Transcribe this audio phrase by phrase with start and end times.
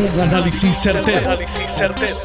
[0.00, 1.38] Un análisis certero,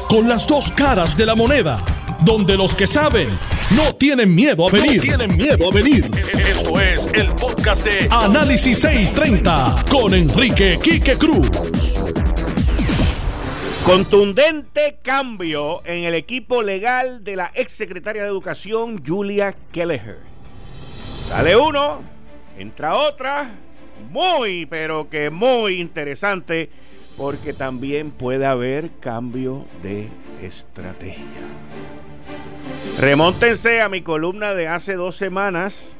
[0.08, 1.78] Con las dos caras de la moneda.
[2.24, 3.28] Donde los que saben
[3.76, 5.02] no tienen miedo a venir.
[5.02, 6.10] tienen miedo a venir.
[6.38, 11.50] Esto es el podcast de Análisis 630 con Enrique Quique Cruz.
[13.84, 20.20] Contundente cambio en el equipo legal de la ex secretaria de Educación, Julia Kelleher.
[21.28, 22.00] Sale uno,
[22.56, 23.50] entra otra,
[24.10, 26.70] muy, pero que muy interesante,
[27.16, 30.08] porque también puede haber cambio de
[30.42, 31.24] estrategia.
[32.98, 35.98] Remóntense a mi columna de hace dos semanas,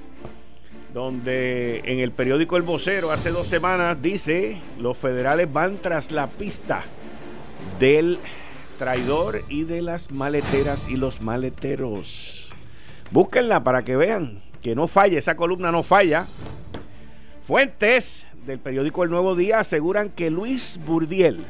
[0.92, 6.26] donde en el periódico El Vocero hace dos semanas dice, los federales van tras la
[6.26, 6.84] pista
[7.78, 8.18] del
[8.78, 12.54] traidor y de las maleteras y los maleteros.
[13.10, 16.26] Búsquenla para que vean que no falla, esa columna no falla.
[17.46, 21.44] Fuentes del periódico El Nuevo Día aseguran que Luis Burdiel,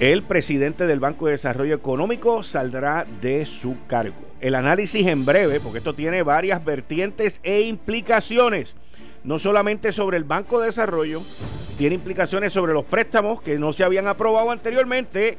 [0.00, 4.16] el presidente del Banco de Desarrollo Económico, saldrá de su cargo.
[4.40, 8.76] El análisis en breve, porque esto tiene varias vertientes e implicaciones
[9.22, 11.22] no solamente sobre el Banco de Desarrollo,
[11.76, 15.38] tiene implicaciones sobre los préstamos que no se habían aprobado anteriormente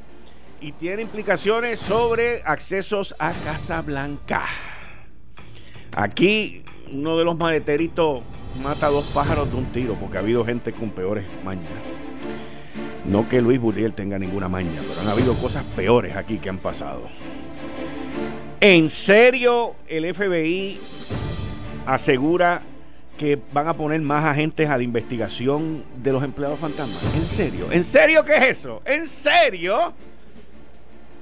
[0.61, 4.45] y tiene implicaciones sobre accesos a Casa Blanca.
[5.91, 8.21] Aquí uno de los maleteritos
[8.61, 11.69] mata dos pájaros de un tiro porque ha habido gente con peores mañas.
[13.05, 16.59] No que Luis Burriel tenga ninguna maña, pero han habido cosas peores aquí que han
[16.59, 17.03] pasado.
[18.59, 20.79] ¿En serio el FBI
[21.85, 22.61] asegura
[23.17, 27.03] que van a poner más agentes a la investigación de los empleados fantasmas.
[27.15, 27.67] ¿En serio?
[27.71, 28.81] ¿En serio qué es eso?
[28.83, 29.93] ¿En serio?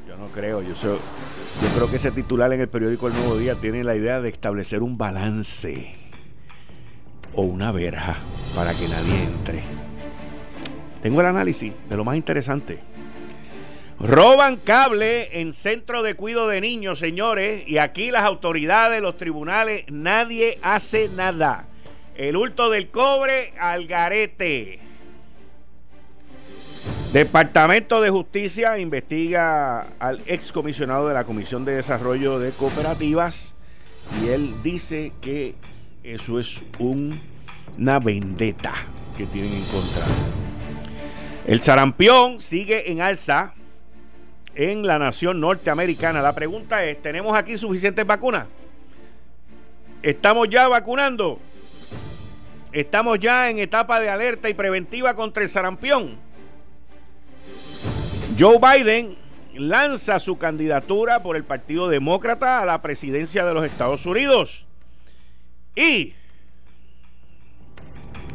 [0.08, 3.56] Yo no creo, yo, yo creo que ese titular en el periódico El Nuevo Día
[3.56, 5.94] tiene la idea de establecer un balance
[7.34, 8.18] o una verja
[8.56, 9.64] para que nadie entre.
[11.02, 12.80] Tengo el análisis de lo más interesante.
[14.00, 19.84] Roban cable en centro de cuido de niños, señores, y aquí las autoridades, los tribunales,
[19.90, 21.68] nadie hace nada.
[22.16, 24.80] El hurto del cobre al garete.
[27.12, 33.56] Departamento de Justicia investiga al excomisionado de la Comisión de Desarrollo de Cooperativas
[34.24, 35.56] y él dice que
[36.04, 38.74] eso es una vendetta
[39.18, 40.04] que tienen en contra.
[41.46, 43.54] El sarampión sigue en alza
[44.56, 46.22] en la nación norteamericana.
[46.22, 48.48] La pregunta es, ¿tenemos aquí suficientes vacunas?
[50.02, 51.40] ¿Estamos ya vacunando?
[52.72, 56.18] Estamos ya en etapa de alerta y preventiva contra el sarampión.
[58.38, 59.18] Joe Biden
[59.56, 64.66] lanza su candidatura por el Partido Demócrata a la presidencia de los Estados Unidos.
[65.80, 66.14] Y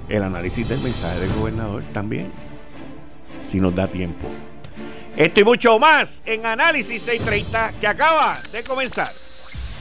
[0.08, 2.32] el análisis del mensaje del gobernador también,
[3.42, 4.28] si nos da tiempo.
[5.14, 9.12] Esto y mucho más en Análisis 630 que acaba de comenzar.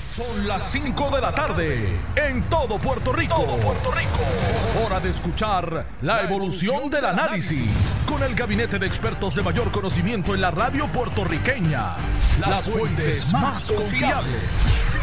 [0.06, 3.46] Son las 5 de la tarde en todo Puerto Rico.
[3.46, 4.86] Puerto Rico.
[4.86, 7.64] Hora de escuchar la evolución del análisis
[8.06, 11.96] con el gabinete de expertos de mayor conocimiento en la radio puertorriqueña.
[12.42, 15.03] Las fuentes más confiables.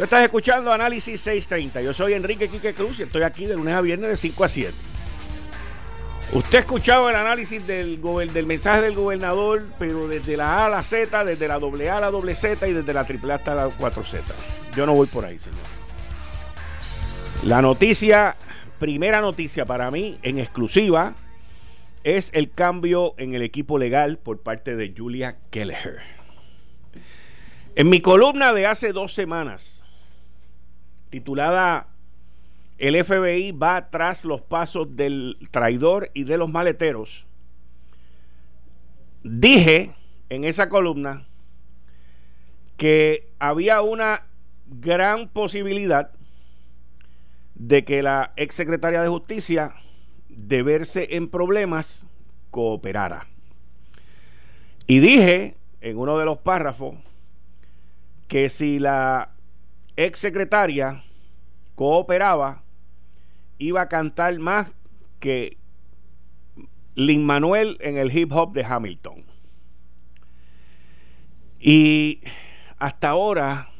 [0.00, 1.82] Tú estás escuchando Análisis 630.
[1.82, 4.48] Yo soy Enrique Quique Cruz y estoy aquí de lunes a viernes de 5 a
[4.48, 4.72] 7.
[6.32, 8.00] Usted ha escuchado el análisis del,
[8.46, 12.10] mensaje del gobernador, pero desde la A a la Z, desde la doble A la
[12.10, 14.22] doble Z y desde la triple A hasta la 4Z.
[14.74, 15.58] Yo no voy por ahí, señor.
[17.44, 18.36] La noticia,
[18.78, 21.14] primera noticia para mí, en exclusiva,
[22.04, 25.98] es el cambio en el equipo legal por parte de Julia Kelleher.
[27.76, 29.79] En mi columna de hace dos semanas,
[31.10, 31.88] titulada
[32.78, 37.26] El FBI va tras los pasos del traidor y de los maleteros,
[39.22, 39.94] dije
[40.30, 41.26] en esa columna
[42.76, 44.26] que había una
[44.66, 46.12] gran posibilidad
[47.54, 49.74] de que la ex secretaria de justicia,
[50.30, 52.06] de verse en problemas,
[52.50, 53.26] cooperara.
[54.86, 56.94] Y dije en uno de los párrafos
[58.28, 59.29] que si la
[60.04, 61.04] ex secretaria
[61.74, 62.62] cooperaba,
[63.58, 64.72] iba a cantar más
[65.18, 65.58] que
[66.94, 69.24] Lin Manuel en el hip hop de Hamilton.
[71.58, 72.20] Y
[72.78, 73.70] hasta ahora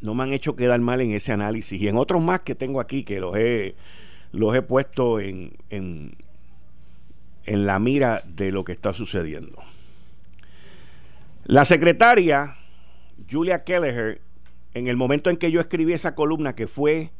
[0.00, 2.80] no me han hecho quedar mal en ese análisis y en otros más que tengo
[2.80, 3.76] aquí que los he,
[4.32, 6.16] los he puesto en, en,
[7.44, 9.62] en la mira de lo que está sucediendo.
[11.44, 12.56] La secretaria
[13.30, 14.20] Julia Kelleher,
[14.74, 17.10] en el momento en que yo escribí esa columna, que fue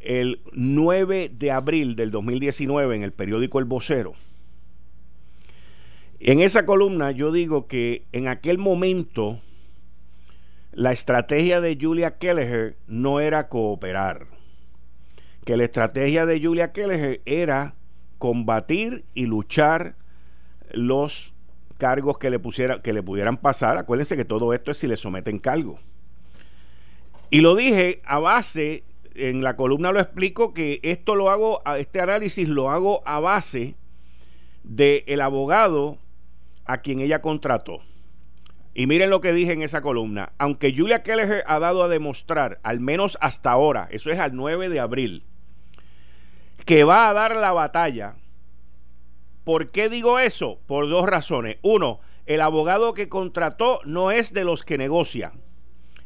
[0.00, 4.14] el 9 de abril del 2019 en el periódico El Vocero,
[6.20, 9.40] en esa columna yo digo que en aquel momento
[10.72, 14.26] la estrategia de Julia Kelleher no era cooperar,
[15.44, 17.74] que la estrategia de Julia Kelleher era
[18.18, 19.96] combatir y luchar
[20.72, 21.34] los
[21.76, 23.76] cargos que le, pusiera, que le pudieran pasar.
[23.76, 25.78] Acuérdense que todo esto es si le someten cargo.
[27.34, 28.84] Y lo dije a base,
[29.16, 33.74] en la columna lo explico, que esto lo hago, este análisis lo hago a base
[34.62, 35.98] del el abogado
[36.64, 37.80] a quien ella contrató.
[38.72, 40.30] Y miren lo que dije en esa columna.
[40.38, 44.68] Aunque Julia Kelleher ha dado a demostrar, al menos hasta ahora, eso es al 9
[44.68, 45.24] de abril,
[46.64, 48.14] que va a dar la batalla
[49.42, 50.60] ¿Por qué digo eso?
[50.68, 51.56] Por dos razones.
[51.62, 55.32] Uno, el abogado que contrató no es de los que negocia.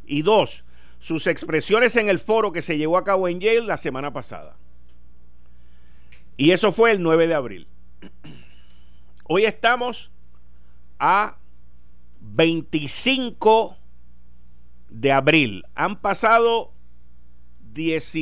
[0.07, 0.65] Y dos,
[0.99, 4.57] sus expresiones en el foro que se llevó a cabo en Yale la semana pasada.
[6.37, 7.69] Y eso fue el 9 de abril.
[9.25, 10.11] Hoy estamos
[10.99, 11.39] a
[12.21, 13.77] 25
[14.89, 15.65] de abril.
[15.75, 16.73] Han pasado
[17.73, 18.17] 10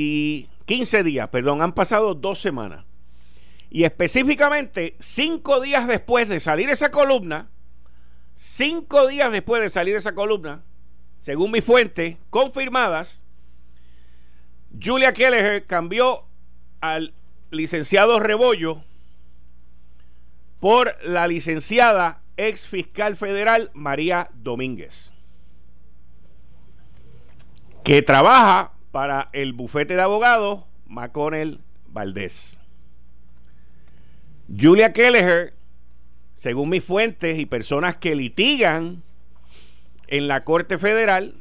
[0.67, 2.85] 15 días, perdón, han pasado dos semanas.
[3.71, 7.49] Y específicamente, cinco días después de salir esa columna,
[8.35, 10.65] cinco días después de salir esa columna,
[11.27, 13.25] según mi fuente, confirmadas,
[14.81, 16.25] Julia Kelleher cambió
[16.81, 17.15] al
[17.51, 18.85] licenciado Rebollo
[20.61, 25.13] por la licenciada ex fiscal federal María Domínguez,
[27.83, 32.61] que trabaja para el bufete de abogados McConnell Valdés.
[34.49, 35.55] Julia Kelleher,
[36.37, 39.03] según mis fuentes y personas que litigan
[40.09, 41.35] en la Corte Federal,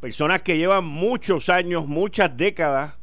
[0.00, 2.94] personas que llevan muchos años, muchas décadas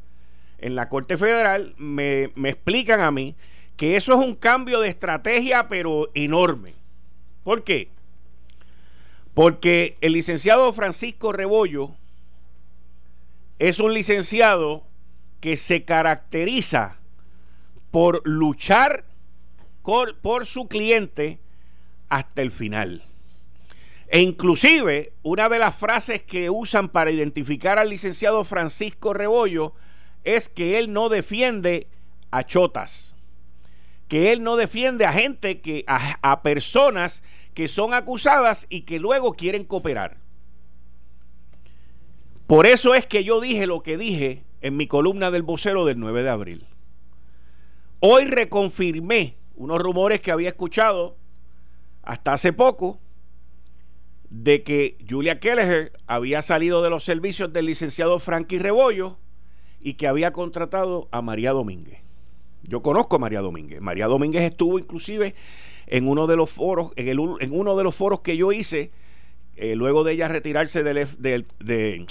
[0.58, 3.36] en la Corte Federal, me, explican a mí
[3.76, 6.74] que eso es un cambio de estrategia, pero enorme.
[7.44, 7.90] ¿Por qué?
[9.34, 11.94] Porque el licenciado Francisco Rebollo
[13.58, 14.84] es un licenciado
[15.40, 16.96] que se caracteriza
[17.90, 19.04] por luchar
[20.22, 21.38] por, su cliente
[22.08, 23.04] hasta el final.
[24.08, 29.74] E inclusive una de las frases que usan para identificar al licenciado Francisco Rebollo
[30.24, 31.88] es que él no defiende
[32.30, 33.16] a chotas,
[34.08, 37.22] que él no defiende a gente que a, a personas
[37.54, 40.18] que son acusadas y que luego quieren cooperar.
[42.46, 45.98] Por eso es que yo dije lo que dije en mi columna del vocero del
[45.98, 46.66] 9 de abril.
[47.98, 51.16] Hoy reconfirmé unos rumores que había escuchado
[52.02, 53.00] hasta hace poco
[54.30, 59.18] de que Julia Kelleher había salido de los servicios del licenciado Frankie Rebollo
[59.80, 62.00] y que había contratado a María Domínguez.
[62.64, 63.80] Yo conozco a María Domínguez.
[63.80, 65.34] María Domínguez estuvo inclusive
[65.86, 68.90] en uno de los foros, en, el, en uno de los foros que yo hice,
[69.54, 72.06] eh, luego de ella retirarse del, del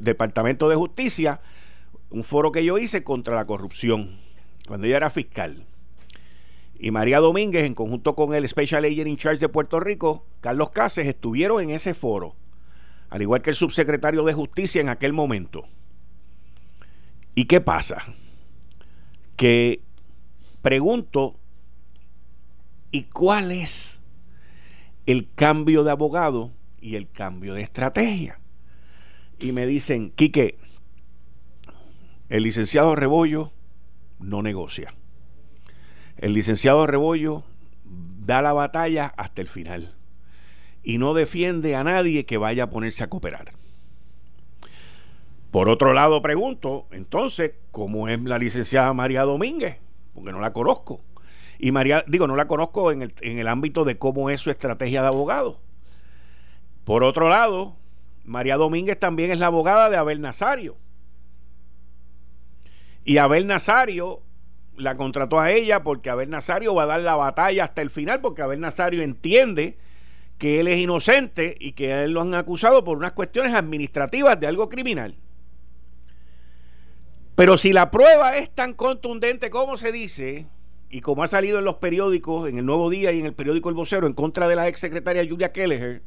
[0.00, 1.40] Departamento de Justicia,
[2.10, 4.18] un foro que yo hice contra la corrupción
[4.66, 5.66] cuando ella era fiscal.
[6.78, 10.70] Y María Domínguez, en conjunto con el Special Agent in Charge de Puerto Rico, Carlos
[10.70, 12.36] Cases, estuvieron en ese foro,
[13.08, 15.64] al igual que el subsecretario de Justicia en aquel momento.
[17.34, 18.04] ¿Y qué pasa?
[19.36, 19.82] Que
[20.60, 21.38] pregunto,
[22.90, 24.00] ¿y cuál es
[25.06, 28.40] el cambio de abogado y el cambio de estrategia?
[29.38, 30.58] Y me dicen, Quique,
[32.28, 33.52] el licenciado Rebollo
[34.18, 34.94] no negocia.
[36.16, 37.44] El licenciado Rebollo
[37.84, 39.94] da la batalla hasta el final
[40.82, 43.52] y no defiende a nadie que vaya a ponerse a cooperar.
[45.50, 49.78] Por otro lado, pregunto, entonces, ¿cómo es la licenciada María Domínguez?
[50.14, 51.00] Porque no la conozco.
[51.58, 54.50] Y María, digo, no la conozco en el, en el ámbito de cómo es su
[54.50, 55.60] estrategia de abogado.
[56.84, 57.76] Por otro lado,
[58.24, 60.76] María Domínguez también es la abogada de Abel Nazario.
[63.04, 64.22] Y Abel Nazario
[64.76, 68.20] la contrató a ella porque Abel Nazario va a dar la batalla hasta el final,
[68.20, 69.78] porque Abel Nazario entiende
[70.38, 74.38] que él es inocente y que a él lo han acusado por unas cuestiones administrativas
[74.38, 75.16] de algo criminal.
[77.34, 80.46] Pero si la prueba es tan contundente como se dice,
[80.88, 83.68] y como ha salido en los periódicos, en el Nuevo Día y en el periódico
[83.68, 86.02] El Vocero, en contra de la ex secretaria Julia Kelleher,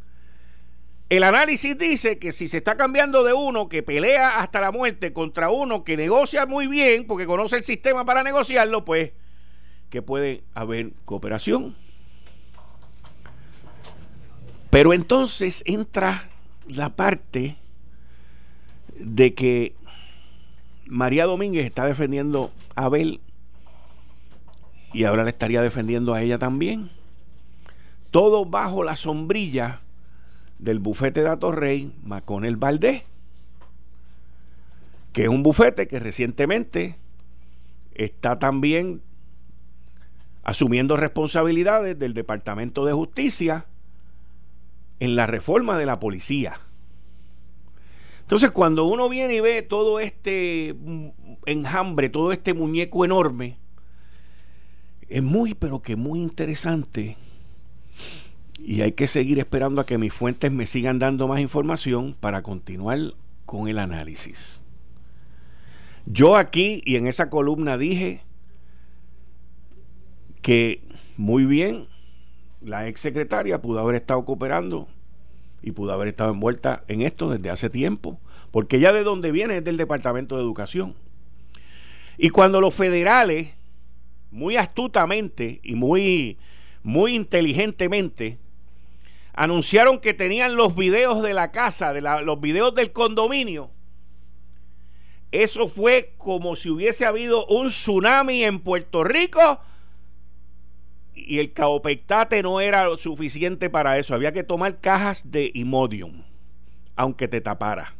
[1.09, 5.11] el análisis dice que si se está cambiando de uno que pelea hasta la muerte
[5.11, 9.11] contra uno que negocia muy bien, porque conoce el sistema para negociarlo, pues
[9.89, 11.75] que puede haber cooperación.
[14.69, 16.29] Pero entonces entra
[16.67, 17.57] la parte
[18.99, 19.73] de que
[20.85, 23.19] María Domínguez está defendiendo a Abel
[24.93, 26.91] y ahora le estaría defendiendo a ella también.
[28.11, 29.81] Todo bajo la sombrilla
[30.59, 33.03] del bufete de Atorrey, Maconel Valdés,
[35.13, 36.97] que es un bufete que recientemente
[37.95, 39.01] está también
[40.43, 43.65] asumiendo responsabilidades del Departamento de Justicia
[44.99, 46.59] en la reforma de la policía.
[48.21, 50.75] Entonces, cuando uno viene y ve todo este
[51.45, 53.57] enjambre, todo este muñeco enorme,
[55.07, 57.17] es muy, pero que muy interesante.
[58.61, 62.43] Y hay que seguir esperando a que mis fuentes me sigan dando más información para
[62.43, 63.13] continuar
[63.45, 64.61] con el análisis.
[66.05, 68.21] Yo aquí y en esa columna dije
[70.41, 70.81] que
[71.17, 71.87] muy bien
[72.61, 74.87] la ex secretaria pudo haber estado cooperando
[75.61, 78.19] y pudo haber estado envuelta en esto desde hace tiempo,
[78.51, 80.95] porque ella de donde viene es del Departamento de Educación.
[82.17, 83.49] Y cuando los federales,
[84.31, 86.37] muy astutamente y muy,
[86.83, 88.37] muy inteligentemente,
[89.39, 93.72] anunciaron que tenían los videos de la casa, de los videos del condominio,
[95.31, 99.62] eso fue como si hubiese habido un tsunami en Puerto Rico
[101.13, 104.13] y el caopectate no era suficiente para eso.
[104.13, 106.25] Había que tomar cajas de Imodium,
[106.98, 107.96] aunque te tapara.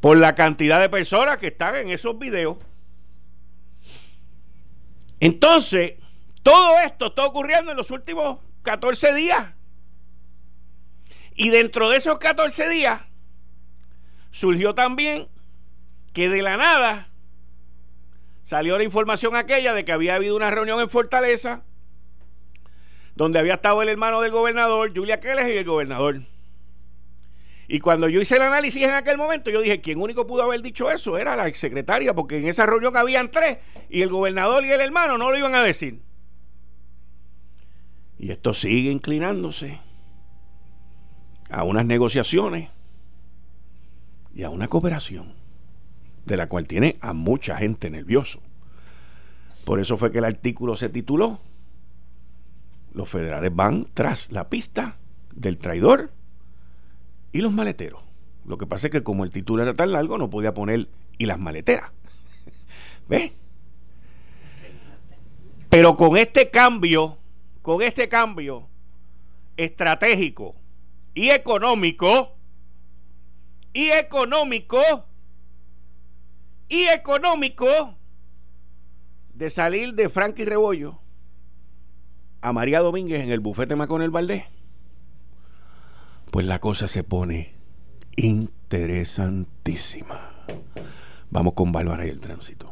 [0.00, 2.58] Por la cantidad de personas que están en esos videos.
[5.20, 5.94] Entonces,
[6.42, 9.54] todo esto está ocurriendo en los últimos 14 días.
[11.40, 13.00] Y dentro de esos 14 días,
[14.30, 15.26] surgió también
[16.12, 17.08] que de la nada
[18.42, 21.62] salió la información aquella de que había habido una reunión en Fortaleza
[23.14, 26.24] donde había estado el hermano del gobernador, Julia Keles y el gobernador.
[27.68, 30.60] Y cuando yo hice el análisis en aquel momento, yo dije, ¿quién único pudo haber
[30.60, 31.16] dicho eso?
[31.16, 33.56] Era la exsecretaria, porque en esa reunión habían tres
[33.88, 36.02] y el gobernador y el hermano no lo iban a decir.
[38.18, 39.80] Y esto sigue inclinándose
[41.50, 42.70] a unas negociaciones
[44.34, 45.34] y a una cooperación
[46.24, 48.40] de la cual tiene a mucha gente nervioso.
[49.64, 51.40] Por eso fue que el artículo se tituló
[52.92, 54.96] Los federales van tras la pista
[55.34, 56.12] del traidor
[57.32, 58.02] y los maleteros.
[58.44, 60.88] Lo que pasa es que como el título era tan largo no podía poner
[61.18, 61.90] y las maleteras.
[63.08, 63.32] ¿Ves?
[65.68, 67.18] Pero con este cambio,
[67.62, 68.68] con este cambio
[69.56, 70.59] estratégico
[71.14, 72.36] y económico,
[73.72, 74.80] y económico,
[76.68, 77.66] y económico
[79.34, 81.00] de salir de Frankie Rebollo
[82.42, 84.44] a María Domínguez en el bufete Maconel Valdés,
[86.30, 87.54] pues la cosa se pone
[88.16, 90.32] interesantísima.
[91.30, 92.70] Vamos con Bárbara y el tránsito.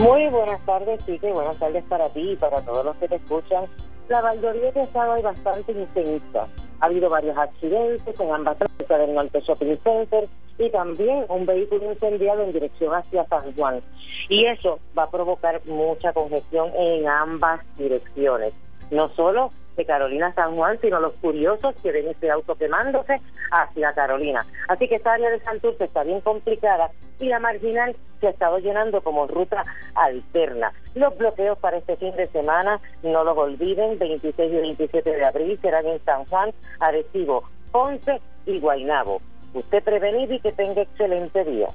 [0.00, 3.64] Muy buenas tardes, Chique, buenas tardes para ti y para todos los que te escuchan.
[4.08, 6.48] La mayoría de estado hay bastante intensa
[6.80, 10.28] ha habido varios accidentes en ambas cerca del Norte Shopping Center
[10.58, 13.80] y también un vehículo incendiado en dirección hacia San Juan.
[14.28, 18.52] Y eso va a provocar mucha congestión en ambas direcciones.
[18.90, 19.52] No solo
[19.84, 23.20] Carolina San Juan, sino los curiosos que ven este auto quemándose
[23.50, 24.46] hacia Carolina.
[24.68, 28.58] Así que esta área de Santurce está bien complicada y la marginal se ha estado
[28.58, 30.72] llenando como ruta alterna.
[30.94, 35.58] Los bloqueos para este fin de semana, no los olviden, 26 y 27 de abril
[35.60, 39.20] serán en San Juan, Arecibo, Ponce y Guaynabo.
[39.54, 41.68] Usted prevenido y que tenga excelente día.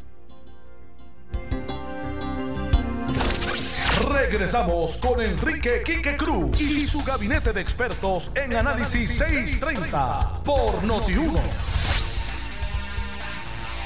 [4.16, 11.38] Regresamos con Enrique Quique Cruz y su gabinete de expertos en Análisis 630 por Noti1.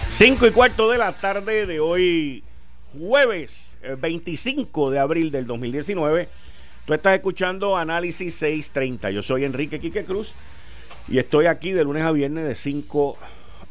[0.07, 2.43] 5 y cuarto de la tarde de hoy,
[2.95, 6.29] jueves 25 de abril del 2019.
[6.85, 9.09] Tú estás escuchando Análisis 630.
[9.09, 10.33] Yo soy Enrique Quique Cruz
[11.07, 13.17] y estoy aquí de lunes a viernes de 5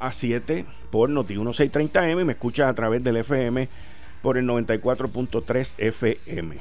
[0.00, 3.68] a 7 por Noti1 630M y me escuchas a través del FM
[4.22, 6.56] por el 94.3 FM.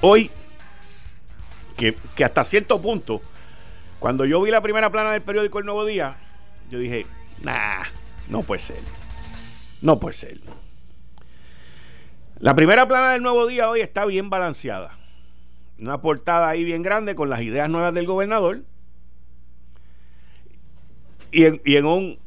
[0.00, 0.30] Hoy,
[1.76, 3.22] que, que, hasta cierto punto,
[3.98, 6.16] cuando yo vi la primera plana del periódico El Nuevo Día,
[6.70, 7.06] yo dije,
[7.42, 7.84] Nah,
[8.28, 8.80] no puede ser.
[9.80, 10.40] No puede ser.
[12.38, 14.98] La primera plana del nuevo día hoy está bien balanceada.
[15.78, 18.62] Una portada ahí bien grande con las ideas nuevas del gobernador.
[21.32, 22.18] Y en, y en un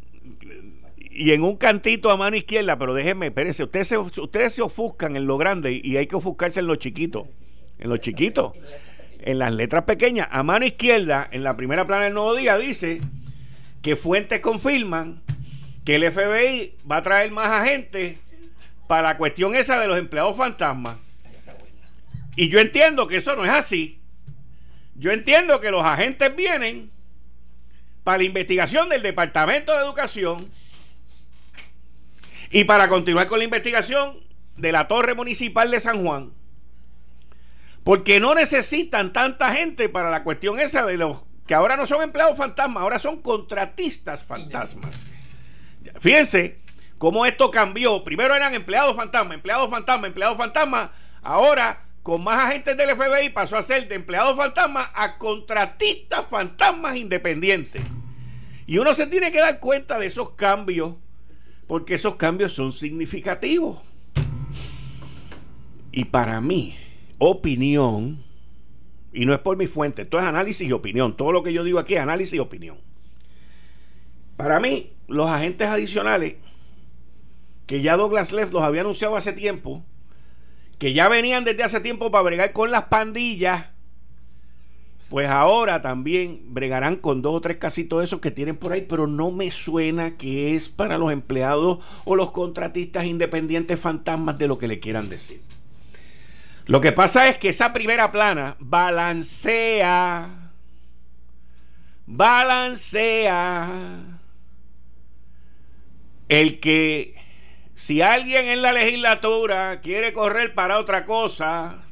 [1.15, 5.15] y en un cantito a mano izquierda, pero déjenme, espérense, ustedes se, ustedes se ofuscan
[5.15, 7.29] en lo grande y hay que ofuscarse en lo chiquito.
[7.79, 8.53] En lo chiquito.
[9.19, 12.99] En las letras pequeñas, a mano izquierda, en la primera plana del nuevo día, dice
[13.81, 15.23] que fuentes confirman
[15.85, 18.17] que el FBI va a traer más agentes
[18.87, 20.97] para la cuestión esa de los empleados fantasmas.
[22.35, 24.01] Y yo entiendo que eso no es así.
[24.95, 26.91] Yo entiendo que los agentes vienen
[28.03, 30.51] para la investigación del Departamento de Educación
[32.51, 34.19] y para continuar con la investigación
[34.57, 36.33] de la Torre Municipal de San Juan.
[37.83, 42.01] Porque no necesitan tanta gente para la cuestión esa de los que ahora no son
[42.01, 45.05] empleados fantasmas, ahora son contratistas fantasmas.
[45.99, 46.59] Fíjense
[46.97, 48.03] cómo esto cambió.
[48.03, 50.89] Primero eran empleados fantasmas, empleados fantasmas, empleados fantasmas.
[51.21, 56.95] Ahora, con más agentes del FBI, pasó a ser de empleados fantasmas a contratistas fantasmas
[56.95, 57.83] independientes.
[58.65, 60.95] Y uno se tiene que dar cuenta de esos cambios
[61.67, 63.81] porque esos cambios son significativos.
[65.91, 66.75] Y para mí,
[67.17, 68.23] opinión,
[69.13, 71.63] y no es por mi fuente, esto es análisis y opinión, todo lo que yo
[71.63, 72.77] digo aquí es análisis y opinión.
[74.35, 76.35] Para mí, los agentes adicionales,
[77.65, 79.83] que ya Douglas Leff los había anunciado hace tiempo,
[80.77, 83.67] que ya venían desde hace tiempo para bregar con las pandillas,
[85.09, 89.05] pues ahora también bregarán con dos o tres casitos esos que tienen por ahí, pero
[89.07, 94.57] no me suena que es para los empleados o los contratistas independientes fantasmas de lo
[94.57, 95.41] que le quieran decir.
[96.65, 100.51] Lo que pasa es que esa primera plana balancea,
[102.07, 103.71] balancea
[106.27, 107.13] el que
[107.75, 111.83] si alguien en la legislatura quiere correr para otra cosa,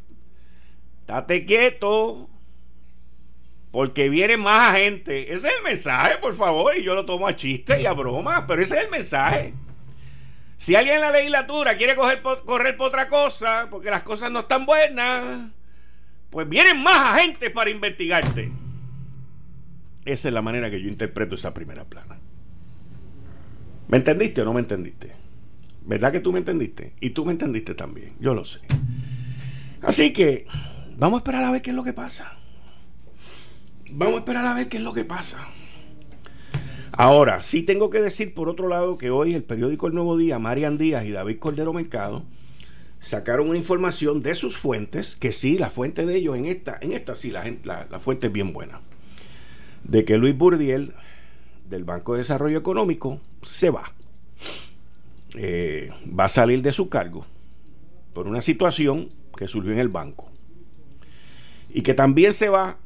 [1.05, 2.29] date quieto,
[3.73, 5.33] porque viene más gente.
[5.33, 8.45] Ese es el mensaje, por favor, y yo lo tomo a chiste y a broma,
[8.45, 9.55] pero ese es el mensaje.
[10.57, 14.41] Si alguien en la legislatura quiere coger, correr por otra cosa, porque las cosas no
[14.41, 15.49] están buenas,
[16.29, 18.51] pues vienen más agentes para investigarte.
[20.05, 22.19] Esa es la manera que yo interpreto esa primera plana.
[23.87, 25.13] ¿Me entendiste o no me entendiste?
[25.81, 26.93] ¿Verdad que tú me entendiste?
[26.99, 28.59] Y tú me entendiste también, yo lo sé.
[29.81, 30.45] Así que
[30.95, 32.37] vamos a esperar a ver qué es lo que pasa.
[33.91, 35.47] Vamos a esperar a ver qué es lo que pasa.
[36.91, 40.37] Ahora, sí tengo que decir por otro lado que hoy el periódico El Nuevo Día,
[40.37, 42.23] Marian Díaz y David Cordero Mercado
[42.99, 46.93] sacaron una información de sus fuentes, que sí, la fuente de ellos en esta, en
[46.93, 48.79] esta sí, la, la, fuente es bien buena,
[49.83, 50.93] de que Luis Burdiel
[51.69, 53.91] del Banco de Desarrollo Económico se va.
[55.35, 57.25] Eh, va a salir de su cargo
[58.13, 60.29] por una situación que surgió en el banco.
[61.69, 62.77] Y que también se va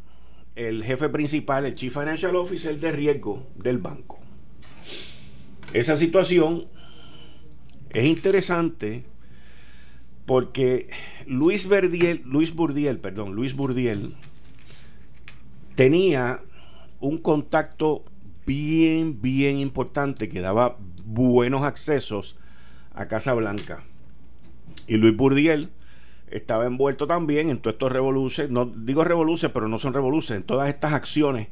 [0.58, 4.20] el jefe principal, el Chief Financial Officer de riesgo del banco.
[5.72, 6.65] Esa situación
[7.91, 9.06] es interesante
[10.26, 10.88] porque
[11.28, 14.15] Luis Verdiel, Luis Burdiel, perdón, Luis Burdiel
[15.76, 16.41] tenía
[17.00, 18.04] un contacto
[18.48, 22.36] bien, bien importante que daba buenos accesos
[22.96, 23.84] a Casa Blanca.
[24.88, 25.70] Y Luis Burdiel
[26.30, 30.48] estaba envuelto también en todos estos revoluciones, no digo revoluciones, pero no son revoluciones, en
[30.48, 31.48] todas estas acciones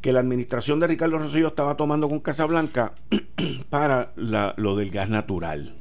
[0.00, 2.94] que la administración de Ricardo Rosselló estaba tomando con Casablanca
[3.70, 5.76] para lo del gas natural.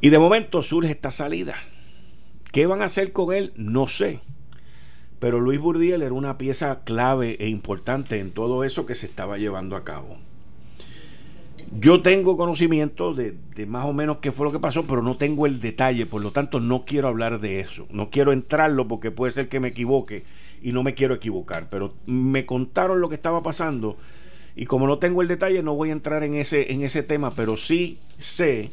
[0.00, 1.54] Y de momento surge esta salida.
[2.52, 3.52] ¿Qué van a hacer con él?
[3.56, 4.20] No sé.
[5.18, 9.38] Pero Luis Burdiel era una pieza clave e importante en todo eso que se estaba
[9.38, 10.18] llevando a cabo.
[11.76, 13.34] Yo tengo conocimiento de,
[13.66, 16.30] más o menos qué fue lo que pasó, pero no tengo el detalle, por lo
[16.30, 17.86] tanto no quiero hablar de eso.
[17.90, 20.24] No quiero entrarlo porque puede ser que me equivoque
[20.62, 23.96] y no me quiero equivocar, pero me contaron lo que estaba pasando
[24.56, 27.32] y como no tengo el detalle no voy a entrar en ese, en ese tema,
[27.32, 28.70] pero sí sé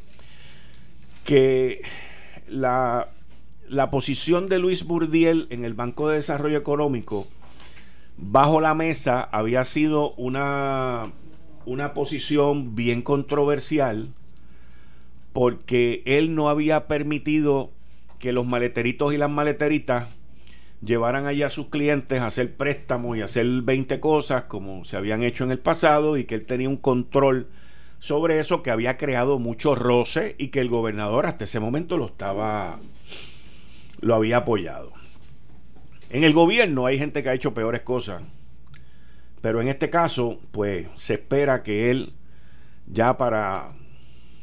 [1.26, 1.82] que
[2.48, 3.10] la,
[3.68, 7.28] la posición de Luis Burdiel en el Banco de Desarrollo Económico
[8.18, 11.12] bajo la mesa había sido una
[11.65, 14.10] una posición bien controversial
[15.34, 17.71] porque él no había permitido
[18.19, 20.10] que los maleteritos y las maleteritas
[20.84, 25.24] llevaran allá a sus clientes a hacer préstamos y hacer 20 cosas como se habían
[25.24, 27.47] hecho en el pasado y que él tenía un control
[28.00, 32.08] sobre eso que había creado mucho roce y que el gobernador hasta ese momento lo
[32.08, 32.80] estaba
[34.00, 34.93] lo había apoyado.
[36.10, 38.24] En el gobierno hay gente que ha hecho peores cosas
[39.41, 42.13] pero en este caso, pues se espera que él
[42.88, 43.73] ya para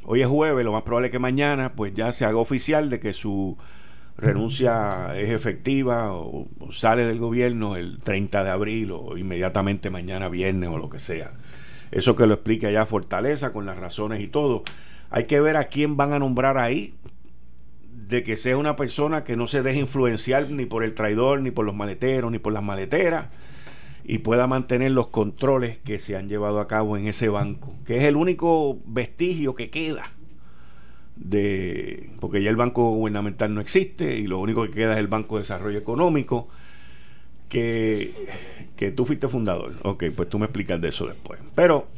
[0.05, 2.99] hoy es jueves, lo más probable es que mañana, pues ya se haga oficial de
[2.99, 3.59] que su
[4.17, 10.71] renuncia es efectiva o, sale del gobierno el 30 de abril o inmediatamente mañana viernes
[10.71, 11.33] o lo que sea.
[11.91, 14.65] Eso que lo explique allá Fortaleza con las razones y todo.
[15.11, 16.95] Hay que ver a quién van a nombrar ahí,
[18.09, 21.51] de que sea una persona que no se deje influenciar ni por el traidor, ni
[21.51, 23.27] por los maleteros, ni por las maleteras,
[24.09, 27.99] y pueda mantener los controles que se han llevado a cabo en ese banco, que
[27.99, 30.11] es el único vestigio que queda
[31.15, 35.09] de porque ya el banco gubernamental no existe y lo único que queda es el
[35.09, 36.49] Banco de Desarrollo Económico
[37.49, 38.13] que,
[38.77, 39.75] que tú fuiste fundador.
[39.83, 41.41] Ok, pues tú me explicas de eso después.
[41.55, 41.89] Pero,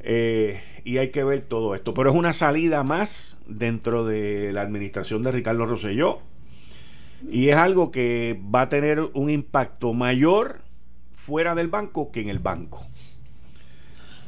[0.00, 1.94] eh, y hay que ver todo esto.
[1.94, 6.20] Pero es una salida más dentro de la administración de Ricardo Rosselló.
[7.30, 10.69] Y es algo que va a tener un impacto mayor
[11.30, 12.84] fuera del banco que en el banco.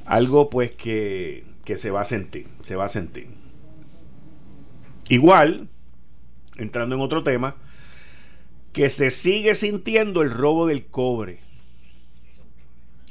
[0.04, 3.26] Algo pues que, que se va a sentir, se va a sentir.
[5.08, 5.68] Igual,
[6.58, 7.56] entrando en otro tema,
[8.72, 11.40] que se sigue sintiendo el robo del cobre.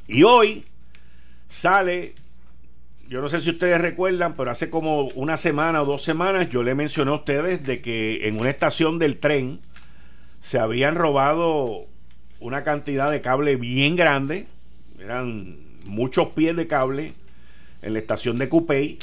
[0.07, 0.63] Y hoy
[1.49, 2.15] sale,
[3.09, 6.63] yo no sé si ustedes recuerdan, pero hace como una semana o dos semanas yo
[6.63, 9.59] le mencioné a ustedes de que en una estación del tren
[10.39, 11.87] se habían robado
[12.41, 14.47] una cantidad de cable bien grande,
[14.99, 17.13] eran muchos pies de cable
[17.81, 18.99] en la estación de Cupey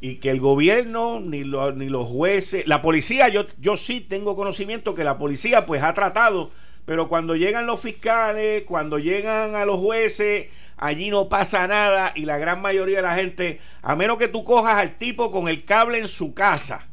[0.00, 4.94] y que el gobierno ni, ni los jueces, la policía, yo, yo sí tengo conocimiento
[4.94, 6.50] que la policía pues ha tratado,
[6.86, 12.24] pero cuando llegan los fiscales, cuando llegan a los jueces, allí no pasa nada y
[12.24, 15.64] la gran mayoría de la gente, a menos que tú cojas al tipo con el
[15.64, 16.88] cable en su casa,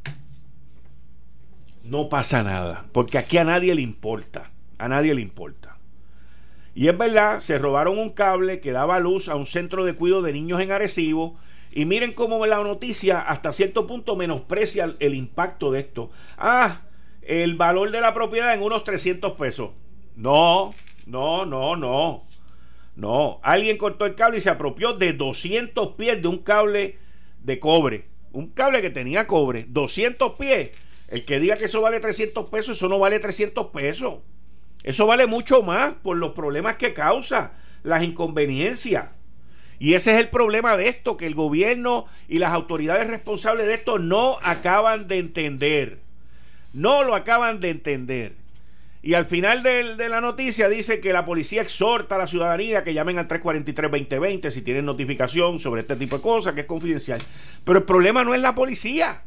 [1.86, 5.78] no pasa nada, porque aquí a nadie le importa, a nadie le importa.
[6.76, 10.22] Y es verdad, se robaron un cable que daba luz a un centro de cuidado
[10.22, 11.38] de niños en Arecibo,
[11.72, 16.10] y miren cómo la noticia hasta cierto punto menosprecia el, impacto de esto.
[16.38, 16.82] Ah,
[17.22, 19.72] el valor de la propiedad en unos 300 pesos.
[20.16, 20.74] No,
[21.06, 22.26] no, no, no.
[22.96, 26.98] No, alguien cortó el cable y se apropió de 200 pies de un cable
[27.44, 28.08] de cobre.
[28.32, 29.66] Un cable que tenía cobre.
[29.68, 30.72] 200 pies.
[31.08, 34.16] El que diga que eso vale 300 pesos, eso no vale 300 pesos.
[34.88, 37.52] Eso vale mucho más por los problemas que causa,
[37.84, 39.10] las inconveniencias.
[39.80, 43.74] Y ese es el problema de esto, que el gobierno y las autoridades responsables de
[43.74, 46.00] esto no acaban de entender.
[46.72, 48.36] No lo acaban de entender.
[49.02, 52.94] Y al final de, la noticia dice que la policía exhorta a la ciudadanía que
[52.94, 57.20] llamen al 343-2020 si tienen notificación sobre este tipo de cosas, que es confidencial.
[57.66, 59.24] Pero el problema no es la policía.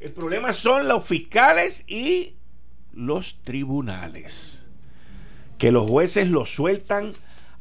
[0.00, 2.34] El problema son los fiscales y
[2.92, 4.61] los tribunales.
[5.62, 7.12] Que los jueces los sueltan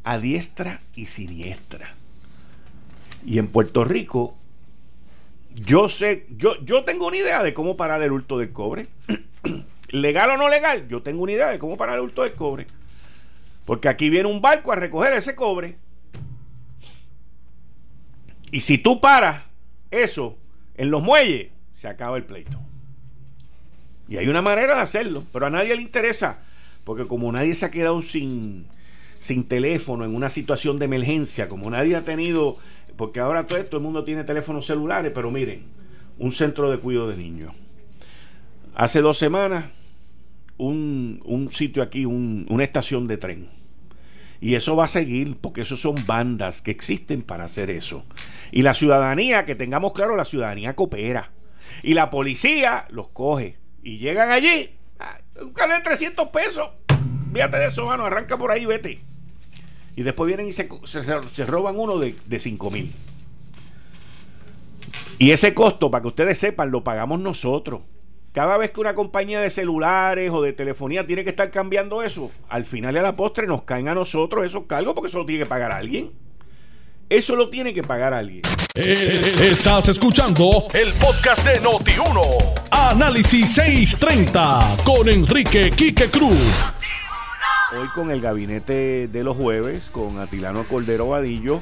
[0.04, 1.94] a diestra y siniestra.
[3.24, 4.36] Y en Puerto Rico,
[5.54, 8.88] yo sé, yo, yo tengo una idea de cómo parar el hurto del cobre.
[9.90, 12.66] legal o no legal, yo tengo una idea de cómo parar el hurto del cobre.
[13.66, 15.78] Porque aquí viene un barco a recoger ese cobre.
[18.50, 19.44] Y si tú paras
[19.92, 20.40] eso
[20.74, 22.60] en los muelles, se acaba el pleito.
[24.10, 26.40] Y hay una manera de hacerlo, pero a nadie le interesa.
[26.84, 28.65] Porque como nadie se ha quedado sin,
[29.20, 32.58] sin teléfono en una situación de emergencia, como nadie ha tenido
[33.02, 35.63] porque ahora todo, el mundo tiene teléfonos celulares, pero miren,
[36.20, 37.54] un centro de cuidado de niños.
[38.76, 39.72] Hace dos semanas,
[40.58, 43.50] un, sitio aquí, una estación de tren.
[44.39, 48.04] Y eso va a seguir porque eso son bandas que existen para hacer eso.
[48.52, 51.32] Y la ciudadanía, que tengamos claro, la ciudadanía coopera.
[51.82, 53.58] Y la policía los coge.
[53.82, 54.76] Y llegan allí,
[55.42, 56.70] un de 300 pesos.
[57.34, 59.12] Fíjate de eso, mano, arranca por ahí, vete
[59.96, 62.92] y después vienen y se, se, roban uno de, de 5 mil.
[65.18, 67.82] Y ese costo, para que ustedes sepan, lo pagamos nosotros.
[68.32, 72.32] Cada vez que una compañía de celulares o de telefonía tiene que estar cambiando eso,
[72.48, 75.26] al final y a la postre nos caen a nosotros esos cargos porque eso lo
[75.26, 76.12] tiene que pagar alguien.
[77.12, 78.41] Eso lo tiene que pagar alguien.
[78.74, 82.69] Eh, estás escuchando el podcast de Noti1.
[82.71, 86.71] Análisis 630 con Enrique Quique Cruz.
[87.78, 91.60] Hoy con el gabinete de los jueves, con Atilano Cordero Vadillo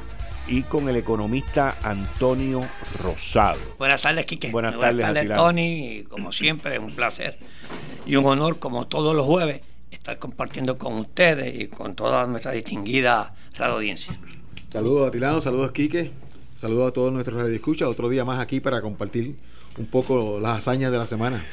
[0.48, 2.62] y con el economista Antonio
[3.02, 3.60] Rosado.
[3.80, 4.52] Buenas tardes, Quique.
[4.52, 6.04] Buenas tardes, Buenas tardes Tony.
[6.08, 7.40] Como siempre, es un placer
[8.06, 12.52] y un honor, como todos los jueves, estar compartiendo con ustedes y con toda nuestra
[12.52, 14.16] distinguida radio audiencia.
[14.70, 15.42] Saludos, Atilano.
[15.42, 16.12] Saludos, Quique.
[16.54, 17.88] Saludos a todos nuestros radioescuchas.
[17.88, 19.36] Otro día más aquí para compartir
[19.80, 21.44] un poco las hazañas de la semana.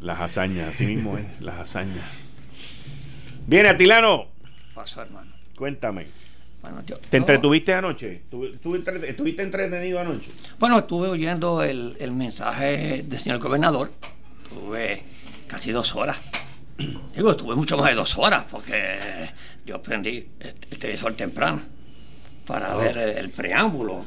[0.00, 2.02] Las hazañas, así mismo es, las hazañas.
[3.46, 4.28] Viene, Atilano.
[4.74, 5.32] Pasó, hermano.
[5.54, 6.06] Cuéntame.
[7.10, 8.22] ¿Te entretuviste anoche?
[8.24, 10.30] ¿Estuviste entretenido anoche?
[10.58, 13.92] Bueno, estuve oyendo el, mensaje del señor gobernador.
[14.48, 15.02] Tuve
[15.46, 16.16] casi dos horas.
[17.14, 18.96] Digo, estuve mucho más de dos horas porque
[19.66, 21.76] yo prendí el televisor temprano
[22.46, 22.76] para ah.
[22.76, 24.06] ver el preámbulo.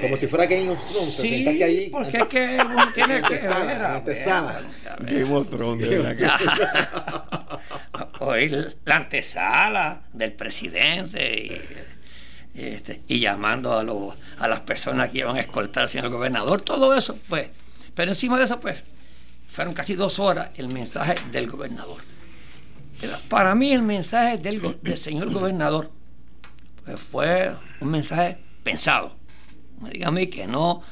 [0.00, 1.90] como, si fuera Game of Thrones, sí, allí.
[1.90, 4.64] Porque es que uno tiene que ver.
[5.00, 5.88] Game of Thrones.
[8.20, 11.36] Oír la antesala del presidente
[12.54, 16.08] y, este, y llamando a, los, a las personas que iban a escoltar al señor
[16.08, 17.48] gobernador, todo eso, pues.
[17.94, 18.82] Pero encima de eso, pues,
[19.52, 21.98] fueron casi dos horas el mensaje del gobernador.
[23.28, 25.90] Para mí el mensaje del, del señor gobernador
[26.84, 29.16] pues fue un mensaje pensado.
[29.80, 30.82] Me diga a mí que no,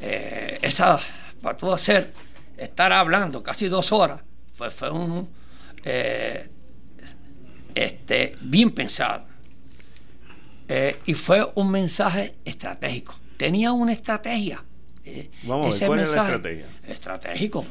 [0.00, 0.98] eh, esa,
[1.42, 2.12] para tú hacer,
[2.56, 4.20] estar hablando casi dos horas,
[4.56, 5.28] pues fue un,
[5.84, 6.48] eh,
[7.74, 9.24] este, bien pensado.
[10.68, 13.18] Eh, y fue un mensaje estratégico.
[13.36, 14.62] Tenía una estrategia.
[15.44, 16.66] Vamos a ¿cuál era la estrategia?
[16.86, 17.64] Estratégico.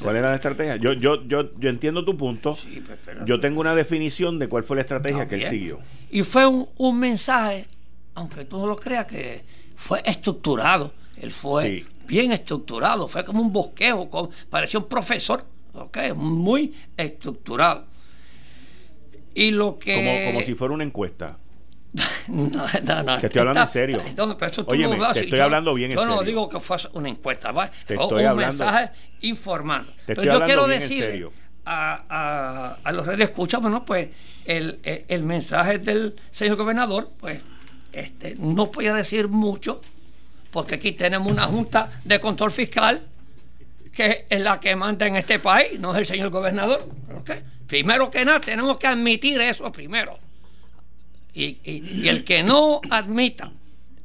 [0.00, 0.76] ¿Cuál era la estrategia?
[0.76, 2.56] Yo, yo, yo, yo entiendo tu punto.
[2.56, 5.80] Pues, yo tengo una definición de cuál fue la estrategia que él siguió.
[6.10, 7.66] Y fue un, mensaje,
[8.14, 9.42] aunque tú no lo creas, que
[9.76, 10.92] fue estructurado.
[11.20, 16.14] Él fue bien estructurado, fue como un bosquejo, parecía un profesor, ¿ok?
[16.14, 17.86] Muy estructurado.
[19.34, 19.94] Y lo que...
[19.94, 21.38] Como, como si fuera una encuesta.
[22.28, 23.20] no, no, no.
[23.20, 24.02] Te estoy hablando en serio.
[24.66, 26.10] Oye, te estoy hablando bien en serio.
[26.10, 27.70] Yo no digo que fue una encuesta, ¿va?
[27.86, 29.92] Te estoy un mensaje informando.
[30.06, 31.28] Te Pero yo quiero decir
[31.64, 34.08] a, a, a los escucha bueno, pues
[34.44, 37.40] el, el, mensaje del señor gobernador, pues
[37.92, 39.80] este, no podía decir mucho,
[40.50, 43.06] porque aquí tenemos una junta de control fiscal
[43.92, 46.88] que es la que manda en este país, no es el señor gobernador.
[47.66, 50.18] Primero que nada, tenemos que admitir eso primero.
[51.34, 53.52] Y, el que no admita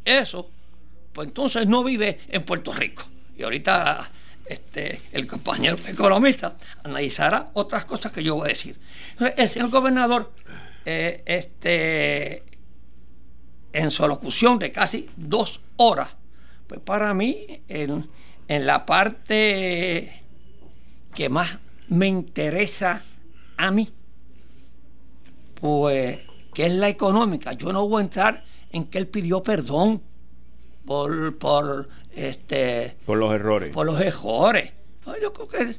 [0.05, 0.49] eso,
[1.13, 3.03] pues entonces no vive en Puerto Rico.
[3.37, 4.09] Y ahorita
[4.45, 8.77] este, el compañero economista analizará otras cosas que yo voy a decir.
[9.35, 10.31] El señor gobernador,
[10.85, 12.43] eh, este,
[13.73, 16.11] en su locución de casi dos horas,
[16.67, 18.09] pues para mí, en,
[18.47, 20.21] en la parte
[21.13, 21.57] que más
[21.89, 23.03] me interesa
[23.57, 23.91] a mí,
[25.59, 26.19] pues,
[26.57, 30.01] que es la económica, yo no voy a entrar en que él pidió perdón
[30.87, 33.71] por, por este, por los errores.
[33.71, 34.71] Por los errores.
[35.21, 35.75] Yo creo que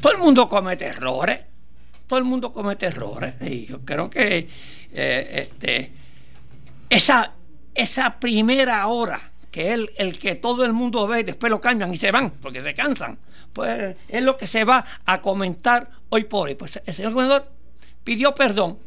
[0.00, 1.40] todo el mundo comete errores.
[2.06, 3.34] Todo el mundo comete errores.
[3.42, 4.48] Y yo creo que
[4.94, 5.92] eh, este,
[6.88, 7.34] esa,
[7.74, 11.92] esa primera hora que es el, que todo el mundo ve y después lo cambian
[11.92, 13.18] y se van porque se cansan,
[13.52, 16.54] pues es lo que se va a comentar hoy por hoy.
[16.54, 17.52] Pues el señor gobernador
[18.04, 18.78] pidió perdón,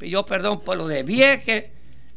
[0.00, 1.66] pidió perdón por lo de Vieques,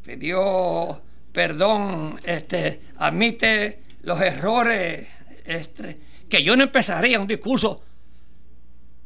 [0.06, 1.02] pidió
[1.34, 5.06] perdón, este, admite los errores,
[5.44, 7.84] este, que yo no empezaría un discurso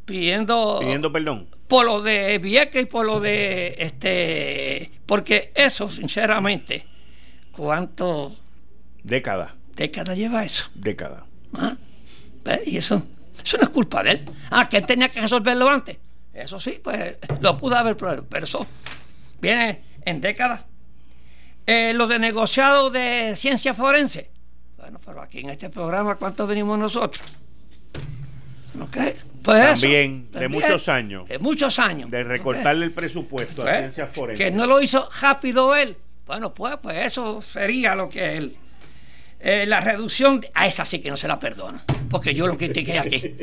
[0.06, 1.50] pidiendo pidiendo perdón.
[1.68, 6.86] por lo de Vieques y por lo de este porque eso sinceramente
[7.52, 8.34] cuánto
[9.04, 11.76] décadas décadas lleva eso décadas ¿Ah?
[12.66, 13.04] y eso
[13.44, 14.26] eso no es culpa de él.
[14.50, 15.98] Ah que él tenía que resolverlo antes
[16.38, 18.66] eso sí pues lo pudo haber pero eso
[19.42, 20.62] viene en décadas
[21.66, 24.32] eh, lo de negociado de ciencia forense
[24.88, 27.22] bueno, pero aquí en este programa, ¿cuántos venimos nosotros?
[28.80, 28.98] ¿Ok?
[29.42, 31.28] Pues también, de muchos años.
[31.28, 32.10] De muchos años.
[32.10, 34.42] De recortarle el presupuesto a pues, ciencia forense.
[34.42, 35.98] Que no lo hizo rápido él.
[36.26, 38.58] Bueno, pues, pues eso sería lo que él.
[39.42, 43.00] Eh, la reducción, a esa sí que no se la perdono, porque yo lo critiqué
[43.00, 43.36] aquí.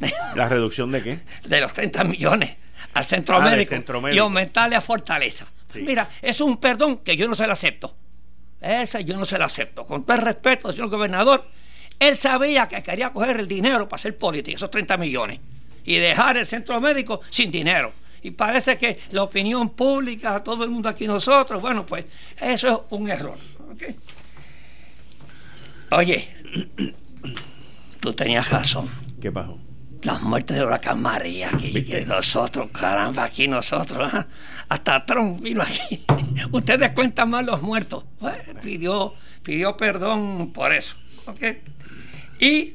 [0.34, 1.18] ¿La reducción de qué?
[1.44, 2.56] De los 30 millones
[2.94, 3.74] al centro, ah, médico,
[4.12, 5.46] y aumentarle a Fortaleza.
[5.74, 7.94] Mira, es un perdón que yo no se lo acepto.
[8.60, 9.84] Esa yo no se la acepto.
[9.84, 11.46] Con todo el respeto, señor gobernador,
[11.98, 15.40] él sabía que quería coger el dinero para hacer política, esos 30 millones,
[15.84, 17.92] y dejar el centro médico sin dinero.
[18.22, 22.04] Y parece que la opinión pública, todo el mundo aquí nosotros, bueno, pues
[22.38, 23.38] eso es un error.
[25.92, 26.28] Oye,
[28.00, 28.88] tú tenías razón.
[29.20, 29.58] ¿Qué pasó?
[30.02, 34.26] las muertes de Huracán María, aquí, que nosotros, caramba, aquí nosotros, ¿ah?
[34.68, 36.04] hasta Trump vino aquí.
[36.52, 38.04] Ustedes cuentan más los muertos.
[38.62, 40.96] pidió, pidió perdón por eso.
[42.38, 42.74] Y,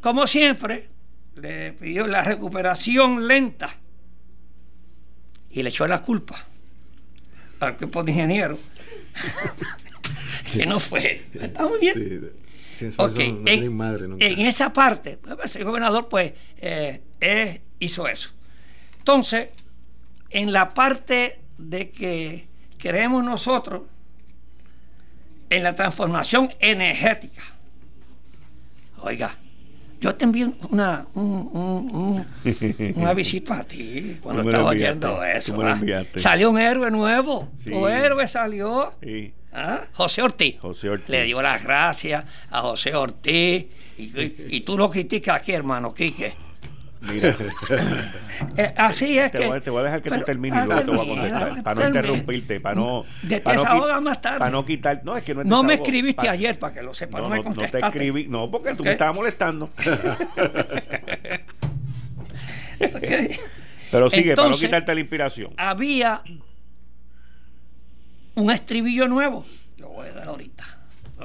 [0.00, 0.88] como siempre,
[1.34, 3.68] le pidió la recuperación lenta
[5.50, 6.46] y le echó la culpa
[7.58, 8.58] al cuerpo de ingeniero,
[10.52, 11.26] que no fue.
[11.34, 12.40] Está muy bien
[12.80, 15.18] en, esa parte,
[15.54, 16.32] el gobernador pues
[17.78, 18.30] hizo eso.
[18.98, 19.48] Entonces,
[20.30, 23.82] en la parte de que creemos nosotros
[25.50, 27.42] en la transformación energética.
[29.02, 29.36] Oiga,
[30.00, 35.58] yo te envío una, una visita a ti cuando estaba oyendo eso.
[36.14, 37.50] Salió un héroe nuevo.
[37.66, 38.94] Un héroe salió.
[39.52, 39.82] ¿Ah?
[39.92, 40.56] José Ortiz.
[41.08, 43.66] Le dio las gracias a José Ortiz.
[43.98, 46.34] Y, tú lo criticas aquí, hermano Quique.
[47.00, 47.34] Mira.
[48.56, 49.46] Eh, así es te que.
[49.46, 51.62] Voy, te voy a dejar que tú termines y luego te voy a contestar.
[51.62, 53.04] Para no interrumpirte, para no.
[53.22, 54.38] De para no, más tarde.
[54.38, 55.02] Para no quitar.
[55.04, 57.42] No, es que no es No me escribiste ayer para que lo sepa, no, me
[57.42, 57.80] contestaste.
[57.80, 59.70] No te escribí, no, porque tú me estabas molestando.
[63.90, 65.52] Pero sigue, para no quitarte la inspiración.
[65.56, 66.22] Había
[68.40, 69.44] un estribillo nuevo.
[69.78, 70.80] Lo voy a dar ahorita.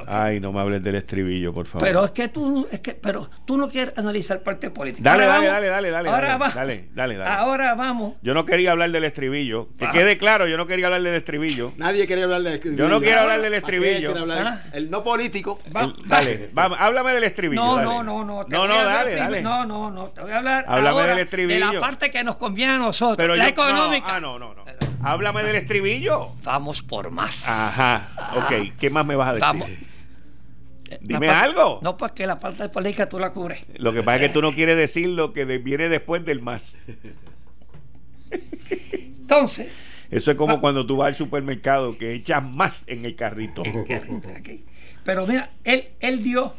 [0.07, 1.87] Ay, no me hables del estribillo, por favor.
[1.87, 5.09] Pero es que tú, es que, pero tú no quieres analizar parte política.
[5.09, 8.15] Dale, dale, dale, dale, dale, ahora dale, dale, dale, Ahora vamos.
[8.21, 9.69] Yo no quería hablar del estribillo.
[9.77, 11.73] Que quede claro, yo no quería hablar del estribillo.
[11.77, 12.83] Nadie quería hablar del estribillo.
[12.83, 14.13] Yo no quiero hablar del estribillo.
[14.31, 14.63] Ah.
[14.73, 15.59] El no político.
[16.05, 17.61] dale, vamos, háblame del estribillo.
[17.61, 18.43] No, no, no, no.
[18.47, 19.41] No, no, dale, dale.
[19.41, 20.09] No, no, no.
[20.09, 20.65] Te voy a hablar.
[20.67, 21.67] Háblame del estribillo.
[21.67, 23.37] De la parte que nos conviene a nosotros.
[23.37, 24.15] la económica.
[24.15, 24.65] ah, no, no, no.
[25.05, 26.31] Háblame del estribillo.
[26.43, 27.47] Vamos por más.
[27.47, 28.09] Ajá.
[28.37, 29.45] Ok, ¿qué más me vas a decir?
[29.45, 29.69] Vamos.
[31.01, 31.79] Dime algo.
[31.83, 33.61] No, pues que la parte de política tú la cubres.
[33.77, 36.83] Lo que pasa es que tú no quieres decir lo que viene después del más.
[38.31, 39.67] Entonces.
[40.09, 43.61] Eso es como cuando tú vas al supermercado que echas más en el carrito.
[45.03, 46.53] Pero mira, él, él dio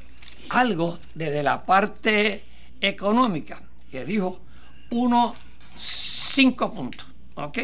[0.50, 2.44] algo desde la parte
[2.80, 4.40] económica, que dijo
[4.90, 5.36] unos
[5.76, 7.06] cinco puntos.
[7.34, 7.58] ¿Ok?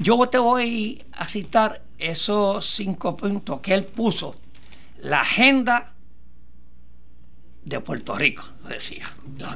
[0.00, 4.34] Yo te voy a citar esos cinco puntos que él puso
[5.02, 5.92] la agenda
[7.62, 9.04] de Puerto Rico, decía.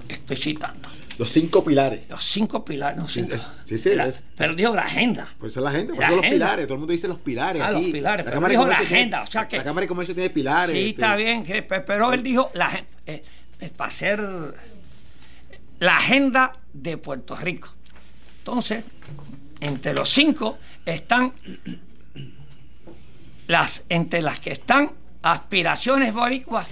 [0.07, 0.91] Estoy citando.
[1.17, 2.03] Los cinco pilares.
[2.11, 3.91] Los cinco pilares, no Sí, sí, sí
[4.37, 5.35] Pero dijo la agenda.
[5.39, 6.67] Pues es la agenda, por eso los pilares.
[6.67, 7.63] Todo el mundo dice los pilares.
[7.63, 9.23] Ah, los pilares, la pero dijo la agenda.
[9.23, 10.77] o sea que, la Cámara de Comercio tiene pilares.
[10.77, 13.25] Sí, está este, bien, que, pero él dijo la, eh,
[13.61, 14.21] eh, para hacer
[15.79, 17.71] la agenda de Puerto Rico.
[18.39, 18.85] Entonces,
[19.61, 21.33] entre los cinco están
[23.47, 26.67] las, entre las que están aspiraciones boricuas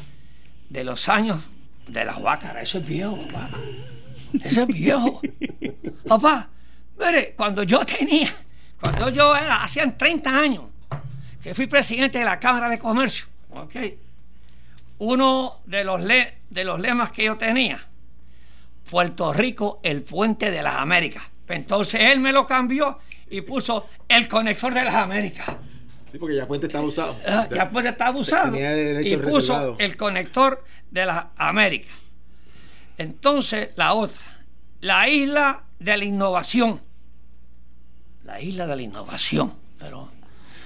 [0.69, 1.43] de los años
[1.87, 2.63] de las huácaras.
[2.63, 3.51] Eso es viejo, papá.
[4.45, 5.21] Eso es viejo.
[6.09, 6.49] papá,
[6.99, 8.35] mire, cuando yo tenía,
[8.81, 10.65] cuando yo era, hacían 30 años
[11.43, 13.75] que fui presidente de la Cámara de Comercio, ¿ok?
[14.99, 17.81] Uno de los, le, de los lemas que yo tenía,
[18.89, 21.25] Puerto Rico, el puente de las Américas.
[21.53, 25.57] Entonces él me lo cambió y puso el conector de las Américas.
[26.11, 27.17] Sí, porque ya Puente estaba usado.
[27.27, 28.55] Ah, ya Puente estaba usado.
[29.03, 31.95] y puso el conector de las Américas.
[32.99, 34.45] Entonces, la otra,
[34.81, 36.81] la isla de la innovación.
[38.25, 39.55] La isla de la innovación.
[39.79, 40.11] Pero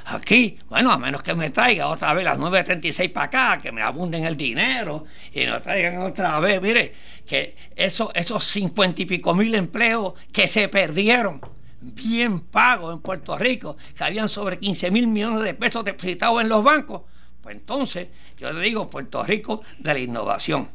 [0.07, 3.83] aquí, bueno, a menos que me traiga otra vez las 9.36 para acá, que me
[3.83, 6.93] abunden el dinero y nos traigan otra vez, mire,
[7.27, 11.41] que eso, esos cincuenta y pico mil empleos que se perdieron
[11.81, 16.49] bien pagos en Puerto Rico, que habían sobre 15 mil millones de pesos depositados en
[16.49, 17.03] los bancos,
[17.43, 20.69] pues entonces yo le digo Puerto Rico de la innovación.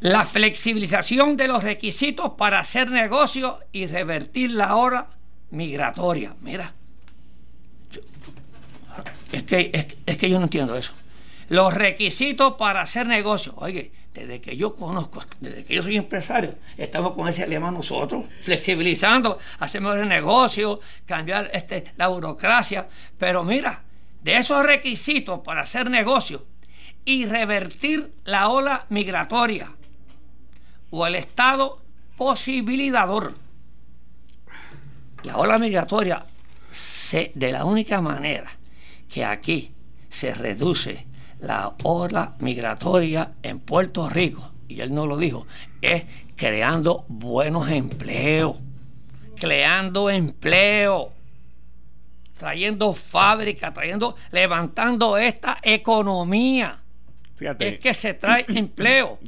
[0.00, 5.10] La flexibilización de los requisitos para hacer negocio y revertir la hora
[5.50, 6.36] migratoria.
[6.40, 6.74] Mira,
[9.34, 10.92] es que, es que yo no entiendo eso.
[11.48, 13.52] Los requisitos para hacer negocio.
[13.56, 18.26] Oye, desde que yo conozco, desde que yo soy empresario, estamos con ese lema nosotros,
[18.40, 22.86] flexibilizando, hacemos el negocio, cambiar este, la burocracia.
[23.18, 23.82] Pero mira,
[24.22, 26.46] de esos requisitos para hacer negocio
[27.04, 29.70] y revertir la ola migratoria
[30.90, 31.82] o el estado
[32.16, 33.34] posibilitador.
[35.24, 36.24] La ola migratoria,
[36.70, 38.63] se, de la única manera
[39.14, 39.72] que aquí
[40.10, 41.06] se reduce
[41.38, 45.46] la ola migratoria en Puerto Rico, y él no lo dijo,
[45.80, 46.02] es
[46.34, 48.56] creando buenos empleos,
[49.36, 51.12] creando empleo,
[52.36, 56.82] trayendo fábricas, trayendo, levantando esta economía.
[57.36, 59.20] Fíjate, es que se trae empleo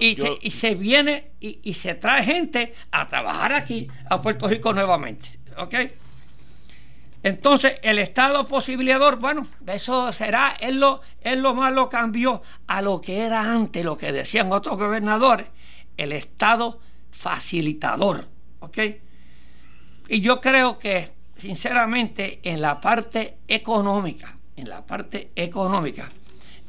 [0.00, 0.14] y,
[0.48, 5.40] Se, viene y, y, se trae gente a trabajar aquí a Puerto Rico nuevamente.
[5.56, 5.74] ¿ok?,
[7.24, 12.82] entonces, el Estado posibilitador, bueno, eso será, él lo, él lo más lo cambió a
[12.82, 15.46] lo que era antes, lo que decían otros gobernadores,
[15.96, 18.28] el Estado facilitador.
[18.60, 18.78] ¿Ok?
[20.08, 26.10] Y yo creo que, sinceramente, en la parte económica, en la parte económica,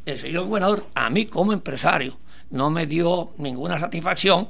[0.05, 2.17] el señor gobernador, a mí como empresario,
[2.51, 4.47] no me dio ninguna satisfacción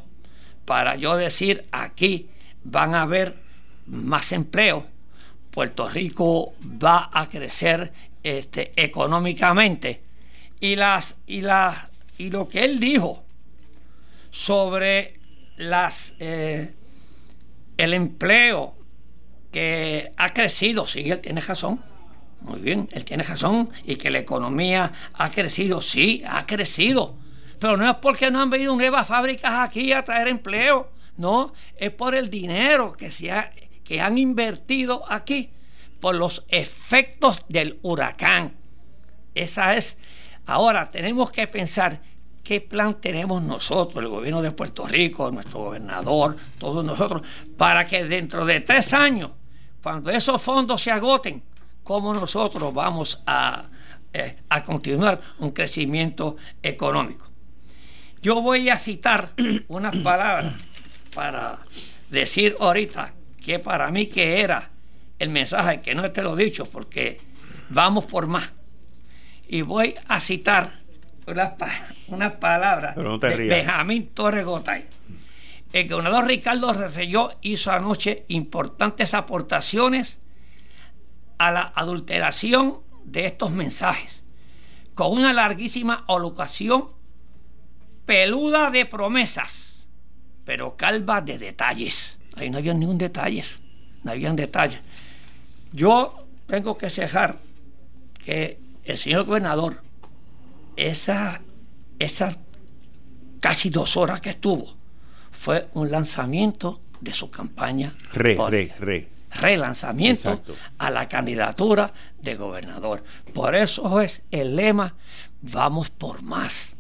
[0.65, 2.29] para yo decir aquí
[2.63, 3.41] van a haber
[3.87, 4.93] más empleo
[5.55, 10.01] Puerto Rico va a crecer este, económicamente.
[10.59, 11.43] Y, las, y,
[12.17, 13.23] y lo que él dijo
[14.31, 15.17] sobre
[15.55, 16.73] las, eh,
[17.77, 18.75] el empleo
[19.53, 21.81] que ha crecido, sí, él tiene razón.
[22.41, 23.69] Muy bien, él tiene razón.
[23.85, 27.15] Y que la economía ha crecido, sí, ha crecido.
[27.59, 30.91] Pero no es porque no han venido nuevas fábricas aquí a traer empleo.
[31.15, 33.53] No, es por el dinero que, se ha,
[33.85, 35.51] que han invertido aquí,
[36.01, 38.55] por los efectos del huracán.
[39.33, 39.97] Esa es.
[40.45, 42.01] Ahora tenemos que pensar
[42.43, 47.23] qué plan tenemos nosotros, el gobierno de Puerto Rico, nuestro gobernador, todos nosotros,
[47.57, 49.31] para que dentro de tres años,
[49.81, 51.41] cuando esos fondos se agoten,
[51.83, 53.65] cómo nosotros vamos a,
[54.13, 57.27] eh, a continuar un crecimiento económico.
[58.21, 59.31] Yo voy a citar
[59.67, 60.55] unas palabras
[61.13, 61.59] para
[62.09, 63.13] decir ahorita
[63.45, 64.71] que para mí que era
[65.19, 67.21] el mensaje, que no te lo he dicho, porque
[67.69, 68.49] vamos por más.
[69.47, 70.79] Y voy a citar
[72.07, 74.85] unas palabras de Benjamín Torres Gotay.
[75.71, 80.19] El gobernador Ricardo Rosselló hizo anoche importantes aportaciones
[81.37, 84.23] a la adulteración de estos mensajes,
[84.95, 86.89] con una larguísima alocación
[88.05, 89.87] peluda de promesas,
[90.45, 92.19] pero calva de detalles.
[92.35, 93.43] Ahí no había ningún detalle,
[94.03, 94.81] no habían detalles.
[95.71, 97.39] Yo tengo que cejar
[98.23, 99.81] que el señor gobernador,
[100.75, 101.41] esa,
[101.99, 102.33] esa
[103.39, 104.75] casi dos horas que estuvo,
[105.31, 107.95] fue un lanzamiento de su campaña.
[108.13, 109.09] Re, re, re.
[109.31, 110.41] Relanzamiento
[110.77, 113.03] a la candidatura de gobernador.
[113.33, 114.95] Por eso es el lema,
[115.41, 116.75] vamos por más.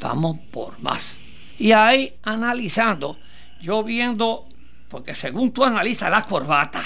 [0.00, 1.16] Vamos por más.
[1.58, 3.18] Y ahí analizando
[3.60, 4.48] yo viendo,
[4.88, 6.84] porque según tú analizas la corbata,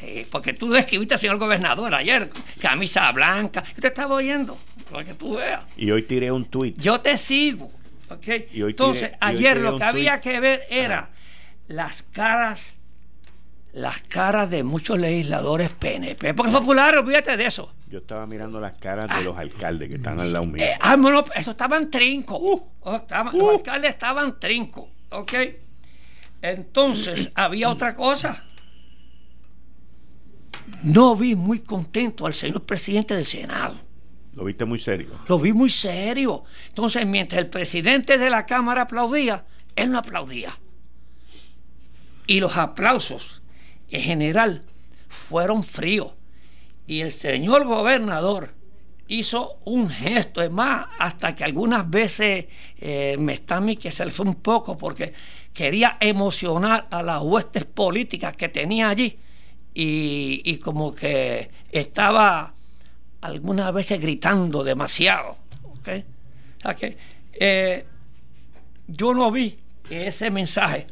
[0.00, 2.30] eh, porque tú describiste al señor gobernador ayer,
[2.60, 4.58] camisa blanca, yo te estaba oyendo,
[4.90, 5.64] para que tú veas.
[5.76, 6.78] Y hoy tiré un tuit.
[6.78, 7.70] Yo te sigo.
[8.08, 8.48] ¿okay?
[8.52, 11.10] Entonces, ayer lo que había que ver era
[11.68, 12.74] las caras
[13.72, 16.34] las caras de muchos legisladores PNP.
[16.34, 17.72] Porque populares, olvídate de eso.
[17.88, 20.64] Yo estaba mirando las caras de los alcaldes que están al lado mío.
[20.64, 22.36] Eh, ah, bueno, eso estaban trinco.
[22.38, 23.50] Uh, oh, Los uh.
[23.50, 24.88] alcaldes estaban trinco.
[25.10, 25.32] ¿Ok?
[26.42, 28.44] Entonces, había otra cosa.
[30.82, 33.76] No vi muy contento al señor presidente del Senado.
[34.34, 35.10] Lo viste muy serio.
[35.28, 36.44] Lo vi muy serio.
[36.68, 39.44] Entonces, mientras el presidente de la Cámara aplaudía,
[39.76, 40.58] él no aplaudía.
[42.26, 43.42] Y los aplausos,
[43.90, 44.64] en general,
[45.08, 46.12] fueron fríos.
[46.86, 48.54] Y el señor gobernador
[49.08, 52.46] hizo un gesto, es más, hasta que algunas veces
[52.78, 55.12] eh, me está a mí que se le fue un poco porque
[55.52, 59.18] quería emocionar a las huestes políticas que tenía allí
[59.74, 62.54] y, como que estaba
[63.20, 65.36] algunas veces gritando demasiado.
[65.82, 66.96] que,
[67.32, 67.86] eh,
[68.86, 70.86] yo no vi que ese mensaje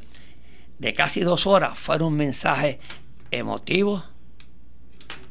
[0.78, 2.78] de casi dos horas fuera un mensaje
[3.30, 4.04] emotivo,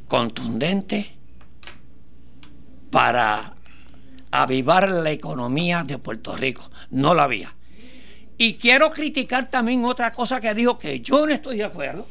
[0.07, 1.13] contundente,
[2.91, 3.55] para
[4.31, 6.69] avivar la economía de Puerto Rico.
[6.89, 7.56] No la había.
[8.37, 12.07] Y quiero criticar también otra cosa que dijo que yo no estoy de acuerdo.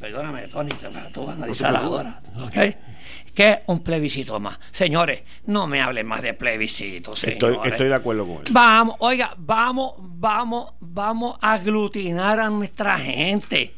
[0.00, 2.20] Perdóname, Tony, que tú vas a analizar ahora.
[2.40, 2.76] ¿Ok?
[3.34, 4.58] Que es un plebiscito más.
[4.70, 8.44] Señores, no me hablen más de plebiscito, Estoy, estoy de acuerdo con él.
[8.50, 13.74] Vamos, oiga, vamos, vamos, vamos a aglutinar a nuestra gente.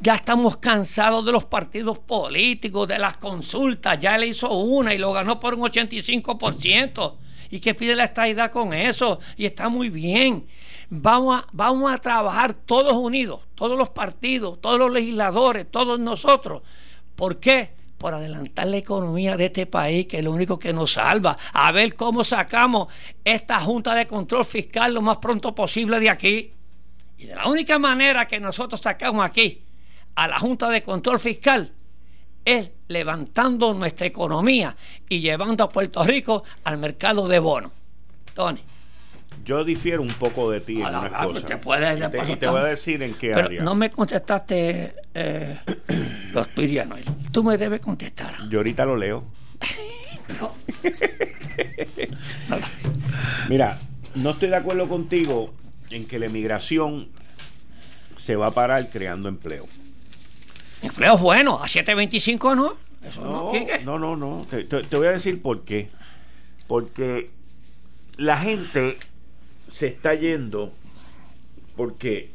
[0.00, 3.98] Ya estamos cansados de los partidos políticos, de las consultas.
[3.98, 7.16] Ya él hizo una y lo ganó por un 85%.
[7.50, 9.18] ¿Y qué pide la estadidad con eso?
[9.36, 10.46] Y está muy bien.
[10.92, 16.62] Vamos a, vamos a trabajar todos unidos, todos los partidos, todos los legisladores, todos nosotros.
[17.14, 17.70] ¿Por qué?
[17.96, 21.38] Por adelantar la economía de este país, que es lo único que nos salva.
[21.52, 22.88] A ver cómo sacamos
[23.24, 26.52] esta Junta de Control Fiscal lo más pronto posible de aquí.
[27.18, 29.62] Y de la única manera que nosotros sacamos aquí
[30.16, 31.72] a la Junta de Control Fiscal
[32.44, 34.76] es levantando nuestra economía
[35.08, 37.70] y llevando a Puerto Rico al mercado de bonos.
[38.34, 38.60] Tony.
[39.44, 41.46] Yo difiero un poco de ti en una cosa.
[41.46, 43.62] Te puedes, y, te, y te, voy a decir en qué área.
[43.62, 45.58] No me contestaste eh,
[46.32, 47.00] los pirianos.
[47.32, 48.34] Tú me debes contestar.
[48.48, 49.24] Yo ahorita lo leo.
[53.48, 53.78] Mira,
[54.14, 55.52] no estoy de acuerdo contigo
[55.90, 57.08] en que la emigración
[58.16, 59.66] se va a parar creando empleo.
[60.82, 62.74] Empleo bueno, a 7.25 no.
[63.02, 63.52] Eso no,
[63.98, 65.88] no, no, no, Te, te voy a decir por qué.
[66.66, 67.30] Porque
[68.16, 68.98] la gente
[69.70, 70.72] se está yendo
[71.76, 72.30] porque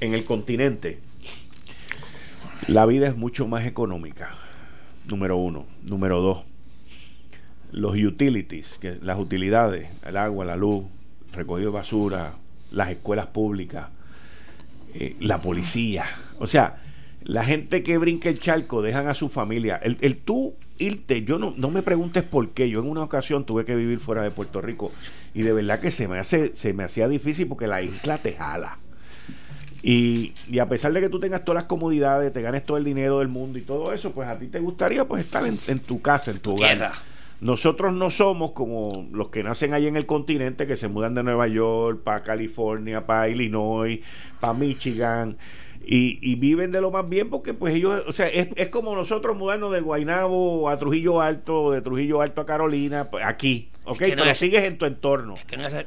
[0.00, 1.00] en el continente
[2.68, 4.34] La vida es mucho más económica,
[5.06, 5.66] número uno.
[5.88, 6.44] Número dos,
[7.70, 10.84] los utilities, que las utilidades, el agua, la luz,
[11.32, 12.34] recogido de basura,
[12.70, 13.88] las escuelas públicas,
[14.94, 16.06] eh, la policía.
[16.38, 16.82] O sea,
[17.22, 19.76] la gente que brinca el charco dejan a su familia.
[19.76, 22.68] El, el tú irte, yo no, no me preguntes por qué.
[22.68, 24.92] Yo en una ocasión tuve que vivir fuera de Puerto Rico
[25.34, 28.32] y de verdad que se me, hace, se me hacía difícil porque la isla te
[28.32, 28.78] jala.
[29.82, 33.20] Y, a pesar de que tú tengas todas las comodidades, te ganes todo el dinero
[33.20, 36.32] del mundo y todo eso, pues a ti te gustaría pues estar en, tu casa,
[36.32, 36.92] en tu hogar.
[37.40, 41.22] Nosotros no somos como los que nacen ahí en el continente, que se mudan de
[41.22, 44.00] Nueva York para California, para Illinois,
[44.40, 45.36] para Michigan.
[45.88, 49.36] Y, viven de lo más bien porque pues ellos, o sea, es, es como nosotros
[49.36, 53.98] mudarnos de Guaynabo a Trujillo Alto, de Trujillo Alto a Carolina, pues, aquí, ¿ok?
[53.98, 55.36] Pero sigues en tu entorno.
[55.46, 55.86] que no ¿Sabes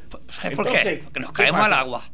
[0.56, 1.02] por qué?
[1.04, 2.10] Porque nos caemos al agua.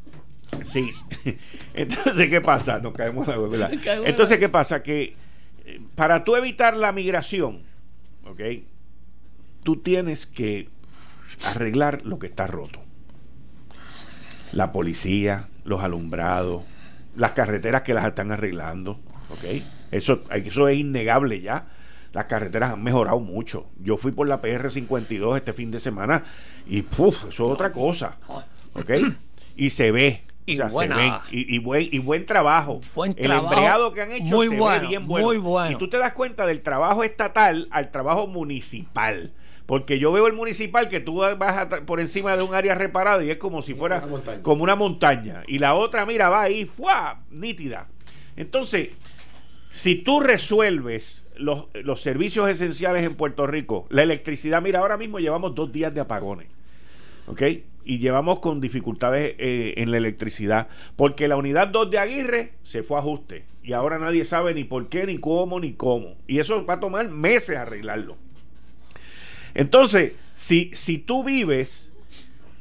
[0.63, 0.89] Sí.
[1.75, 2.79] Entonces, ¿qué pasa?
[2.79, 3.71] Nos caemos al agua, ¿verdad?
[4.05, 4.81] Entonces, ¿qué pasa?
[4.81, 5.15] Que
[5.65, 7.61] eh, para tú evitar la migración,
[8.25, 8.41] ¿ok?
[9.63, 10.69] Tú tienes que
[11.43, 12.79] arreglar lo que está roto.
[14.51, 16.63] La policía, los alumbrados,
[17.15, 18.99] las carreteras que las están arreglando,
[19.29, 19.61] ¿ok?
[19.91, 21.67] Eso, eso es innegable ya.
[22.11, 23.67] Las carreteras han mejorado mucho.
[23.79, 26.23] Yo fui por la PR52 este fin de semana
[26.65, 27.25] y ¡puf!
[27.29, 28.17] eso es otra cosa,
[28.73, 28.91] ¿ok?
[29.57, 30.23] Y se ve.
[30.47, 32.79] Y, o se ven, y, buen, y buen trabajo.
[32.93, 35.27] Buen el empleado que han hecho muy se ve bien bueno.
[35.27, 35.71] Muy bueno.
[35.71, 39.33] Y tú te das cuenta del trabajo estatal al trabajo municipal.
[39.65, 43.31] Porque yo veo el municipal que tú vas por encima de un área reparada y
[43.31, 44.05] es como si fuera
[44.41, 45.43] como una montaña.
[45.47, 47.21] Y la otra, mira, va ahí, ¡fua!
[47.31, 47.87] nítida.
[48.35, 48.89] Entonces,
[49.69, 55.19] si tú resuelves los, los, servicios esenciales en Puerto Rico, la electricidad, mira, ahora mismo
[55.19, 56.47] llevamos dos días de apagones.
[57.27, 57.41] ¿Ok?
[57.83, 60.67] Y llevamos con dificultades eh, en la electricidad.
[60.95, 63.45] Porque la unidad 2 de Aguirre se fue a ajuste.
[63.63, 66.17] Y ahora nadie sabe ni por qué, ni cómo, ni cómo.
[66.27, 68.17] Y eso va a tomar meses arreglarlo.
[69.55, 71.91] Entonces, si, si tú vives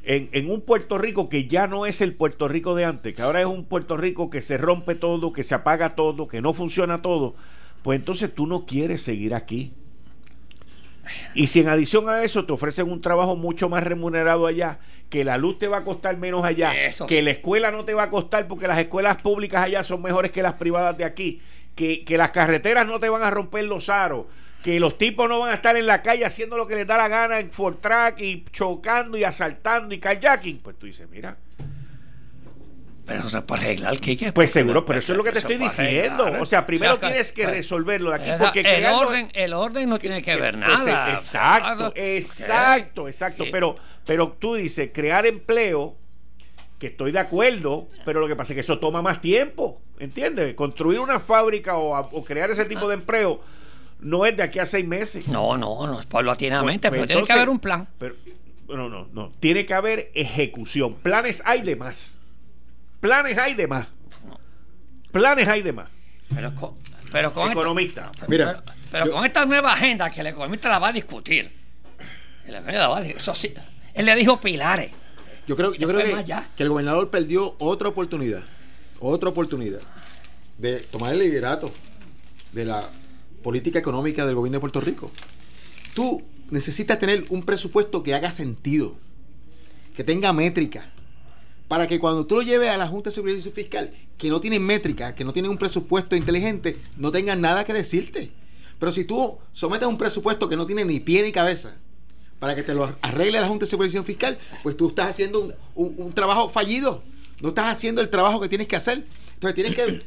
[0.05, 3.23] en, en, un Puerto Rico que ya no es el Puerto Rico de antes, que
[3.23, 6.55] ahora es un Puerto Rico que se rompe todo, que se apaga todo, que no
[6.55, 7.35] funciona todo,
[7.83, 9.73] pues entonces tú no quieres seguir aquí.
[11.35, 14.79] Y si en adición a eso te ofrecen un trabajo mucho más remunerado allá,
[15.11, 16.73] que la luz te va a costar menos allá,
[17.07, 20.31] que la escuela no te va a costar porque las escuelas públicas allá son mejores
[20.31, 21.41] que las privadas de aquí,
[21.75, 24.27] que, que las carreteras no te van a romper los aros,
[24.65, 26.97] que los tipos no van a estar en la calle haciendo lo que les da
[26.97, 31.37] la gana en Ford Track y chocando y asaltando y kayaking, pues tú dices, mira.
[33.05, 34.33] Pero eso se puede arreglar, Kike.
[34.33, 36.33] Pues seguro, pero eso es lo que te estoy diciendo.
[36.41, 38.31] O sea, primero tienes que pues, resolverlo de aquí.
[38.39, 41.13] Porque el, orden, el orden no tiene que ver nada.
[41.13, 43.45] Exacto, exacto, exacto.
[43.53, 45.95] Pero, pero tú dices, crear empleo,
[46.79, 49.83] que estoy de acuerdo, pero lo que pasa es que eso toma más tiempo.
[49.99, 50.55] ¿Entiendes?
[50.55, 53.43] Construir una fábrica o, o crear ese tipo de empleo
[54.05, 55.27] no es de aquí a seis meses.
[55.27, 57.89] No, no, no es paulatinamente, pues, pero tiene que haber un plan.
[57.99, 58.15] Pero,
[58.69, 59.33] no, no, no.
[59.41, 60.95] Tiene que haber ejecución.
[60.97, 62.19] Planes hay de más.
[63.01, 63.89] Planes hay de más.
[65.11, 65.89] Planes hay de más.
[66.35, 66.75] Pero con,
[67.11, 68.11] pero con economista.
[68.13, 71.51] Esta, Mira, pero, con esta nueva agenda que el economista la va a discutir.
[72.47, 73.55] El va a eso sí.
[73.95, 74.93] Él le dijo pilares.
[75.47, 78.43] Yo creo, yo creo que, que el gobernador perdió otra oportunidad.
[79.01, 79.81] Otra oportunidad
[80.59, 81.73] de tomar el liderato
[82.53, 82.89] de la
[83.45, 85.11] política económica del gobierno de Puerto Rico.
[85.95, 88.97] Tú necesitas tener un presupuesto que haga sentido,
[89.95, 90.91] que tenga métrica,
[91.69, 94.59] para que cuando tú lo lleves a la Junta de Seguridad Fiscal, que no tiene
[94.59, 98.33] métrica, que no tiene un presupuesto inteligente, no tengan nada que decirte.
[98.79, 101.77] Pero si tú sometes un presupuesto que no tiene ni pie ni cabeza,
[102.39, 106.13] para que te lo arregle la Junta de Supervisión Fiscal, pues tú estás haciendo un,
[106.13, 107.03] trabajo fallido.
[107.41, 109.05] No estás haciendo el trabajo que tienes que hacer.
[109.35, 110.03] Entonces tienes que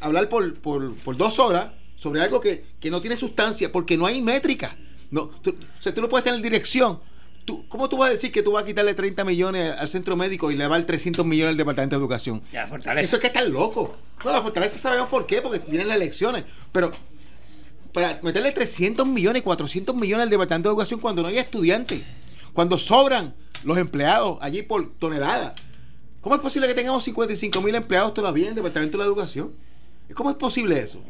[0.00, 4.76] hablar por, por dos horas sobre algo que, no tiene sustancia, porque no hay métrica.
[5.10, 7.00] No, tú, o sea, tú no puedes tener dirección.
[7.44, 10.16] Tú, ¿Cómo tú vas a decir que tú vas a quitarle 30 millones al centro
[10.16, 12.42] médico y le vas a dar 300 millones al departamento de educación?
[13.04, 13.96] Eso es que estás loco.
[14.24, 16.44] No, la fortaleza sabemos por qué, porque vienen las elecciones.
[16.70, 16.92] Pero
[17.92, 22.02] para meterle 300 millones, 400 millones al departamento de educación cuando no hay estudiantes,
[22.52, 23.34] cuando sobran
[23.64, 25.54] los empleados allí por tonelada.
[26.20, 29.52] ¿Cómo es posible que tengamos 55 mil empleados todavía en el departamento de la educación?
[30.14, 31.02] ¿Cómo es posible eso?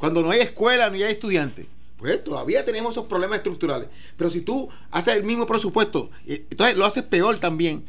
[0.00, 1.66] Cuando no hay escuela ni hay estudiantes.
[1.98, 3.88] Pues todavía tenemos esos problemas estructurales.
[4.16, 7.84] Pero si tú haces el mismo presupuesto, entonces lo haces peor también.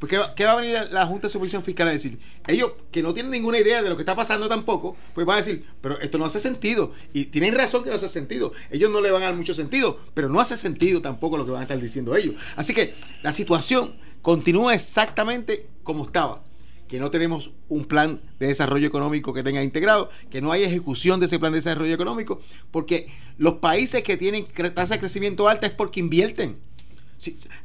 [0.00, 2.18] Pues ¿qué va, a venir la Junta de Supervisión Fiscal a decir?
[2.48, 5.38] Ellos que no tienen ninguna idea de lo que está pasando tampoco, pues van a
[5.38, 6.92] decir, pero esto no hace sentido.
[7.14, 8.52] Y tienen razón que no hace sentido.
[8.70, 11.52] Ellos no le van a dar mucho sentido, pero no hace sentido tampoco lo que
[11.52, 12.34] van a estar diciendo ellos.
[12.56, 16.42] Así que la situación continúa exactamente como estaba
[16.88, 21.20] que no tenemos un plan de desarrollo económico que tenga integrado, que no hay ejecución
[21.20, 23.08] de ese plan de desarrollo económico, porque
[23.38, 26.56] los países que tienen tasa de crecimiento alta es porque invierten.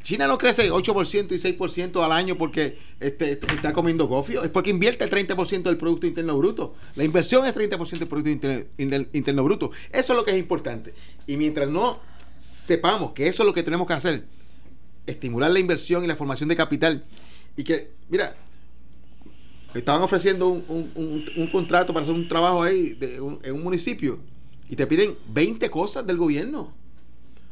[0.01, 4.69] China no crece 8% y 6% al año porque este, está comiendo gofio, es porque
[4.69, 6.75] invierte el 30% del Producto Interno Bruto.
[6.95, 8.29] La inversión es 30% del Producto
[9.13, 9.71] Interno Bruto.
[9.91, 10.93] Eso es lo que es importante.
[11.27, 11.99] Y mientras no
[12.39, 14.25] sepamos que eso es lo que tenemos que hacer,
[15.05, 17.03] estimular la inversión y la formación de capital,
[17.57, 18.35] y que, mira,
[19.73, 22.97] estaban ofreciendo un, contrato para hacer un trabajo ahí
[23.43, 24.19] en un municipio
[24.69, 26.73] y te piden 20 cosas del gobierno.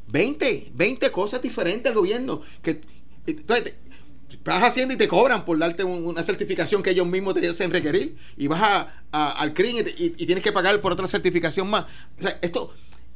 [0.08, 2.42] 20, 20 cosas diferentes al gobierno.
[2.62, 2.82] Que,
[3.28, 3.74] entonces,
[4.44, 8.18] vas haciendo y te cobran por darte una certificación que ellos mismos te hacen requerir
[8.38, 8.62] y vas
[9.12, 11.86] a, al CRIN y, tienes que pagar por otra certificación más.
[12.18, 12.74] O sea, esto,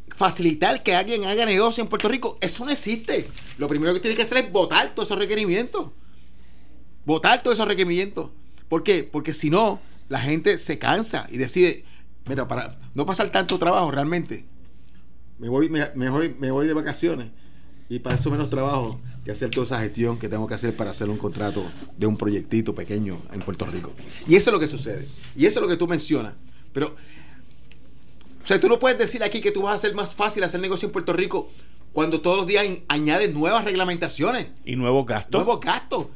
[0.09, 3.27] facilitar que alguien haga negocio en Puerto Rico, eso no existe.
[3.57, 5.91] Lo primero que tiene que hacer es votar todos esos requerimientos.
[7.05, 8.29] Votar todos esos requerimientos.
[8.69, 9.03] ¿Por qué?
[9.03, 11.85] Porque si no, la gente se cansa y decide,
[12.27, 14.45] mira, para no pasar tanto trabajo realmente,
[15.39, 17.27] me voy, me, me voy de vacaciones
[17.89, 20.91] y para eso menos trabajo que hacer toda esa gestión que tengo que hacer para
[20.91, 21.63] hacer un contrato
[21.97, 23.91] de un proyectito pequeño en Puerto Rico.
[24.27, 25.07] Y eso es lo que sucede.
[25.35, 26.33] Y eso es lo que tú mencionas.
[26.73, 26.95] Pero,
[28.43, 30.59] o sea, tú no puedes decir aquí que tú vas a hacer más fácil hacer
[30.59, 31.49] negocio en Puerto Rico
[31.93, 34.47] cuando todos los días añades nuevas reglamentaciones.
[34.65, 35.45] Y nuevos gastos.
[35.45, 36.07] Nuevos gastos.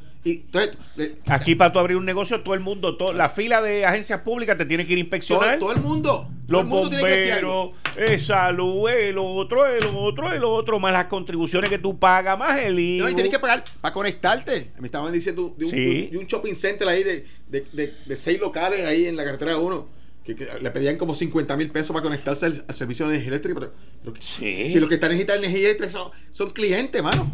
[1.26, 4.66] Aquí para tú abrir un negocio, todo el mundo, la fila de agencias públicas te
[4.66, 5.58] tiene que ir a inspeccionar.
[5.58, 6.28] Todo, el mundo.
[6.48, 11.98] Los bomberos, eh, salud, el otro, el otro, el otro, más las contribuciones que tú
[11.98, 13.04] pagas, más el IVA.
[13.04, 14.72] No, y tienes que pagar para conectarte.
[14.78, 19.24] Me estaban diciendo de un, shopping center ahí de, de, seis locales ahí en la
[19.24, 19.98] carretera 1.
[20.24, 23.70] Que, le pedían como 50 mil pesos para conectarse al, servicio de energía eléctrica.
[24.02, 27.30] Pero, si, lo que están necesitando energía eléctrica son, son clientes, mano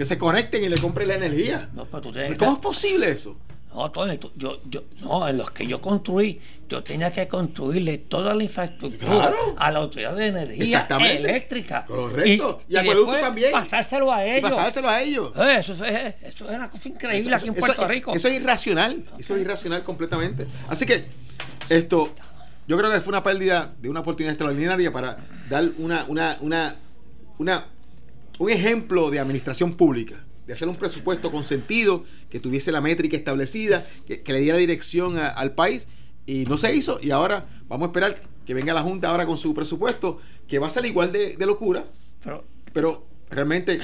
[0.00, 1.68] que se conecten y le compren la energía.
[2.38, 3.36] ¿Cómo es posible eso?
[3.74, 3.92] No,
[4.34, 6.40] yo, yo, no, en los que yo construí,
[6.70, 11.84] yo tenía que construirle toda la infraestructura a la autoridad de energía eléctrica.
[11.84, 12.62] Correcto.
[12.66, 13.52] Y, y, también.
[13.52, 14.50] Pasárselo a ellos.
[14.50, 15.32] pasárselo a ellos.
[15.36, 18.14] Eh, eso, es, eso es una cosa increíble aquí en Puerto Rico.
[18.14, 19.04] Eso es irracional.
[19.18, 20.46] Eso es irracional completamente.
[20.66, 21.04] Así que,
[21.68, 22.14] esto,
[22.66, 25.18] yo creo que fue una pérdida de una oportunidad extraordinaria para
[25.50, 26.76] dar una, una, una,
[27.36, 27.66] una
[28.40, 33.14] un ejemplo de administración pública, de hacer un presupuesto con sentido, que tuviese la métrica
[33.14, 35.88] establecida, que, le diera dirección al país,
[36.24, 39.36] y no se hizo, y ahora vamos a esperar que venga la Junta ahora con
[39.36, 41.84] su presupuesto, que va a ser igual de, locura,
[42.24, 43.78] pero, pero realmente,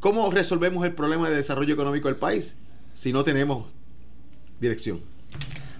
[0.00, 2.56] ¿cómo resolvemos el problema de desarrollo económico del país
[2.92, 3.68] si no tenemos
[4.58, 5.02] dirección?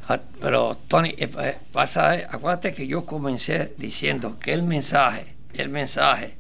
[0.06, 5.68] Ah, pero Tony, eh, eh, pasa, acuérdate que yo comencé diciendo que el mensaje, el
[5.68, 6.36] mensaje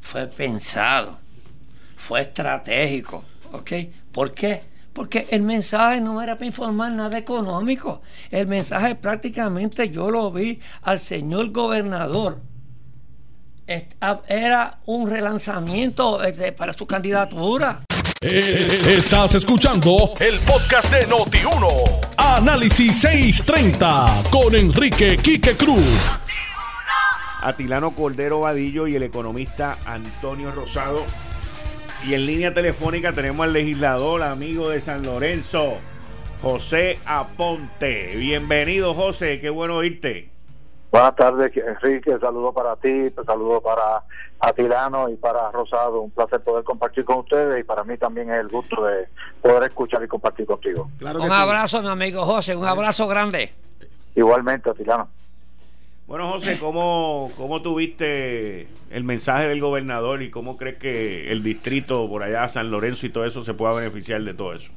[0.00, 1.27] fue pensado
[1.98, 3.24] fue estratégico.
[3.52, 3.72] ¿Ok?
[4.12, 4.62] ¿Por qué?
[4.92, 8.02] Porque el mensaje no era para informar nada económico.
[8.30, 12.40] El mensaje prácticamente yo lo vi al señor gobernador.
[14.28, 16.20] Era un relanzamiento
[16.56, 17.82] para su candidatura.
[18.20, 22.00] Eh, estás escuchando el podcast de Noti1.
[22.16, 26.18] Análisis 630 con Enrique Quique Cruz.
[27.42, 31.04] Atilano Cordero Vadillo y el economista Antonio Rosado
[32.06, 35.74] y en línea telefónica tenemos al legislador, amigo de San Lorenzo,
[36.42, 38.16] José Aponte.
[38.16, 40.30] Bienvenido, José, qué bueno oírte.
[40.90, 42.16] Buenas tardes, Enrique.
[42.18, 44.02] Saludo para ti, saludo para
[44.40, 46.00] Atilano y para Rosado.
[46.00, 49.08] Un placer poder compartir con ustedes y para mí también es el gusto de
[49.42, 50.90] poder escuchar y compartir contigo.
[51.00, 53.52] un abrazo, mi amigo José, un abrazo grande.
[54.14, 55.08] Igualmente, Atilano.
[56.08, 62.08] Bueno, José, ¿cómo, ¿cómo tuviste el mensaje del gobernador y cómo crees que el distrito
[62.08, 64.72] por allá, San Lorenzo y todo eso, se pueda beneficiar de todo eso?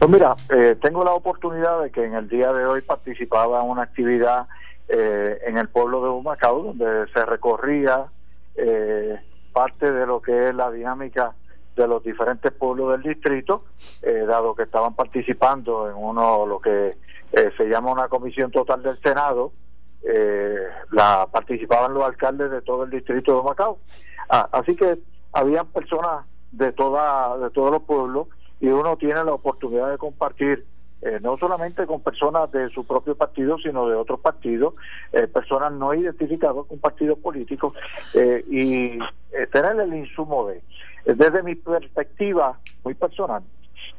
[0.00, 3.70] Pues mira, eh, tengo la oportunidad de que en el día de hoy participaba en
[3.70, 4.48] una actividad
[4.88, 8.06] eh, en el pueblo de Humacao, donde se recorría
[8.56, 9.16] eh,
[9.52, 11.34] parte de lo que es la dinámica
[11.76, 13.62] de los diferentes pueblos del distrito,
[14.02, 16.96] dado que estaban participando en uno lo que
[17.30, 19.52] se llama una comisión total del Senado,
[20.02, 23.78] eh, la participaban los alcaldes de todo el distrito de Macao.
[24.28, 24.98] Ah, así que
[25.32, 28.28] habían personas de toda de todos los pueblos
[28.60, 30.64] y uno tiene la oportunidad de compartir
[31.00, 34.74] eh, no solamente con personas de su propio partido, sino de otros partidos,
[35.12, 37.72] eh, personas no identificadas con partidos políticos,
[38.14, 38.98] eh, y
[39.52, 40.60] tener el insumo de,
[41.04, 43.44] desde mi perspectiva muy personal,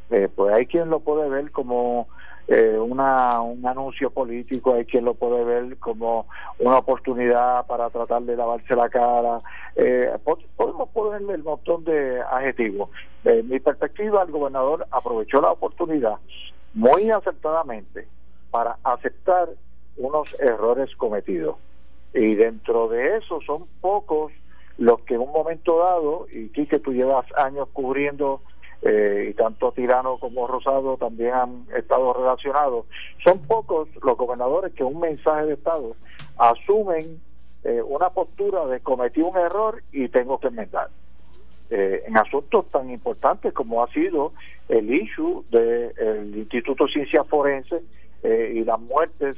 [0.09, 2.09] pues hay quien lo puede ver como
[2.51, 6.25] eh, una, un anuncio político, hay quien lo puede ver como
[6.57, 9.41] una oportunidad para tratar de lavarse la cara.
[9.75, 10.11] Eh,
[10.55, 12.89] podemos ponerle el montón de adjetivos.
[13.23, 16.15] En mi perspectiva, el gobernador aprovechó la oportunidad
[16.73, 18.07] muy acertadamente
[18.49, 19.49] para aceptar
[19.97, 21.55] unos errores cometidos.
[22.15, 24.31] Y dentro de eso son pocos
[24.79, 28.41] los que en un momento dado, y que tú llevas años cubriendo,
[28.81, 32.85] eh, y tanto Tirano como Rosado también han estado relacionados,
[33.23, 35.95] son pocos los gobernadores que un mensaje de Estado
[36.37, 37.19] asumen
[37.65, 40.89] eh, una postura de cometí un error y tengo que enmendar.
[41.71, 44.31] Eh, en asuntos tan importantes como ha sido
[44.69, 47.83] el issue del Instituto de Ciencias Forenses
[48.23, 49.37] y las muertes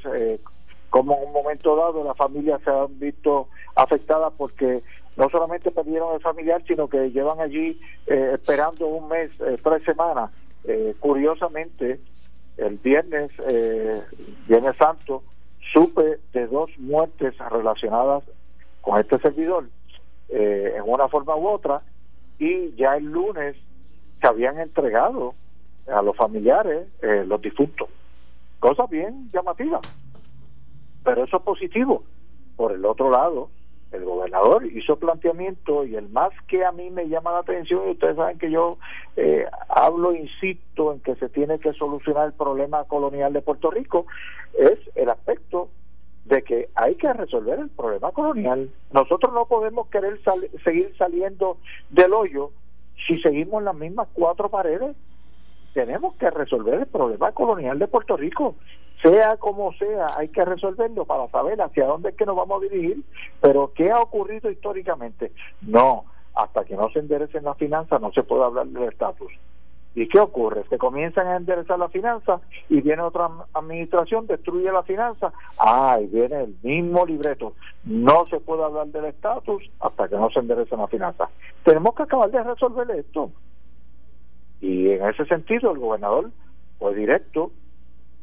[0.92, 4.84] como en un momento dado las familias se han visto afectadas porque
[5.18, 9.84] no solamente perdieron el familiar, sino que llevan allí eh, esperando un mes, eh, tres
[9.84, 10.32] semanas.
[10.64, 12.00] Eh, curiosamente,
[12.58, 13.32] el viernes,
[14.48, 15.24] viernes santo,
[15.74, 18.24] supe de dos muertes relacionadas
[18.82, 19.68] con este servidor,
[20.30, 21.82] en una forma u otra,
[22.38, 23.56] y ya el lunes
[24.20, 25.34] se habían entregado
[25.88, 27.90] a los familiares los difuntos.
[28.60, 29.82] Cosa bien llamativa
[31.04, 32.04] pero eso es positivo.
[32.56, 33.50] Por el otro lado,
[33.92, 37.92] el gobernador hizo planteamiento y el más que a mí me llama la atención, y
[37.92, 38.78] ustedes saben que yo
[39.18, 44.06] eh, hablo, insisto en que se tiene que solucionar el problema colonial de Puerto Rico,
[44.58, 45.70] es el aspecto
[46.26, 48.70] de que hay que resolver el problema colonial.
[48.94, 50.20] Nosotros no podemos querer
[50.64, 51.58] seguir saliendo
[51.90, 52.52] del hoyo
[53.08, 54.96] si seguimos las mismas cuatro paredes.
[55.74, 58.56] Tenemos que resolver el problema colonial de Puerto Rico
[59.02, 62.68] sea como sea, hay que resolverlo para saber hacia dónde es que nos vamos a
[62.68, 63.04] dirigir,
[63.40, 65.32] pero ¿qué ha ocurrido históricamente?
[65.62, 69.32] No, hasta que no se enderecen las finanzas no se puede hablar del estatus.
[69.94, 70.64] ¿Y qué ocurre?
[70.70, 75.34] Se comienzan a enderezar las finanzas y viene otra administración, destruye la finanza.
[75.60, 77.56] Ah, viene el mismo libreto.
[77.84, 81.30] No se puede hablar del estatus hasta que no se enderecen las finanzas.
[81.66, 83.32] Tenemos que acabar de resolver esto.
[84.62, 86.32] Y en ese sentido, el gobernador
[86.80, 87.52] fue directo,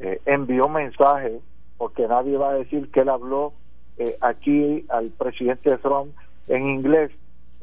[0.00, 1.40] eh, envió un mensaje,
[1.76, 3.52] porque nadie va a decir que él habló
[3.96, 6.14] eh, aquí al presidente Trump
[6.46, 7.10] en inglés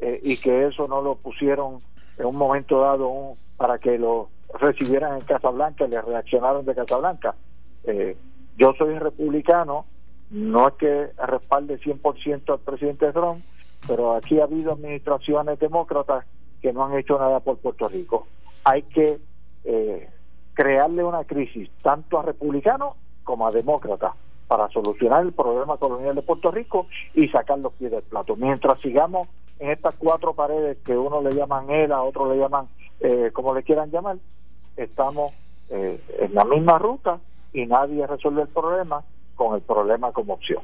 [0.00, 1.80] eh, y que eso no lo pusieron
[2.18, 4.28] en un momento dado para que lo
[4.60, 7.34] recibieran en Casablanca le reaccionaron de Casablanca.
[8.56, 9.84] yo soy republicano,
[10.30, 13.42] no es que respalde 100% al presidente Trump,
[13.86, 16.24] pero aquí ha habido administraciones demócratas
[16.60, 18.26] que no han hecho nada por Puerto Rico.
[18.64, 19.18] Hay que
[19.64, 20.08] eh,
[20.56, 24.14] crearle una crisis tanto a republicanos como a demócratas
[24.48, 28.36] para solucionar el problema colonial de Puerto Rico y sacar los pies del plato.
[28.36, 29.28] Mientras sigamos
[29.58, 32.68] en estas cuatro paredes que uno le llaman él, a otro le llaman
[33.00, 34.16] eh, como le quieran llamar,
[34.76, 35.32] estamos
[35.68, 37.20] eh, en la misma ruta
[37.52, 39.04] y nadie resuelve el problema
[39.34, 40.62] con el problema como opción.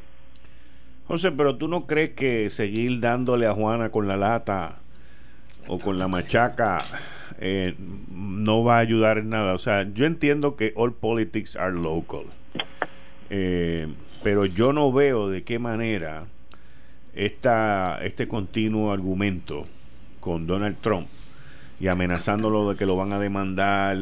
[1.07, 4.77] José, pero tú no crees que seguir dándole a Juana con la lata
[5.67, 6.79] o con la machaca
[7.39, 7.75] eh,
[8.11, 9.55] no va a ayudar en nada.
[9.55, 12.27] O sea, yo entiendo que all politics are local,
[13.31, 13.89] eh,
[14.23, 16.27] pero yo no veo de qué manera
[17.15, 19.67] esta, este continuo argumento
[20.21, 21.09] con Donald Trump
[21.81, 23.99] y amenazándolo de que lo van a demandar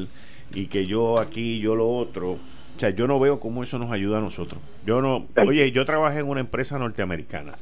[0.53, 2.33] y que yo aquí, yo lo otro.
[2.33, 4.61] O sea, yo no veo cómo eso nos ayuda a nosotros.
[4.87, 7.55] Yo no, oye, yo trabajé en una empresa norteamericana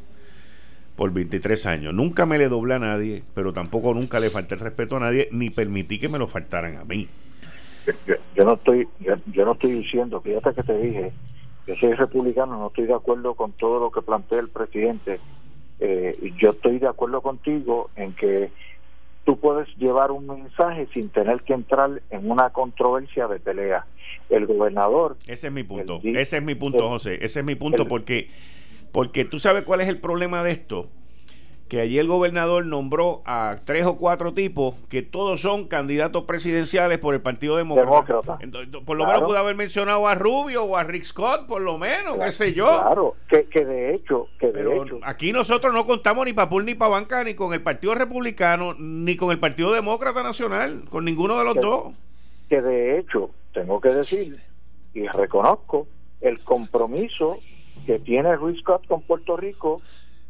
[0.98, 1.94] por 23 años.
[1.94, 5.28] Nunca me le doblé a nadie, pero tampoco nunca le falté el respeto a nadie,
[5.30, 7.08] ni permití que me lo faltaran a mí.
[8.34, 11.12] Yo, no estoy yo, no estoy diciendo, fíjate que te dije,
[11.68, 15.20] yo soy republicano, no estoy de acuerdo con todo lo que plantea el presidente.
[15.78, 18.50] Eh, yo estoy de acuerdo contigo en que
[19.24, 23.86] tú puedes llevar un mensaje sin tener que entrar en una controversia de pelea.
[24.30, 25.16] El gobernador.
[25.28, 26.00] Ese es mi punto.
[26.02, 27.24] ese es mi punto, José.
[27.24, 28.28] Ese es mi punto porque
[28.92, 30.90] porque tú sabes cuál es el problema de esto.
[31.68, 36.96] Que allí el gobernador nombró a tres o cuatro tipos que todos son candidatos presidenciales
[36.96, 38.38] por el Partido Demócrata.
[38.86, 42.16] por lo menos pudo haber mencionado a Rubio o a Rick Scott, por lo menos,
[42.24, 42.64] qué sé yo.
[42.64, 44.28] Claro, que, de hecho.
[44.40, 47.62] Que Pero aquí nosotros no contamos ni para Pul ni para Banca, ni con el
[47.62, 51.92] Partido Republicano, ni con el Partido Demócrata Nacional, con ninguno de los dos.
[52.48, 54.40] Que de hecho, tengo que decir,
[54.94, 55.86] y reconozco,
[56.22, 57.38] el compromiso
[57.88, 59.80] que tiene Ruiz Scott con Puerto Rico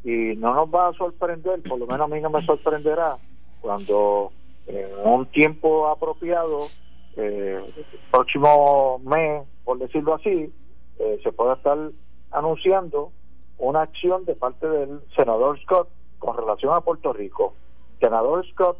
[0.05, 3.19] y no nos va a sorprender, por lo menos a mí no me sorprenderá
[3.61, 4.31] cuando
[4.69, 6.69] en un tiempo apropiado,
[7.17, 7.61] eh,
[8.13, 10.53] próximo mes, por decirlo así,
[11.01, 11.77] eh, se pueda estar
[12.31, 13.11] anunciando
[13.59, 15.89] una acción de parte del senador Scott
[16.21, 17.55] con relación a Puerto Rico.
[17.99, 18.79] Senador Scott,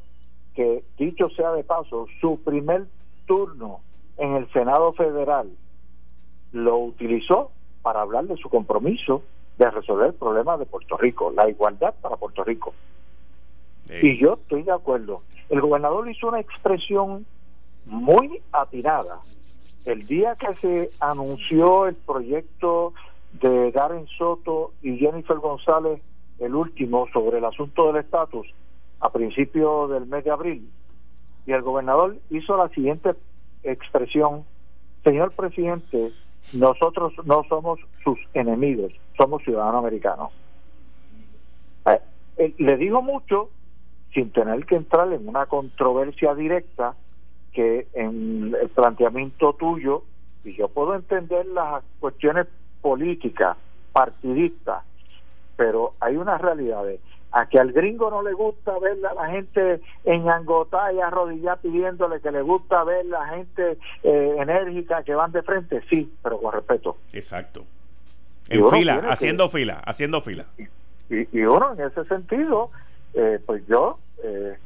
[0.55, 2.87] que dicho sea de paso, su primer
[3.27, 3.81] turno
[4.19, 5.51] en el Senado Federal
[6.53, 7.51] lo utilizó
[7.89, 9.23] para hablar de su compromiso
[9.57, 12.75] de resolver el problema de Puerto Rico, la igualdad para Puerto Rico.
[14.03, 15.23] Y yo estoy de acuerdo.
[15.49, 17.25] El gobernador hizo una expresión
[17.87, 19.21] muy atinada
[19.87, 22.93] el día que se anunció el proyecto
[23.41, 26.03] de Darren Soto y Jennifer González,
[26.41, 28.49] el último, sobre el asunto del estatus,
[29.01, 30.71] a principios del mes de abril,
[31.47, 33.15] y el gobernador hizo la siguiente
[33.63, 34.45] expresión,
[35.05, 36.13] señor presidente,
[36.53, 40.31] nosotros no somos sus enemigos, somos ciudadanos americanos.
[41.87, 42.01] Eh,
[42.39, 43.51] eh, le digo mucho
[44.15, 46.95] sin tener que entrar en una controversia directa
[47.53, 50.05] que en el planteamiento tuyo,
[50.45, 52.47] y yo puedo entender las cuestiones
[52.81, 53.57] políticas,
[53.93, 54.85] partidistas,
[55.57, 57.01] pero hay unas realidades.
[57.39, 61.59] A que al gringo no le gusta ver a la gente en Angotá y arrodillar
[61.59, 66.41] pidiéndole que le gusta ver la gente eh, enérgica que van de frente, sí, pero
[66.41, 66.97] con respeto.
[67.13, 67.65] Exacto.
[68.49, 70.47] En fila, haciendo fila, haciendo fila.
[71.11, 72.71] Y, uno, en ese sentido,
[73.15, 74.59] eh, pues yo eh,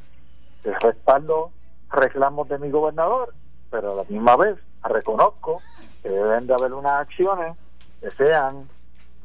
[0.63, 1.51] respaldo
[1.91, 3.35] reclamos de mi gobernador,
[3.69, 5.61] pero a la misma vez reconozco
[6.01, 7.55] que deben de haber unas acciones
[8.01, 8.67] que sean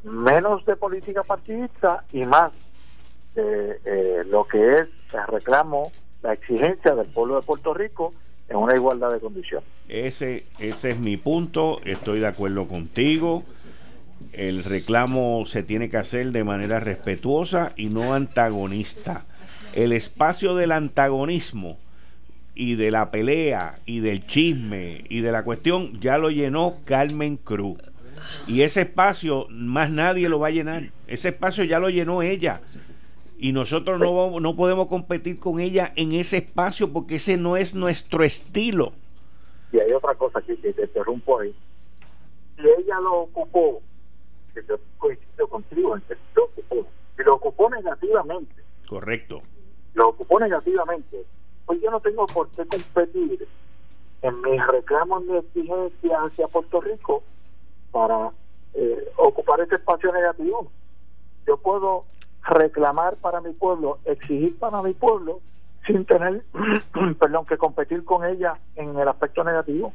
[0.03, 2.51] menos de política partidista y más
[3.35, 8.13] de eh, lo que es el reclamo, la exigencia del pueblo de Puerto Rico
[8.49, 9.67] en una igualdad de condiciones.
[9.87, 13.43] Ese, ese es mi punto, estoy de acuerdo contigo.
[14.33, 19.25] El reclamo se tiene que hacer de manera respetuosa y no antagonista.
[19.73, 21.77] El espacio del antagonismo
[22.55, 27.37] y de la pelea y del chisme y de la cuestión ya lo llenó Carmen
[27.37, 27.77] Cruz.
[28.47, 30.89] Y ese espacio más nadie lo va a llenar.
[31.07, 32.61] Ese espacio ya lo llenó ella.
[33.39, 37.73] Y nosotros no, no podemos competir con ella en ese espacio porque ese no es
[37.73, 38.91] nuestro estilo.
[39.71, 41.55] Y hay otra cosa que te interrumpo ahí.
[42.57, 43.81] Si ella lo ocupó,
[44.53, 45.95] que yo coincido contigo,
[46.35, 48.55] lo ocupó, si lo ocupó negativamente.
[48.87, 49.41] Correcto.
[49.93, 51.25] Lo ocupó negativamente
[51.69, 53.47] pues yo no tengo por qué competir
[54.23, 57.21] en mis reclamos de exigencia hacia Puerto Rico
[57.91, 58.31] para
[58.73, 60.71] eh, ocupar este espacio negativo.
[61.45, 62.05] Yo puedo
[62.43, 65.41] reclamar para mi pueblo, exigir para mi pueblo,
[65.85, 66.43] sin tener,
[67.19, 69.93] perdón, que competir con ella en el aspecto negativo.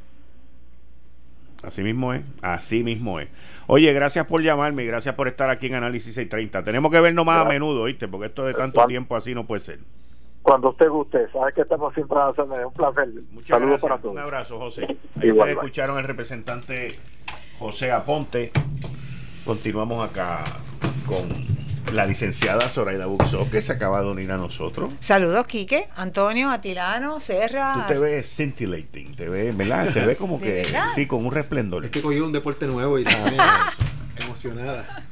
[1.63, 3.29] Así mismo es, así mismo es.
[3.67, 6.63] Oye, gracias por llamarme y gracias por estar aquí en Análisis 630.
[6.63, 8.07] Tenemos que vernos más a menudo, ¿viste?
[8.07, 9.79] Porque esto de tanto tiempo así no puede ser
[10.45, 11.27] cuando usted guste.
[11.31, 13.09] Sabe que estamos siempre haciendo un placer.
[13.31, 14.13] Muchas Saludos para todos.
[14.13, 14.83] Un abrazo, José.
[15.19, 16.99] Ahí ustedes escucharon al representante
[17.57, 18.51] José Aponte.
[19.43, 20.43] Continuamos acá
[21.07, 24.91] con la licenciada Zoraida Buxó, que se acaba de unir a nosotros.
[24.99, 27.73] Saludos, Quique, Antonio, Atilano, Serra.
[27.73, 29.89] Tú te ves scintillating, te ves, ¿verdad?
[29.89, 30.65] Se ve como que,
[30.95, 31.85] sí, con un resplendor.
[31.85, 33.73] Es que cogí un deporte nuevo y la
[34.17, 35.03] emocionada.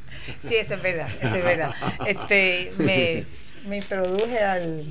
[0.48, 1.74] Sí, eso es verdad, eso es verdad.
[2.06, 3.26] Este, me,
[3.68, 4.86] me introduje al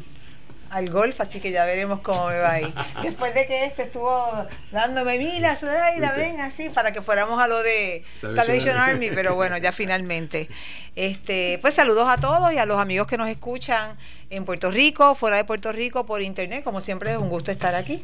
[0.73, 2.75] al golf, así que ya veremos cómo me va ahí.
[3.03, 5.57] Después de que este estuvo dándome, mira,
[5.99, 10.49] la ven así, para que fuéramos a lo de Salvation Army, pero bueno, ya finalmente.
[10.97, 13.97] Este, pues saludos a todos y a los amigos que nos escuchan
[14.31, 17.75] en Puerto Rico, fuera de Puerto Rico, por internet, como siempre es un gusto estar
[17.75, 18.03] aquí.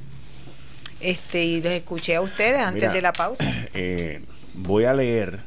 [1.01, 3.45] Este, y los escuché a ustedes antes de la pausa.
[3.75, 4.23] Eh,
[4.55, 5.41] voy a leer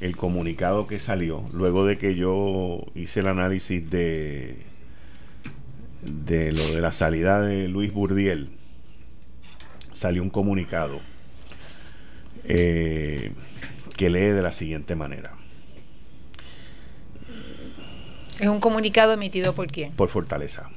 [0.00, 4.67] el comunicado que salió luego de que yo hice el análisis de
[6.02, 8.50] de lo de la salida de Luis Burdiel,
[9.92, 11.00] salió un comunicado
[12.44, 13.32] eh,
[13.96, 15.32] que lee de la siguiente manera.
[18.38, 19.92] ¿Es un comunicado emitido por quién?
[19.92, 20.70] Por Fortaleza.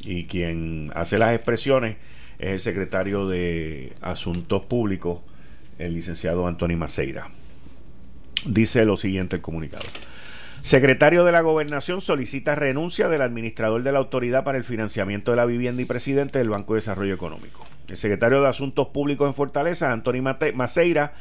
[0.00, 1.96] Y quien hace las expresiones
[2.38, 5.20] es el secretario de Asuntos Públicos,
[5.78, 7.30] el licenciado Antonio Maceira.
[8.46, 9.84] Dice lo siguiente el comunicado.
[10.62, 15.36] Secretario de la Gobernación solicita renuncia del administrador de la Autoridad para el Financiamiento de
[15.36, 17.66] la Vivienda y presidente del Banco de Desarrollo Económico.
[17.88, 20.22] El secretario de Asuntos Públicos en Fortaleza, Antonio
[20.54, 21.14] Maceira,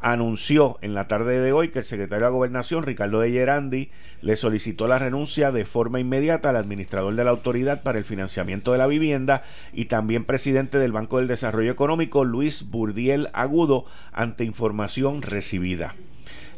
[0.00, 4.36] anunció en la tarde de hoy que el secretario de Gobernación, Ricardo de Gerandi, le
[4.36, 8.78] solicitó la renuncia de forma inmediata al administrador de la Autoridad para el Financiamiento de
[8.78, 15.22] la Vivienda y también presidente del Banco del Desarrollo Económico, Luis Burdiel Agudo, ante información
[15.22, 15.94] recibida.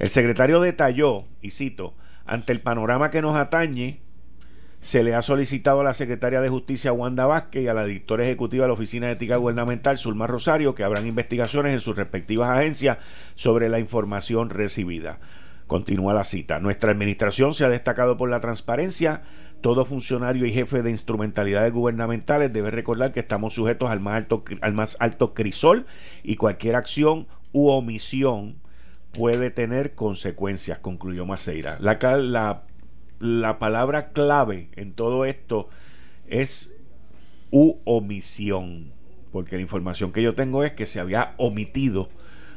[0.00, 1.94] El secretario detalló, y cito,
[2.26, 4.00] ante el panorama que nos atañe,
[4.80, 8.24] se le ha solicitado a la secretaria de Justicia Wanda Vázquez y a la directora
[8.24, 12.56] ejecutiva de la Oficina de Ética Gubernamental, Zulma Rosario, que abran investigaciones en sus respectivas
[12.56, 12.98] agencias
[13.34, 15.18] sobre la información recibida.
[15.66, 16.60] Continúa la cita.
[16.60, 19.22] Nuestra administración se ha destacado por la transparencia.
[19.60, 24.44] Todo funcionario y jefe de instrumentalidades gubernamentales debe recordar que estamos sujetos al más alto,
[24.60, 25.86] al más alto crisol
[26.22, 28.60] y cualquier acción u omisión
[29.16, 31.78] puede tener consecuencias, concluyó Maceira.
[31.80, 32.62] La, la,
[33.18, 35.68] la palabra clave en todo esto
[36.28, 36.74] es
[37.50, 38.96] u omisión
[39.36, 42.08] porque la información que yo tengo es que se había omitido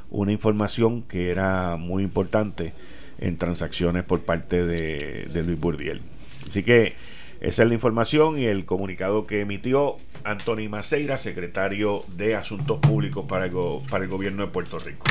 [0.10, 2.72] una información que era muy importante
[3.18, 6.02] en transacciones por parte de, Luis Burdiel.
[6.48, 6.94] Así que
[7.42, 13.26] esa es la información y el comunicado que emitió Anthony Maceira, secretario de Asuntos Públicos
[13.28, 15.06] para el gobierno de Puerto Rico.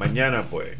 [0.00, 0.78] Mañana, pues,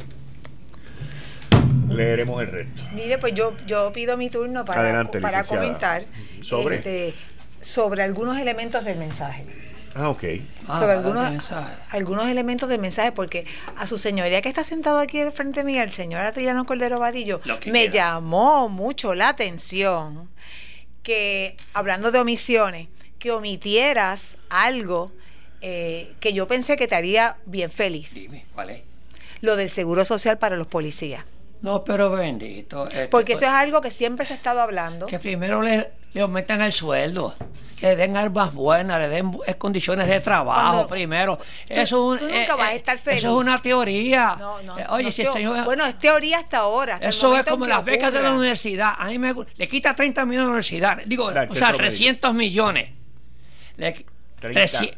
[1.90, 2.82] leeremos el resto.
[2.94, 6.06] Mire, pues yo, yo pido mi turno para, para comentar
[6.40, 7.14] sobre, este,
[7.60, 9.44] sobre algunos elementos del mensaje.
[9.94, 10.24] Ah, ok.
[10.66, 11.52] Ah, sobre algunos,
[11.90, 13.44] algunos elementos del mensaje, porque
[13.76, 17.42] a su señoría que está sentado aquí de frente mío, el señor Atillano Cordero Vadillo,
[17.66, 20.30] me llamó mucho la atención
[21.02, 25.12] que, hablando de omisiones, que omitieras algo
[25.60, 28.14] eh, que yo pensé que te haría bien feliz.
[28.14, 28.89] Dime, ¿cuál es?
[29.40, 31.24] Lo del seguro social para los policías.
[31.62, 32.86] No, pero bendito.
[32.86, 35.06] Este, porque eso es algo que siempre se ha estado hablando.
[35.06, 37.34] Que primero le, le aumentan el sueldo
[37.80, 41.38] le den armas buenas, le den condiciones de trabajo primero.
[41.68, 43.18] eso, nunca eh, vas a estar feliz.
[43.18, 44.36] Eso es una teoría.
[44.38, 45.64] No, no, eh, oye, si el señor.
[45.64, 46.98] Bueno, es teoría hasta ahora.
[47.00, 48.94] eso es como las becas de la universidad.
[48.98, 50.98] A mí me le quita 30 millones a la universidad.
[51.06, 52.90] Digo, o sea, 300 millones.
[53.76, 54.06] Le,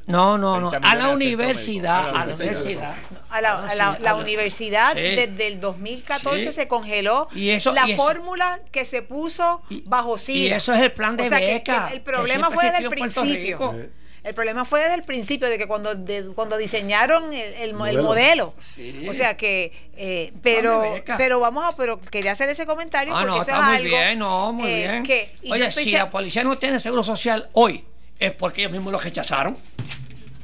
[0.06, 0.70] no, no, no.
[0.82, 2.08] A la universidad.
[2.08, 2.94] A la universidad.
[3.30, 10.44] A la, universidad desde el 2014 se congeló la fórmula que se puso bajo sí.
[10.44, 11.90] Y eso es el plan de beca.
[11.92, 13.74] el problema fue desde el principio.
[14.24, 15.96] El problema fue desde el principio, de que cuando,
[16.36, 18.54] cuando diseñaron el, modelo.
[19.08, 23.16] O sea que, eh, pero, pero vamos a, pero quería hacer ese comentario.
[23.16, 25.52] Ah, porque no, está muy bien, no, muy eh, bien.
[25.52, 27.84] Oye, si la policía no tiene seguro social hoy,
[28.26, 29.56] es porque ellos mismos lo rechazaron.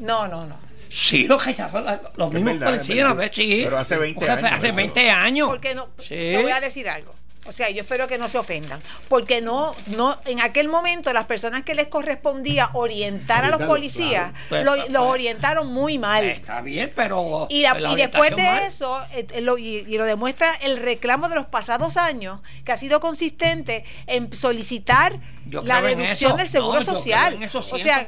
[0.00, 0.56] No, no, no.
[0.88, 3.60] Sí, lo rechazaron los mismos policías, sí.
[3.64, 4.52] Pero hace 20 años.
[4.52, 5.48] Hace 20 años.
[5.48, 7.14] Porque no, te voy a decir algo.
[7.48, 11.24] O sea, yo espero que no se ofendan, porque no, no, en aquel momento las
[11.24, 16.24] personas que les correspondía orientar a los policías pues, los orientaron muy mal.
[16.24, 17.62] Está bien, pero y,
[17.96, 19.26] después de eso eh,
[19.58, 25.18] y, lo demuestra el reclamo de los pasados años que ha sido consistente en solicitar
[25.46, 27.38] la reducción del seguro social.
[27.54, 28.06] o sea,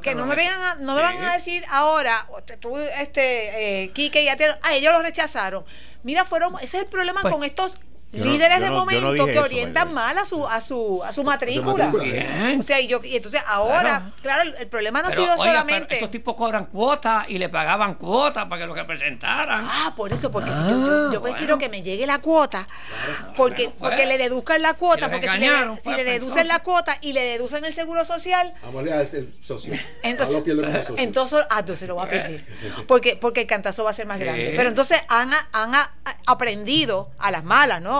[0.00, 2.26] que, no me vengan no me van a decir ahora
[2.58, 5.64] tú este eh, Quique y Atero, ah, ellos lo rechazaron.
[6.02, 7.80] Mira, fueron ese es el problema pues con estos
[8.12, 11.92] líderes de momento que orientan mal a su a su a su matrícula.
[12.58, 16.10] O sea, y yo y entonces ahora, claro, el, problema no ha sido solamente estos
[16.10, 19.66] tipos cobran cuotas y le pagaban cuotas para que lo representaran.
[19.68, 22.66] Ah, por eso, porque si yo, yo, ah, prefiero que me llegue la cuota,
[23.36, 24.08] porque porque pues.
[24.08, 27.20] le deduzcan la cuota, porque si le, si pues, le deducen la cuota y le
[27.20, 29.74] deducen el seguro social, vamos a el socio.
[30.02, 30.42] Entonces,
[30.96, 32.46] entonces, ah, entonces lo va a pedir.
[32.86, 34.54] Porque porque el cantazo va a ser más grande.
[34.56, 35.72] Pero entonces han han
[36.26, 37.97] aprendido a las malas, ¿no?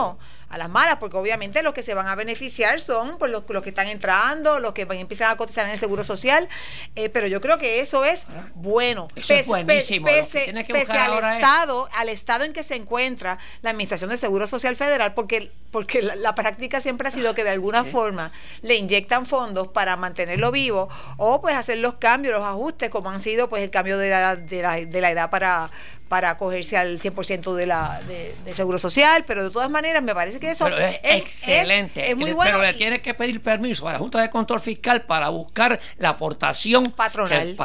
[0.49, 3.69] A las malas, porque obviamente los que se van a beneficiar son pues, los, que
[3.69, 6.49] están entrando, los que van a empezar a cotizar en el seguro social,
[6.95, 8.25] eh, pero yo creo que eso es
[8.55, 9.07] bueno.
[9.15, 10.07] Eso es buenísimo.
[10.07, 15.13] Pese, al estado, al estado en que se encuentra la Administración del Seguro Social Federal,
[15.13, 18.31] porque, porque la, práctica siempre ha sido que de alguna forma
[18.61, 23.21] le inyectan fondos para mantenerlo vivo o pues hacer los cambios, los ajustes, como han
[23.21, 25.69] sido pues el cambio de la, de la, de la edad para
[26.09, 30.39] para acogerse al 100% de la de, seguro social, pero de todas maneras me parece
[30.39, 32.09] que eso es, excelente.
[32.09, 32.51] Es, muy bueno.
[32.51, 36.09] Pero le tiene que pedir permiso a la Junta de Control Fiscal para buscar la
[36.09, 37.55] aportación patronal.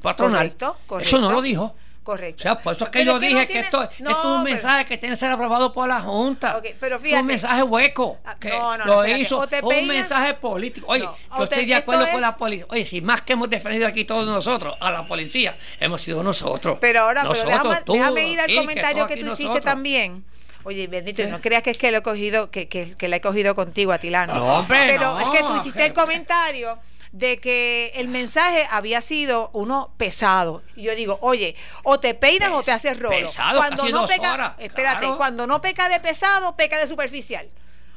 [0.00, 0.54] patronal.
[1.00, 1.74] Eso no lo dijo.
[2.02, 2.40] Correcto.
[2.40, 5.14] O sea, por eso es que yo dije que esto, es un mensaje que tiene
[5.14, 6.60] que ser aprobado por la Junta.
[6.80, 8.18] pero fíjate, es un mensaje hueco.
[8.24, 10.86] Ah, que no, no, lo hizo un mensaje político.
[10.88, 12.66] Oye, yo estoy de acuerdo con la policía.
[12.70, 16.78] Oye, si más que hemos defendido aquí todos nosotros, a la policía, hemos sido nosotros.
[16.80, 20.24] Pero ahora, pero déjame, ir al comentario que, tú hiciste también.
[20.64, 23.20] Oye, bendito, no creas que es que lo he cogido, que, que, que la he
[23.20, 24.34] cogido contigo, Atilano.
[24.34, 26.78] No, hombre, Pero es que tú hiciste el comentario
[27.12, 30.62] de que el mensaje había sido uno pesado.
[30.74, 31.54] Y yo digo, oye,
[31.84, 33.16] o te peinas o te haces rolo.
[33.16, 37.48] Pesado, cuando no peca, espérate, cuando no peca de pesado, peca de superficial.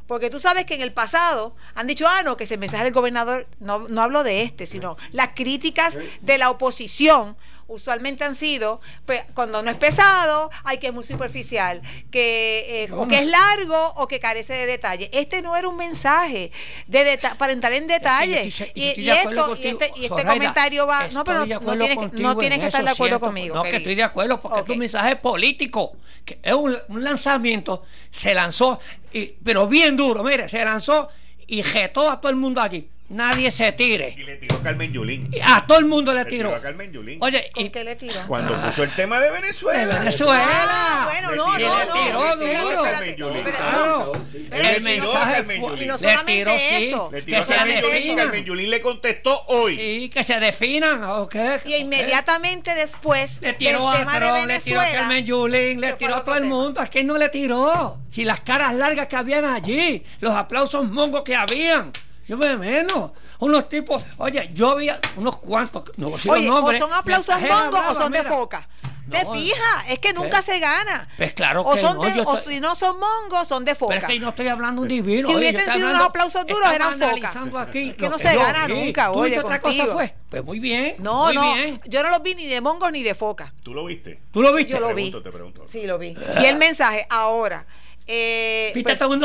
[0.08, 2.94] Porque tú sabes que en el pasado han dicho, ah, no, que ese mensaje del
[2.94, 7.36] gobernador, no, no hablo de este, sino las críticas de la oposición
[7.68, 12.92] usualmente han sido, pues, cuando no es pesado, hay que es muy superficial, que eh,
[12.92, 15.10] o que es largo o que carece de detalle.
[15.14, 16.52] Este no era un mensaje
[16.88, 18.44] de para entrar en detalle.
[18.76, 22.66] y, esto, y, este, y este comentario va, no, pero no, tienes, no tienes que
[22.68, 23.56] estar de acuerdo conmigo.
[23.56, 28.34] No, que estoy de acuerdo, porque es un mensaje político, que es un, lanzamiento, se
[28.34, 28.80] lanzó,
[29.12, 31.10] y, pero bien duro, mire, se lanzó
[31.48, 34.16] y jetó a todo el mundo allí nadie se tire.
[34.18, 35.32] Y le tiró Carmen Yulín.
[35.44, 36.56] A todo el mundo le, tiró.
[36.56, 37.20] a Carmen Yulín.
[37.22, 38.22] Oye, ¿y qué le tiró?
[38.28, 39.94] Cuando puso el tema de Venezuela.
[39.94, 40.46] De Venezuela.
[40.48, 42.84] Ah, bueno, no, no, le tiró duro.
[42.84, 43.44] Carmen Yulín.
[43.44, 44.26] Claro.
[44.52, 47.12] El mensaje fue, y no le tiró eso.
[47.14, 48.26] sí, que se definan.
[48.26, 49.76] Carmen Yulín le contestó hoy.
[49.76, 51.04] Sí, que se definan.
[51.04, 51.60] Okay.
[51.66, 56.24] Y inmediatamente después le tiró a Trump, le tiró a Carmen Yulín, le tiró a
[56.24, 56.82] todo el mundo.
[56.82, 58.00] ¿A quién no le tiró?
[58.10, 61.92] Si las caras largas que habían allí, los aplausos mongos que habían.
[62.28, 63.12] Yo me menos.
[63.40, 68.12] Unos tipos, oye, yo había unos cuantos, no oye, o son aplausos mongos o son
[68.12, 68.68] de foca.
[69.10, 69.86] ¿Te fijas?
[69.88, 71.08] Es que nunca se gana.
[71.18, 73.94] Pues claro que o son no, o si no son mongos, son de foca.
[73.94, 75.30] Pero es que no estoy hablando un divino.
[75.30, 77.62] Si hubiesen sido unos aplausos duros, eran foca.
[77.62, 80.16] Aquí que no se gana nunca, oye, otra cosa fue?
[80.30, 80.96] Pues muy bien.
[81.00, 81.56] No, no,
[81.86, 83.54] yo no los vi ni de mongos ni de foca.
[83.64, 84.20] ¿Tú lo viste?
[84.32, 84.74] ¿Tú lo viste?
[84.74, 85.12] Yo lo vi.
[85.12, 85.66] Te pregunto.
[85.68, 86.16] Sí, lo vi.
[86.42, 87.66] Y el mensaje, ahora.
[88.08, 89.20] Eh, ¿Viste pues, todo el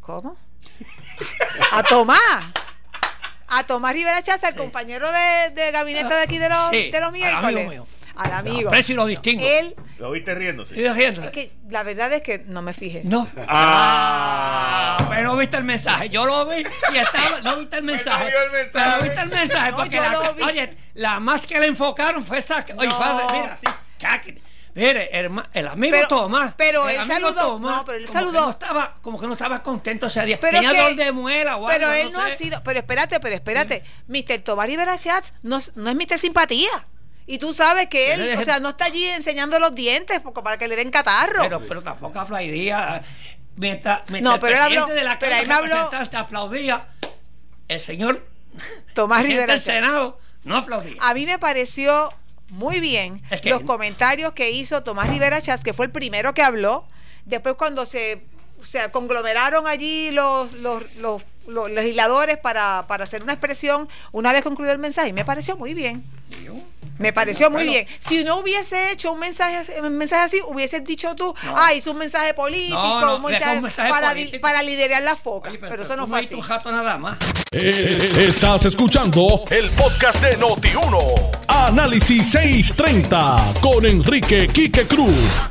[0.00, 0.36] ¿Cómo?
[1.72, 2.44] A Tomás.
[3.48, 7.12] A Tomás Rivera Chaza, el compañero de, de, gabinete de aquí de los, de los
[7.12, 7.38] miércoles.
[7.38, 7.86] Al amigo mío.
[8.14, 8.70] Al amigo.
[8.70, 9.46] Pero si lo distingo.
[9.46, 10.74] Él, ¿Lo viste riéndose?
[10.74, 11.28] Sí, riéndose.
[11.28, 13.02] Es que la verdad es que no me fijé.
[13.04, 13.28] No.
[13.46, 16.08] Ah, pero viste el mensaje.
[16.08, 17.40] Yo lo vi y estaba.
[17.40, 18.26] No viste el mensaje.
[18.26, 18.90] Pero, el mensaje.
[18.90, 19.72] pero viste el mensaje.
[19.72, 22.64] porque la, oye, la más que le enfocaron fue esa.
[22.76, 23.66] Oye, fue, mira, así.
[24.78, 26.54] Mire, el, amigo Tomás.
[26.56, 27.58] Pero el él saludó.
[27.58, 28.38] no, pero él como saludó.
[28.38, 30.38] Que no estaba, como que no estaba contento ese día.
[30.40, 32.62] Pero Tenía dolor de muela o Pero él no, ha sido.
[32.62, 33.82] Pero espérate, pero espérate.
[34.06, 34.38] Mr.
[34.44, 36.18] Tomás Rivera Schatz no, no es Mr.
[36.18, 36.86] Simpatía.
[37.26, 40.68] Y tú sabes que él, o sea, no está allí enseñando los dientes para que
[40.68, 41.42] le den catarro.
[41.42, 43.02] Pero, pero tampoco aplaudía.
[43.56, 46.88] Mientras, mientras no, pero el presidente de la Cámara de aplaudía,
[47.66, 48.24] el señor
[48.94, 50.96] Tomás Rivera del Senado no aplaudía.
[51.00, 52.12] A mí me pareció
[52.48, 56.84] muy bien los comentarios que hizo Tomás Rivera Chas, que fue el primero que habló.
[57.24, 58.22] Después cuando se,
[58.62, 61.22] se conglomeraron allí los, los, los,
[61.70, 66.04] legisladores para, para, hacer una expresión, una vez concluido el mensaje, me pareció muy bien.
[66.98, 67.86] Me pareció muy bien.
[68.00, 71.98] Si no hubiese hecho un mensaje, un mensaje así, hubieses dicho tú, ah, hizo un
[71.98, 75.50] mensaje político, un mensaje, para, para, liderar la foca.
[75.60, 76.36] pero, eso no fue así.
[76.66, 77.18] nada más.
[77.52, 81.46] Eh, estás escuchando el podcast de Noti1.
[81.48, 85.48] Análisis 630 con Enrique Quique Cruz.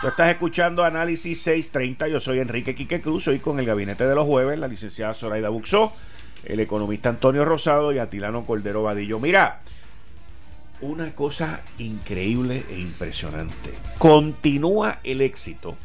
[0.00, 2.06] Tú estás escuchando Análisis 630.
[2.08, 3.26] Yo soy Enrique Quique Cruz.
[3.26, 5.92] Hoy con el gabinete de los jueves, la licenciada Zoraida Buxó,
[6.44, 9.18] el economista Antonio Rosado y Atilano Cordero Vadillo.
[9.18, 9.60] Mira,
[10.80, 13.72] una cosa increíble e impresionante.
[13.98, 15.76] Continúa el éxito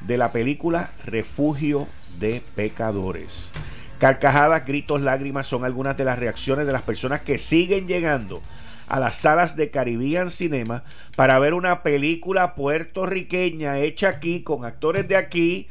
[0.00, 1.88] de la película Refugio
[2.18, 3.52] de Pecadores.
[3.98, 8.42] Carcajadas, gritos, lágrimas son algunas de las reacciones de las personas que siguen llegando
[8.88, 10.84] a las salas de Caribbean Cinema
[11.16, 15.68] para ver una película puertorriqueña hecha aquí con actores de aquí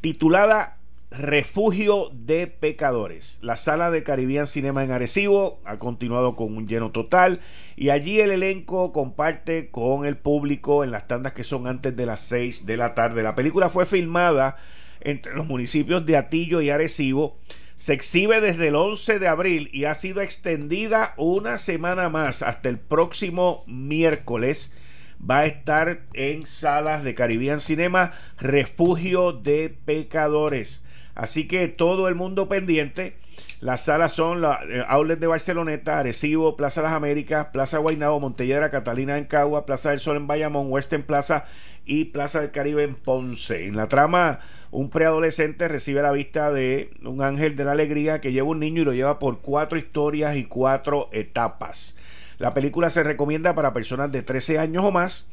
[0.00, 0.77] titulada
[1.10, 3.38] Refugio de Pecadores.
[3.40, 7.40] La sala de Caribbean Cinema en Arecibo ha continuado con un lleno total
[7.76, 12.04] y allí el elenco comparte con el público en las tandas que son antes de
[12.04, 13.22] las 6 de la tarde.
[13.22, 14.56] La película fue filmada
[15.00, 17.38] entre los municipios de Atillo y Arecibo.
[17.76, 22.68] Se exhibe desde el 11 de abril y ha sido extendida una semana más hasta
[22.68, 24.74] el próximo miércoles
[25.18, 30.82] va a estar en salas de Caribbean Cinema Refugio de Pecadores.
[31.18, 33.16] Así que todo el mundo pendiente.
[33.60, 39.18] Las salas son la eh, de Barceloneta, Arecibo, Plaza Las Américas, Plaza Guaynabo, Montelledra, Catalina
[39.18, 41.44] en Cagua, Plaza del Sol en Bayamón, Western Plaza
[41.84, 43.66] y Plaza del Caribe en Ponce.
[43.66, 44.38] En la trama,
[44.70, 48.82] un preadolescente recibe la vista de un ángel de la alegría que lleva un niño
[48.82, 51.96] y lo lleva por cuatro historias y cuatro etapas.
[52.38, 55.26] La película se recomienda para personas de 13 años o más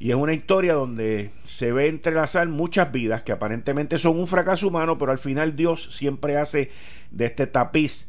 [0.00, 4.66] y es una historia donde se ve entrelazar muchas vidas que aparentemente son un fracaso
[4.66, 6.70] humano, pero al final Dios siempre hace
[7.10, 8.08] de este tapiz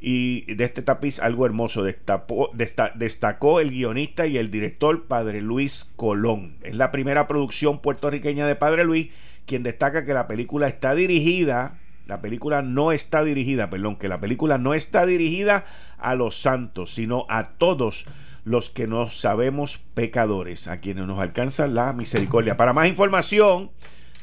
[0.00, 1.82] y de este tapiz algo hermoso.
[1.82, 2.52] Destapó,
[2.94, 6.56] destacó el guionista y el director Padre Luis Colón.
[6.62, 9.08] Es la primera producción puertorriqueña de Padre Luis,
[9.44, 14.20] quien destaca que la película está dirigida, la película no está dirigida, perdón, que la
[14.20, 15.64] película no está dirigida
[15.98, 18.04] a los santos, sino a todos
[18.44, 22.56] los que nos sabemos pecadores, a quienes nos alcanza la misericordia.
[22.56, 23.72] Para más información,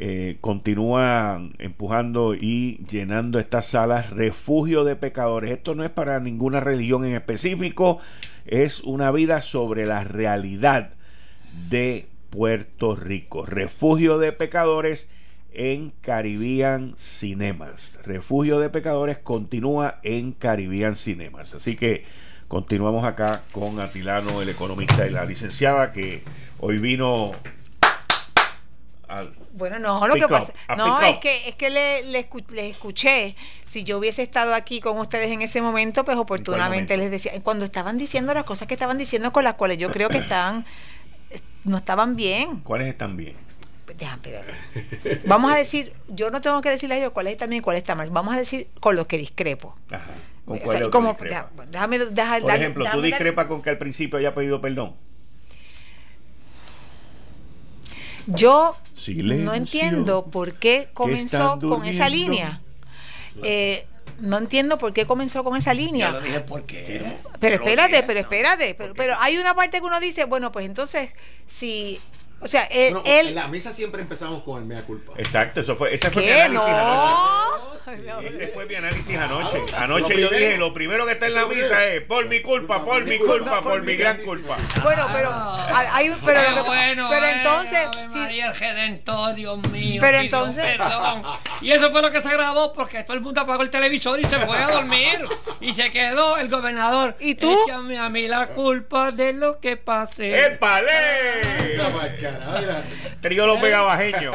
[0.00, 5.50] eh, continúa empujando y llenando estas salas refugio de pecadores.
[5.50, 7.98] Esto no es para ninguna religión en específico,
[8.46, 10.92] es una vida sobre la realidad
[11.68, 13.44] de Puerto Rico.
[13.44, 15.08] Refugio de pecadores
[15.52, 17.98] en Caribbean Cinemas.
[18.04, 21.54] Refugio de Pecadores continúa en Caribbean Cinemas.
[21.54, 22.04] Así que
[22.48, 26.22] continuamos acá con Atilano, el economista y la licenciada, que
[26.60, 27.32] hoy vino
[29.52, 32.18] bueno, no, lo que pasa, no, es que, es que le, le,
[32.68, 37.32] escuché, si yo hubiese estado aquí con ustedes en ese momento, pues oportunamente les decía,
[37.42, 40.66] cuando estaban diciendo las cosas que estaban diciendo con las cuales yo creo que están,
[41.64, 42.60] no estaban bien.
[42.60, 43.47] ¿Cuáles están bien?
[45.26, 47.76] Vamos a decir, yo no tengo que decirle a ellos cuál está bien y cuál
[47.76, 48.10] está mal.
[48.10, 49.76] Vamos a decir con los que discrepo.
[49.90, 50.90] Ajá.
[50.90, 51.16] como,
[51.70, 51.98] déjame,
[52.40, 54.94] Por ejemplo, ¿tú discrepas con que al principio haya pedido perdón?
[58.26, 58.76] Yo
[59.16, 62.60] no entiendo por qué comenzó con esa línea.
[63.42, 63.86] Eh,
[64.20, 66.12] no entiendo por qué comenzó con esa línea.
[66.12, 67.16] Yo dije por qué.
[67.38, 68.74] Pero, espérate, pero espérate.
[68.74, 71.10] pero, hay una parte que uno dice, bueno, pues entonces,
[71.46, 72.00] si
[72.40, 75.12] o sea, él, En la mesa siempre empezamos con el mea culpa.
[75.16, 77.77] Exacto, eso fue, ese fue mi análisis anoche.
[78.22, 79.62] Ese fue mi análisis anoche.
[79.76, 83.04] Anoche yo dije, lo primero que está en la misa es por mi culpa, por
[83.04, 84.56] mi culpa, por mi gran culpa.
[84.82, 87.80] Bueno, pero hay un pero, bueno, pero entonces
[88.14, 90.00] María el Redentor, Dios mío.
[90.00, 91.22] Pero entonces perdón.
[91.60, 94.24] Y eso fue lo que se grabó porque todo el mundo apagó el televisor y
[94.24, 95.26] se fue a dormir
[95.60, 97.16] y se quedó el gobernador.
[97.20, 97.64] ¿Y tú?
[97.64, 100.46] Échame a mí la culpa de lo que pase.
[100.46, 101.78] ¡Épale!
[103.20, 104.34] Trío los megabajeños.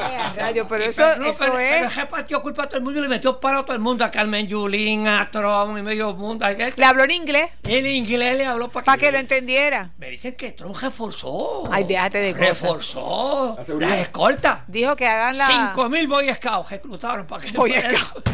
[0.69, 1.79] pero eso, pero, eso pero, es.
[1.79, 4.05] Pero repartió culpa a todo el mundo y le metió para a todo el mundo,
[4.05, 6.47] a Carmen Yulín, a Trump y medio mundo.
[6.49, 7.51] ¿Le habló en inglés?
[7.63, 9.91] En inglés le habló para que, lo entendiera.
[9.97, 11.67] Me dicen que Trump reforzó.
[11.69, 12.47] Ay, déjate de cosas.
[12.47, 14.61] Reforzó las escoltas.
[14.67, 15.47] Dijo que hagan la.
[15.73, 17.51] 5 mil Boy Scouts reclutaron para que.
[17.51, 18.31] Boy Scouts.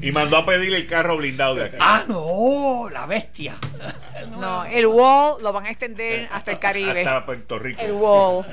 [0.00, 1.76] Y mandó a pedir el carro blindado de acá.
[1.80, 3.54] Ah, no, la bestia.
[4.38, 7.06] No, el wall lo van a extender hasta el Caribe.
[7.06, 7.80] Hasta Puerto Rico.
[7.80, 8.44] El wall.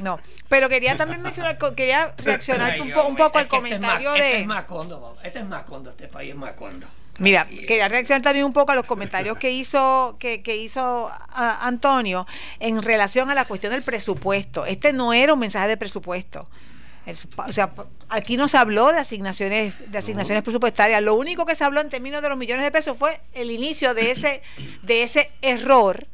[0.00, 0.18] No,
[0.48, 4.30] pero quería también mencionar, quería reaccionar un, un, poco al este comentario este de.
[4.30, 6.86] Este es Macondo, este es Macondo, este país es Macondo.
[7.18, 12.26] Mira, quería reaccionar también un poco a los comentarios que hizo que, que hizo Antonio
[12.60, 14.64] en relación a la cuestión del presupuesto.
[14.64, 16.48] Este no era un mensaje de presupuesto
[17.36, 17.72] o sea,
[18.08, 21.02] aquí no se habló de asignaciones, de asignaciones presupuestarias.
[21.02, 23.94] Lo único que se habló en términos de los millones de pesos fue el inicio
[23.94, 24.42] de ese,
[24.82, 26.06] de ese error.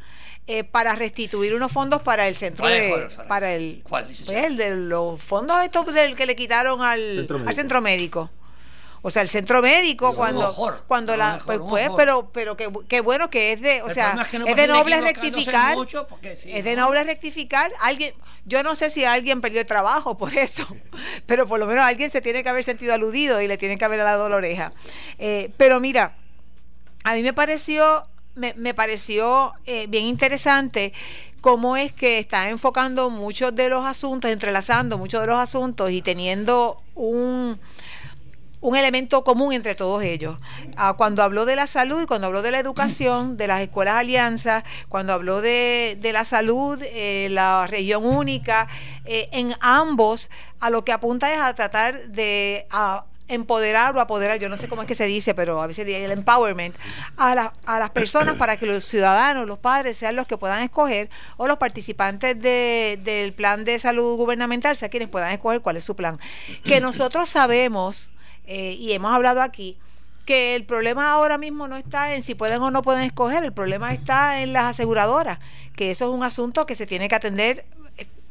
[0.48, 4.76] Eh, para restituir unos fondos para el centro de para el ¿Cuál, pues, el de
[4.76, 8.30] los fondos estos del que le quitaron al al centro médico
[9.06, 10.52] o sea, el centro médico cuando
[10.88, 14.66] cuando la pues, pues pero pero qué bueno que es de, o sea, es, de
[14.66, 15.76] noble rectificar.
[16.22, 17.70] es de noble rectificar.
[17.78, 18.14] Alguien
[18.46, 20.66] yo no sé si alguien perdió el trabajo por eso,
[21.26, 23.84] pero por lo menos alguien se tiene que haber sentido aludido y le tienen que
[23.84, 24.72] haber dado la oreja.
[25.20, 26.16] Eh, pero mira,
[27.04, 28.02] a mí me pareció
[28.36, 30.92] me, me pareció eh, bien interesante
[31.40, 36.02] cómo es que está enfocando muchos de los asuntos, entrelazando muchos de los asuntos y
[36.02, 37.58] teniendo un
[38.60, 40.38] un elemento común entre todos ellos.
[40.76, 43.94] Ah, cuando habló de la salud y cuando habló de la educación, de las escuelas
[43.94, 48.66] alianzas, cuando habló de, la salud, eh, la región única,
[49.04, 52.66] eh, en ambos a lo que apunta es a tratar de
[53.28, 56.10] empoderar o apoderar, yo no sé cómo es que se dice, pero a veces el
[56.10, 56.76] empowerment,
[57.16, 61.10] a, a las personas para que los ciudadanos, los padres sean los que puedan escoger
[61.36, 65.96] o los participantes del plan de salud gubernamental sean quienes puedan escoger cuál es su
[65.96, 66.18] plan.
[66.64, 68.12] Que nosotros sabemos
[68.46, 69.76] eh, y hemos hablado aquí,
[70.24, 73.52] que el problema ahora mismo no está en si pueden o no pueden escoger, el
[73.52, 75.38] problema está en las aseguradoras,
[75.74, 77.64] que eso es un asunto que se tiene que atender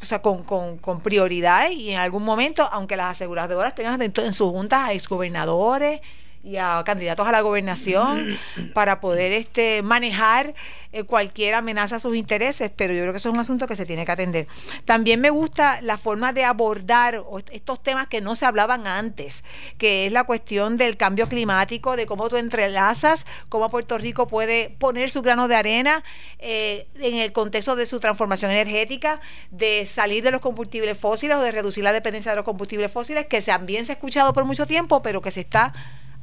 [0.02, 4.34] o sea, con, con, con, prioridad y en algún momento, aunque las aseguradoras tengan en
[4.34, 6.02] sus juntas a exgobernadores
[6.46, 8.38] y a candidatos a la gobernación
[8.76, 10.54] para poder este manejar
[10.92, 13.76] eh, cualquier amenaza a sus intereses, pero yo creo que eso es un asunto que
[13.76, 14.48] se tiene que atender.
[14.86, 19.44] También me gusta la forma de abordar estos temas que no se hablaban antes,
[19.80, 24.70] que es la cuestión del cambio climático, de cómo tú entrelazas, cómo Puerto Rico puede
[24.70, 26.04] poner su grano de arena
[26.38, 29.20] eh, en el contexto de su transformación energética,
[29.50, 33.26] de salir de los combustibles fósiles o de reducir la dependencia de los combustibles fósiles,
[33.26, 35.74] que también se ha escuchado por mucho tiempo, pero que se está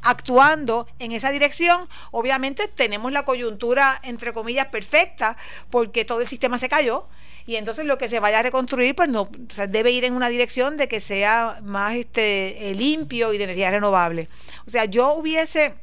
[0.03, 1.89] actuando en esa dirección.
[2.11, 5.37] Obviamente tenemos la coyuntura, entre comillas, perfecta,
[5.71, 7.07] porque todo el sistema se cayó.
[7.45, 9.29] Y entonces lo que se vaya a reconstruir, pues no,
[9.69, 13.71] debe ir en una dirección de que sea más este, eh, limpio y de energía
[13.71, 14.29] renovable.
[14.67, 15.75] O sea, yo hubiese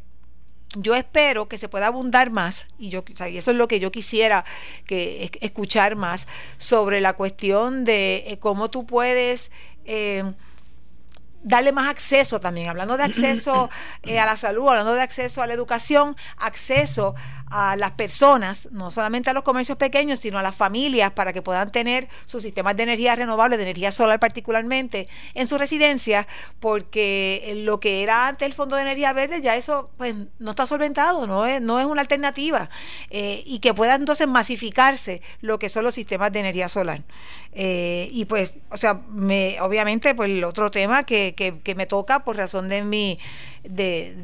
[0.76, 3.91] yo espero que se pueda abundar más, y yo y eso es lo que yo
[3.91, 4.46] quisiera
[4.86, 6.28] que escuchar más,
[6.58, 9.52] sobre la cuestión de eh, cómo tú puedes
[9.86, 10.24] eh,
[11.44, 13.70] darle más acceso también, hablando de acceso
[14.03, 17.16] eh, a la salud, hablando de acceso a la educación, acceso
[17.49, 21.41] a las personas, no solamente a los comercios pequeños, sino a las familias para que
[21.41, 26.28] puedan tener sus sistemas de energía renovable, de energía solar particularmente, en su residencia,
[26.60, 30.68] porque lo que era antes el Fondo de Energía Verde ya eso pues no está
[30.68, 32.70] solventado, no es, no es una alternativa,
[33.10, 37.02] eh, y que pueda entonces masificarse lo que son los sistemas de energía solar.
[37.61, 41.88] Eh, y pues, o sea, me, obviamente, pues el otro tema que, que, que me
[41.88, 43.19] toca por razón de mi
[43.65, 44.15] de,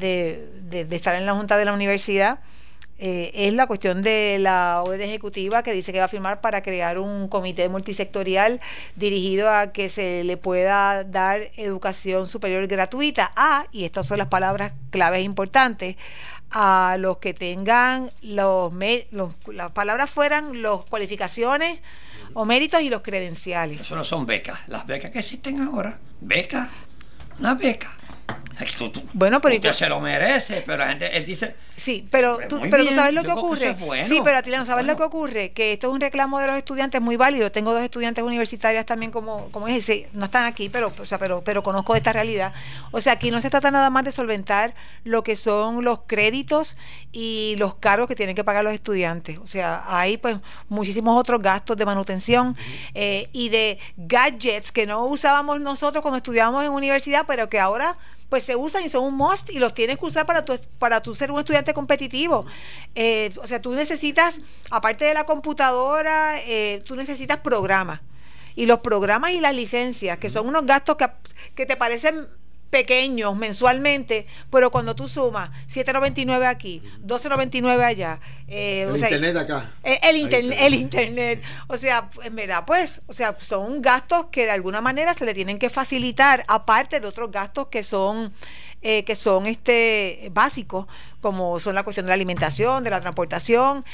[0.70, 2.38] de, de estar en la Junta de la Universidad,
[2.98, 6.62] eh, es la cuestión de la OED ejecutiva que dice que va a firmar para
[6.62, 8.62] crear un comité multisectorial
[8.94, 13.32] dirigido a que se le pueda dar educación superior gratuita.
[13.36, 15.96] A, y estas son las palabras claves importantes,
[16.50, 18.72] a los que tengan los,
[19.12, 21.80] las palabras fueran las cualificaciones
[22.38, 23.80] o méritos y los credenciales.
[23.80, 26.68] Eso no son becas, las becas que existen ahora, becas,
[27.38, 27.96] una beca
[29.12, 31.54] bueno, pero usted se lo merece, pero la gente, él dice.
[31.76, 33.76] Sí, pero, tú, pero tú sabes lo que ocurre.
[34.08, 36.46] Sí, pero a ti no sabes lo que ocurre, que esto es un reclamo de
[36.46, 37.52] los estudiantes muy válido.
[37.52, 41.42] Tengo dos estudiantes universitarias también, como, como dije, no están aquí, pero, o sea, pero,
[41.44, 42.54] pero conozco esta realidad.
[42.92, 44.74] O sea, aquí no se trata nada más de solventar
[45.04, 46.78] lo que son los créditos
[47.12, 49.38] y los cargos que tienen que pagar los estudiantes.
[49.38, 50.38] O sea, hay pues
[50.68, 52.56] muchísimos otros gastos de manutención
[52.94, 57.96] eh, y de gadgets que no usábamos nosotros cuando estudiábamos en universidad, pero que ahora
[58.28, 61.02] pues se usan y son un must y los tienes que usar para tu, para
[61.02, 62.46] tu ser un estudiante competitivo.
[62.94, 64.40] Eh, o sea, tú necesitas,
[64.70, 68.00] aparte de la computadora, eh, tú necesitas programas.
[68.54, 71.08] Y los programas y las licencias, que son unos gastos que,
[71.54, 72.26] que te parecen
[72.70, 80.00] pequeños mensualmente, pero cuando tú sumas 7.99 aquí, 12.99 allá, eh, el internet acá, eh,
[80.02, 84.50] el, internet, el internet, o sea, en verdad, pues, o sea, son gastos que de
[84.50, 88.32] alguna manera se le tienen que facilitar, aparte de otros gastos que son
[88.82, 90.86] eh, que son este básicos,
[91.20, 93.84] como son la cuestión de la alimentación, de la transportación,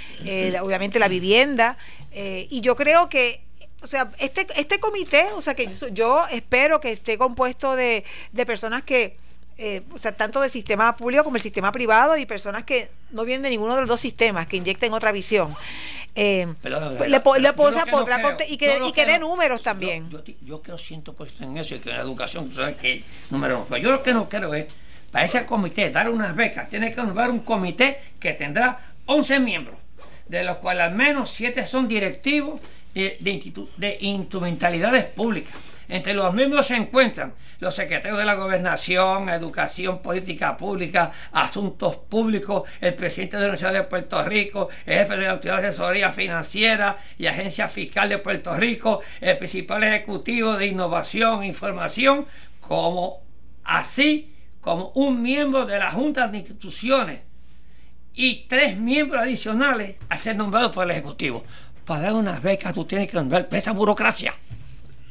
[0.61, 1.79] obviamente la vivienda,
[2.13, 3.43] y yo creo que
[3.83, 8.47] o sea, este, este comité, o sea, que yo, espero que esté compuesto de, de
[8.47, 9.17] personas que,
[9.59, 13.25] eh, o sea, tanto del sistema público como el sistema privado y personas que no
[13.25, 15.55] vienen de ninguno de los dos sistemas, que inyecten otra visión.
[16.15, 17.19] Eh, le, le
[18.49, 20.11] y que, y que dé números también.
[20.11, 23.03] Yo, yo, creo siento pues en eso y que en la educación, ¿sabes qué?
[23.31, 24.67] Número Pero yo lo que no creo es,
[25.11, 29.77] para ese comité, dar unas becas, tiene que nombrar un comité que tendrá 11 miembros,
[30.29, 32.61] de los cuales al menos 7 son directivos
[32.95, 35.55] de, instrumentalidades públicas.
[35.89, 42.63] Entre los mismos se encuentran los secretarios de la Gobernación, Educación, Política Pública, Asuntos Públicos,
[42.81, 46.13] el presidente de la Universidad de Puerto Rico, el jefe de la Autoridad de Asesoría
[46.13, 52.27] Financiera y Agencia Fiscal de Puerto Rico, el principal ejecutivo de Innovación e Información,
[52.61, 53.23] como
[53.65, 57.21] así como un miembro de la Junta de Instituciones
[58.15, 61.45] y tres miembros adicionales a ser nombrados por el Ejecutivo
[61.85, 64.35] para dar unas becas tú tienes que nombrar esa burocracia.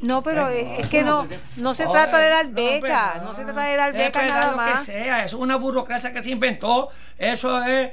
[0.02, 1.28] No, pero es, que no,
[1.58, 4.80] no se trata de dar becas, no, se trata de dar becas nada más.
[4.80, 6.90] Que sea, es una burocracia que se inventó,
[7.20, 7.92] eso es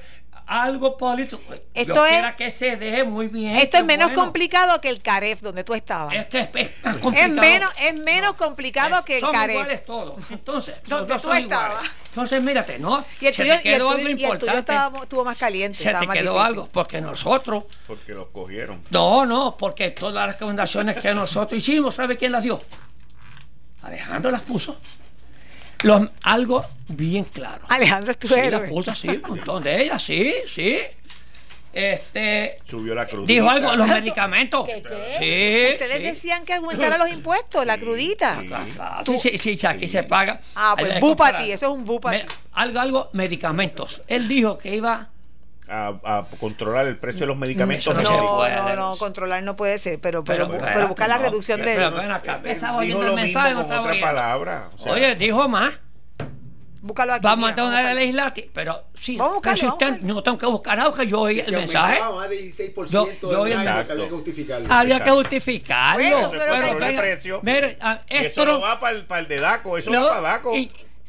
[0.48, 1.42] algo político.
[1.74, 3.56] Esto Yo es, que se deje muy bien.
[3.56, 6.14] Esto es menos complicado que el CAREF donde tú estabas.
[6.14, 7.34] Es que es, más complicado.
[7.34, 9.56] Es menos, es menos complicado que el son CAREF.
[9.56, 10.30] iguales todos.
[10.30, 11.82] Entonces, donde tú estabas.
[12.06, 13.04] Entonces, mírate, ¿no?
[13.20, 14.72] Y el tuyo, se te quedó algo importante.
[15.02, 15.78] estuvo más caliente.
[15.78, 17.64] Se te quedó algo, porque nosotros.
[17.86, 18.82] Porque los cogieron.
[18.90, 22.62] No, no, porque todas las recomendaciones que nosotros hicimos, ¿sabe quién las dio?
[23.82, 24.78] Alejandro las puso
[26.22, 27.64] algo bien claro.
[27.68, 28.64] Alejandro Estuero.
[28.66, 30.78] Sí, sí, un montón de ellas, sí, sí.
[31.72, 33.32] Este subió la crudita.
[33.32, 34.66] Dijo algo, los medicamentos.
[34.66, 34.82] ¿Qué,
[35.18, 38.42] Sí, Ustedes decían que aumentaran los impuestos, la crudita.
[39.04, 40.40] Sí, sí, sí, aquí se paga.
[40.54, 42.32] Ah, pues bu para ti, eso es un bu para ti.
[42.52, 44.02] Algo, algo, medicamentos.
[44.08, 45.10] Él dijo que iba
[45.68, 47.94] a, controlar el precio de los medicamentos.
[47.94, 51.74] No, no, no, controlar no puede ser, pero pero, pero, buscar la reducción de...
[51.74, 54.70] Pero ven acá, estaba oyendo el mensaje con otra palabra.
[54.86, 55.78] Oye, dijo más.
[56.80, 57.24] Búscalo aquí.
[57.24, 60.94] Vamos a mandar una legislativa, pero sí, vamos a buscarlo, no tengo que buscar algo
[60.94, 62.00] que yo oí el mensaje.
[62.00, 64.72] Más de 16% yo, yo oí el había que justificarlo.
[64.72, 66.30] Había que justificarlo.
[66.30, 67.42] pero, el precio.
[68.08, 70.52] Esto no va para el, para el de DACO, eso no, va para DACO.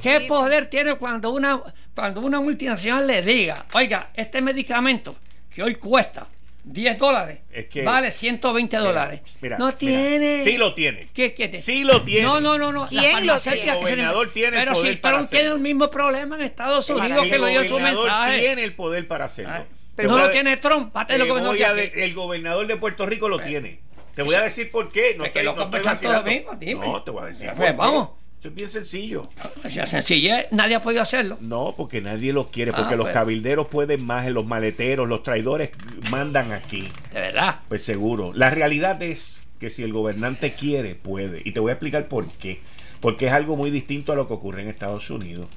[0.01, 1.61] ¿Qué poder tiene cuando una,
[1.99, 5.17] cuando una multinacional le diga, oiga, este medicamento
[5.53, 6.27] que hoy cuesta
[6.63, 7.39] 10 dólares
[7.83, 9.21] vale 120 dólares.
[9.57, 10.43] no tiene.
[10.43, 11.09] sí lo tiene.
[11.13, 12.23] ¿Qué, qué Sí lo tiene.
[12.23, 12.71] No, no, no.
[12.71, 12.87] no.
[12.87, 13.63] ¿Quién lo tiene?
[13.63, 17.27] El gobernador tiene Pero el poder si Trump tiene el mismo problema en Estados Unidos
[17.27, 18.39] que lo dio su mensaje.
[18.39, 19.51] tiene el poder para hacerlo.
[19.53, 19.63] Ah,
[19.95, 20.95] pero no lo tiene Trump.
[20.95, 23.81] lo el gobernador de Puerto Rico lo tiene.
[24.15, 25.15] Te voy a decir por qué.
[25.17, 26.85] No, que lo no, todo mismo, dime.
[26.85, 27.51] no, te voy a decir.
[27.55, 28.09] Pues, vamos.
[28.47, 29.29] Es bien sencillo.
[29.69, 31.37] Ya sencillo, nadie ha podido hacerlo.
[31.41, 33.13] No, porque nadie lo quiere, porque ah, los pues.
[33.13, 35.71] cabilderos pueden más, los maleteros, los traidores
[36.09, 36.87] mandan aquí.
[37.13, 37.59] De verdad.
[37.67, 38.31] Pues seguro.
[38.33, 41.41] La realidad es que si el gobernante quiere, puede.
[41.43, 42.61] Y te voy a explicar por qué.
[43.01, 45.47] Porque es algo muy distinto a lo que ocurre en Estados Unidos.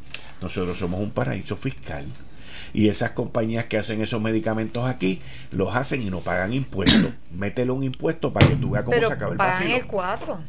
[0.41, 2.07] Nosotros somos un paraíso fiscal
[2.75, 7.13] y esas compañías que hacen esos medicamentos aquí los hacen y no pagan impuestos.
[7.33, 10.41] Métele un impuesto para que tú veas cómo se acaba el pagan el 4.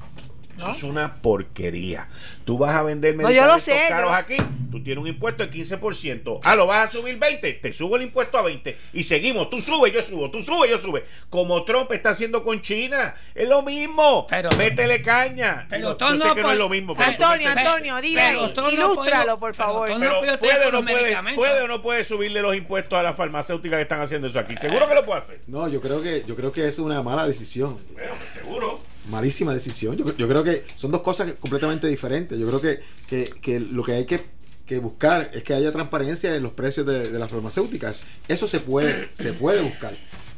[0.57, 2.07] Eso es una porquería.
[2.45, 4.37] Tú vas a vender medicamentos caros aquí,
[4.71, 6.39] tú tienes un impuesto de 15%.
[6.43, 9.49] Ah, lo vas a subir 20, te subo el impuesto a 20 y seguimos.
[9.49, 11.05] Tú subes, yo subo, tú subes, yo sube.
[11.29, 14.27] Como Trump está haciendo con China, es lo mismo.
[14.29, 15.65] Pero, Métele caña.
[15.69, 16.95] Pero yo sé que no es lo mismo.
[16.97, 18.33] Antonio, Antonio, dile,
[18.71, 19.89] ilústralo, por favor.
[19.99, 23.77] Pero, puede, o no puede, puede o no puede subirle los impuestos a las farmacéuticas
[23.77, 24.55] que están haciendo eso aquí.
[24.57, 25.41] Seguro que lo puede hacer.
[25.47, 27.79] No, yo creo que yo creo que es una mala decisión.
[27.93, 29.97] Bueno, pues seguro malísima decisión.
[29.97, 32.37] Yo, yo, creo que son dos cosas completamente diferentes.
[32.39, 34.25] Yo creo que, que, que lo que hay que,
[34.65, 38.01] que, buscar es que haya transparencia en los precios de, las farmacéuticas.
[38.27, 39.95] Eso se puede, se puede buscar.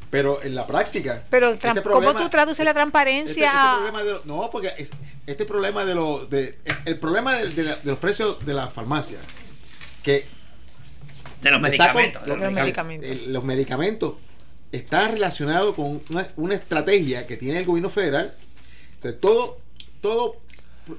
[0.09, 1.23] Pero en la práctica.
[1.29, 3.51] Pero, este ¿cómo tú traduces la transparencia?
[3.87, 4.73] Este, este no, porque
[5.25, 6.29] este problema de los.
[6.29, 9.17] De, el problema de, los precios de la farmacia,
[10.03, 10.27] que.
[11.41, 12.25] De los medicamentos.
[12.25, 13.27] los, medicamentos.
[13.27, 14.13] los medicamentos
[14.71, 18.35] está relacionado con una, una, estrategia que tiene el gobierno federal
[19.13, 19.59] todo,
[20.01, 20.37] todo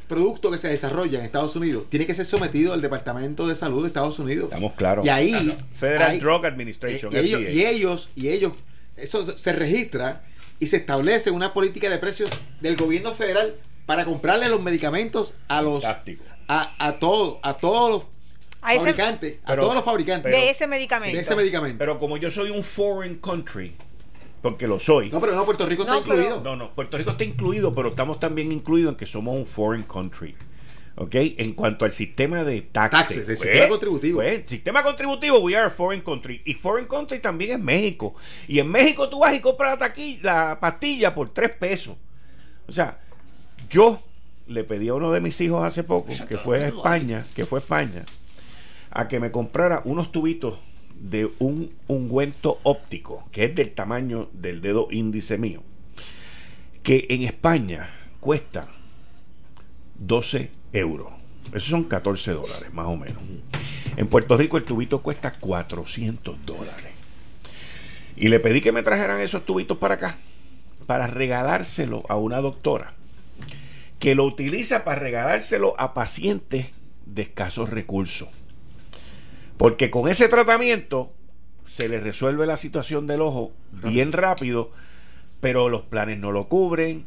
[0.09, 3.83] producto que se desarrolla en Estados Unidos tiene que ser sometido al Departamento de Salud
[3.83, 4.45] de Estados Unidos.
[4.45, 5.07] Estamos claros.
[5.07, 5.57] Y ahí.
[5.79, 7.13] Federal Drug Administration.
[7.13, 7.19] Y,
[7.65, 8.53] ellos, y ellos,
[8.97, 10.25] eso se registra
[10.59, 12.31] y se establece una política de precios
[12.61, 15.85] del gobierno federal para comprarle los medicamentos a los.
[15.85, 18.05] A, a, todo, a todos los
[18.61, 21.17] fabricantes, a todos los fabricantes de ese medicamento.
[21.17, 21.77] De ese medicamento.
[21.79, 23.77] Pero como yo soy un foreign country,
[24.43, 25.11] porque lo soy.
[25.11, 26.41] No, pero no, Puerto Rico está incluido.
[26.43, 29.85] No, no, Puerto Rico está incluido, pero estamos también incluidos en que somos un foreign
[29.85, 30.35] country.
[30.99, 31.15] ¿Ok?
[31.15, 33.01] En cuanto al sistema de taxes.
[33.01, 34.21] Taxes, el sistema pues, contributivo.
[34.21, 36.41] Pues, sistema contributivo, we are a foreign country.
[36.45, 38.15] Y foreign country también es México.
[38.49, 39.93] Y en México tú vas y compras la,
[40.23, 41.97] la pastilla por tres pesos.
[42.67, 42.99] O sea,
[43.69, 44.01] yo
[44.47, 47.59] le pedí a uno de mis hijos hace poco, que fue a España, que fue
[47.59, 48.05] a España,
[48.91, 50.59] a que me comprara unos tubitos
[51.01, 55.63] de un ungüento óptico, que es del tamaño del dedo índice mío,
[56.83, 57.91] que en España
[58.21, 58.69] cuesta
[59.99, 61.13] 12 euros.
[61.49, 63.23] Esos son 14 dólares, más o menos.
[63.97, 66.93] En Puerto Rico el tubito cuesta 400 dólares.
[68.17, 70.19] Y le pedí que me trajeran esos tubitos para acá,
[70.87, 72.95] para regalárselo a una doctora,
[73.99, 76.67] que lo utiliza para regalárselo a pacientes
[77.05, 78.29] de escasos recursos.
[79.57, 81.13] Porque con ese tratamiento
[81.65, 84.71] se le resuelve la situación del ojo bien rápido,
[85.41, 87.07] pero los planes no lo cubren,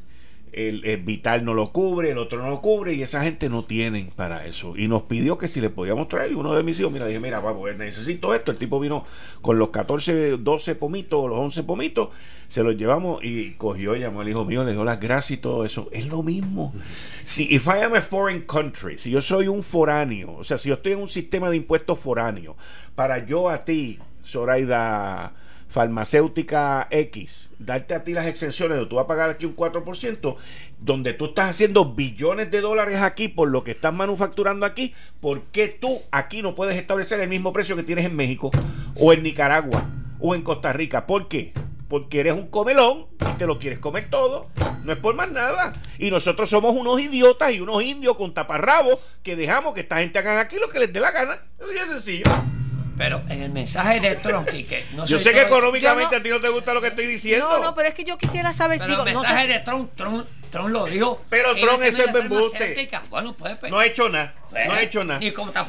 [0.54, 4.10] el, Vital no lo cubre, el otro no lo cubre y esa gente no tienen
[4.16, 4.74] para eso.
[4.76, 7.20] Y nos pidió que si le podíamos traer, y uno de mis hijos, mira, dije,
[7.20, 8.52] mira, pues necesito esto.
[8.52, 9.06] El tipo vino
[9.42, 12.10] con los 14, 12 pomitos, los 11 pomitos,
[12.48, 15.66] se los llevamos y cogió, llamó al hijo mío, le dio las gracias y todo
[15.66, 15.88] eso.
[15.92, 16.74] Es lo mismo.
[17.24, 20.70] Si, if I am a foreign country, si yo soy un foráneo, o sea, si
[20.70, 22.56] yo estoy en un sistema de impuestos foráneo,
[22.96, 25.34] para yo a ti, Zoraida
[25.70, 30.36] farmacéutica X, darte a ti las exenciones de tú vas a pagar aquí un 4%,
[30.80, 35.44] donde tú estás haciendo billones de dólares aquí por lo que estás manufacturando aquí, ¿por
[35.44, 38.52] qué tú aquí no puedes establecer el mismo precio que tienes en México
[38.96, 39.86] o en Nicaragua
[40.20, 41.06] o en Costa Rica?
[41.06, 41.54] ¿Por qué?
[41.88, 44.48] Porque eres un comelón y te lo quieres comer todo.
[44.84, 45.74] No es por más nada.
[45.98, 50.20] Y nosotros somos unos idiotas y unos indios con taparrabos que dejamos que esta gente
[50.20, 51.42] haga aquí lo que les dé la gana.
[51.60, 52.26] Así es sencillo.
[53.00, 56.42] Pero en el mensaje de Trump, que no Yo sé que económicamente a ti no
[56.42, 57.48] te gusta lo que estoy diciendo.
[57.50, 58.78] No, no, pero es que yo quisiera saber.
[58.78, 61.24] Pero el mensaje de Trump, Trump, Trump lo dijo.
[61.30, 62.90] Pero Trump es el embuste.
[63.10, 64.36] Bueno, pues, pues, no ha hecho nada.
[64.52, 65.22] no ha hecho nada.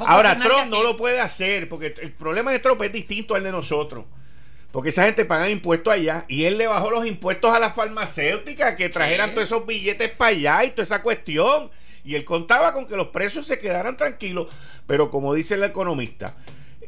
[0.08, 3.52] Ahora, Trump no lo puede hacer porque el problema de Trump es distinto al de
[3.52, 4.06] nosotros.
[4.72, 8.74] Porque esa gente paga impuestos allá y él le bajó los impuestos a las farmacéuticas
[8.74, 11.70] que trajeran todos esos billetes para allá y toda esa cuestión.
[12.04, 14.48] Y él contaba con que los precios se quedaran tranquilos.
[14.88, 16.34] Pero como dice el economista,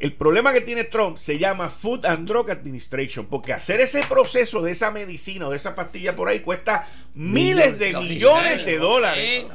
[0.03, 4.61] el problema que tiene Trump se llama Food and Drug Administration, porque hacer ese proceso
[4.61, 9.45] de esa medicina o de esa pastilla por ahí cuesta miles de millones de dólares.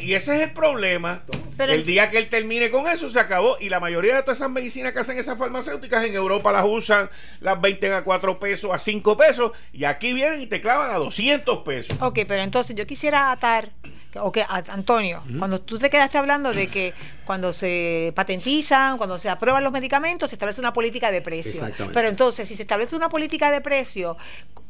[0.00, 1.24] Y ese es el problema.
[1.58, 3.56] el día que él termine con eso se acabó.
[3.58, 7.10] Y la mayoría de todas esas medicinas que hacen esas farmacéuticas en Europa las usan,
[7.40, 10.98] las 20 a 4 pesos, a 5 pesos, y aquí vienen y te clavan a
[10.98, 11.96] 200 pesos.
[12.00, 13.72] Ok, pero entonces yo quisiera atar
[14.20, 14.38] ok,
[14.68, 16.94] Antonio, cuando tú te quedaste hablando de que
[17.24, 21.60] cuando se patentizan, cuando se aprueban los medicamentos, se establece una política de precio.
[21.92, 24.16] Pero entonces, si se establece una política de precio,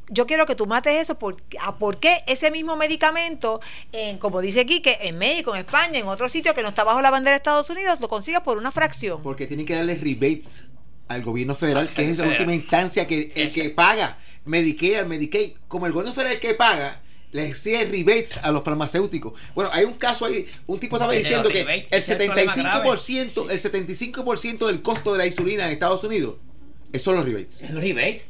[0.09, 3.61] yo quiero que tú mates eso, por, a por qué ese mismo medicamento,
[3.93, 6.85] en, como dice aquí, que en México, en España, en otro sitio que no está
[6.85, 9.23] bajo la bandera de Estados Unidos, lo consigas por una fracción.
[9.23, 10.65] Porque tienen que darle rebates
[11.09, 15.87] al gobierno federal, que es la última instancia que el que paga Medicare, Medicaid, como
[15.87, 17.01] el gobierno federal que paga,
[17.35, 19.33] le exige rebates a los farmacéuticos.
[19.57, 24.83] Bueno, hay un caso ahí, un tipo estaba diciendo que el 75%, el 75% del
[24.83, 26.37] costo de la insulina en Estados Unidos,
[26.93, 27.69] esos son los rebates.
[27.69, 28.25] Los rebates.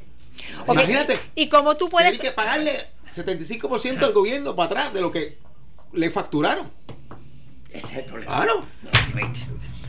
[0.67, 1.21] Imagínate.
[1.35, 2.73] Y como tú puedes Tienes que pagarle
[3.15, 5.37] 75% al gobierno para atrás de lo que
[5.93, 6.73] le facturaron.
[7.69, 8.37] Ese es el problema.
[8.37, 8.67] Claro.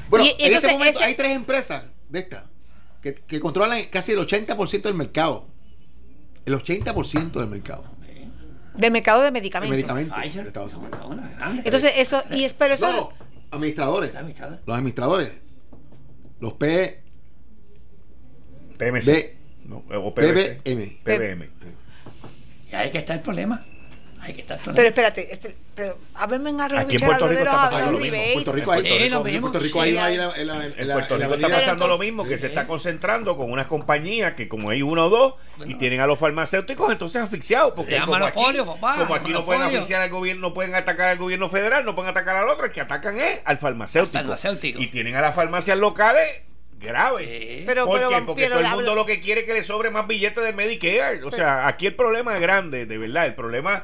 [0.09, 2.43] Bueno, en este momento hay tres empresas de estas
[3.01, 5.47] que, que controlan casi el 80% del mercado.
[6.45, 7.94] El 80% del mercado.
[8.77, 9.75] De mercado de medicamentos.
[9.75, 10.19] De medicamentos
[11.63, 12.21] Entonces, eso.
[12.31, 12.91] Y espero eso.
[12.91, 13.09] No,
[13.51, 14.13] administradores.
[14.65, 15.31] Los administradores.
[16.39, 17.01] Los P.
[18.77, 19.05] PMC.
[19.05, 20.61] B, no, o PBM.
[20.63, 20.99] PBM.
[21.03, 21.49] PBM.
[22.71, 23.65] Y ahí que está el problema.
[24.75, 28.17] Pero espérate, este, pero a verme en Aquí en Puerto Rico está pasando lo mismo.
[28.33, 32.37] Puerto Rico hay, en Puerto Rico hay en Puerto Rico está pasando lo mismo, que
[32.37, 35.33] se está concentrando con unas compañías que como hay uno o dos
[35.65, 38.41] y tienen a los farmacéuticos entonces asfixiados porque como aquí,
[38.97, 42.11] como aquí no pueden asfixiar al gobierno, no pueden atacar al gobierno federal, no pueden
[42.11, 44.35] atacar al otro, el que atacan es al farmacéutico.
[44.81, 46.41] Y tienen a las farmacias locales
[46.79, 47.63] grave.
[47.65, 47.85] Pero,
[48.25, 51.23] Porque todo el mundo lo que quiere es que le sobre más billetes de Medicare.
[51.23, 53.25] O sea, aquí el problema es grande, de verdad.
[53.25, 53.83] El problema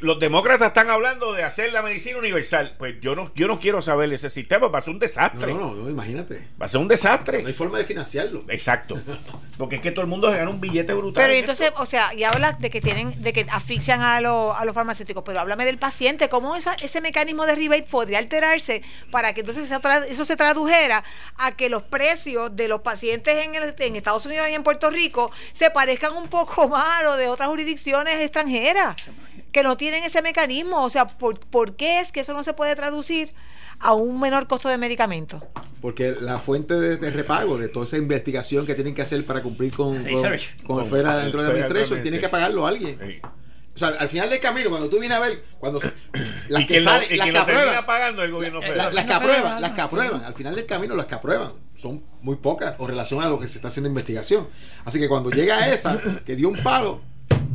[0.00, 2.74] los demócratas están hablando de hacer la medicina universal.
[2.78, 5.52] Pues yo no, yo no quiero saber ese sistema, va a ser un desastre.
[5.52, 6.48] No, no, no, imagínate.
[6.60, 7.42] Va a ser un desastre.
[7.42, 8.44] No hay forma de financiarlo.
[8.48, 9.00] Exacto.
[9.58, 11.22] Porque es que todo el mundo se gana un billete brutal.
[11.22, 14.64] Pero entonces, o sea, y habla de que tienen, de que asfixian a, los a
[14.64, 19.40] los farmacéuticos, pero háblame del paciente, cómo ese mecanismo de rebate podría alterarse para que
[19.40, 19.70] entonces
[20.08, 21.04] eso se tradujera
[21.36, 25.30] a que los precios de los pacientes en, en Estados Unidos y en Puerto Rico
[25.52, 28.96] se parezcan un poco más a los de otras jurisdicciones extranjeras
[29.52, 30.84] que no tienen ese mecanismo.
[30.84, 33.32] O sea, ¿por, ¿por qué es que eso no se puede traducir
[33.80, 35.42] a un menor costo de medicamentos?
[35.80, 39.72] Porque la fuente de, repago de toda esa investigación que tienen que hacer para cumplir
[39.72, 40.04] con,
[40.66, 43.20] con, el Federal dentro de Administration, tiene que pagarlo a alguien.
[43.74, 45.78] O sea, al final del camino, cuando tú vienes a ver, cuando
[46.48, 48.92] las que, salen, las que aprueban, pagando el gobierno federal.
[48.92, 52.34] las que aprueban, las que aprueban, al final del camino las que aprueban son muy
[52.34, 54.48] pocas o relación a lo que se está haciendo investigación.
[54.84, 57.02] Así que cuando llega esa que dio un palo,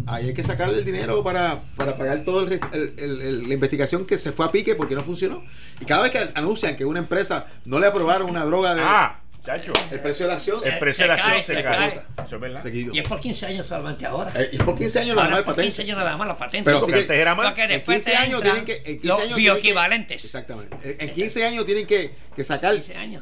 [0.07, 2.43] ahí hay que sacarle el dinero para, para pagar toda
[2.73, 5.43] el, la investigación que se fue a pique porque no funcionó.
[5.79, 8.81] Y cada vez que anuncian que una empresa no le aprobaron una droga de...
[8.83, 9.73] Ah, chacho.
[9.91, 12.01] El precio de la acción, el precio de la acción se, cae.
[12.23, 12.61] Eso es verdad.
[12.61, 12.93] Seguido.
[12.93, 14.31] Y es por 15 años solamente ahora.
[14.35, 15.63] Eh, y es por 15 años nada más el patente.
[15.63, 16.65] 15 años nada más la patente.
[16.65, 17.57] Pero porque antes era más.
[17.57, 18.75] en 15 años tienen que...
[18.77, 20.21] En 15 los años bioequivalentes.
[20.21, 20.97] Que, exactamente.
[20.99, 22.75] En 15 años tienen que, que sacar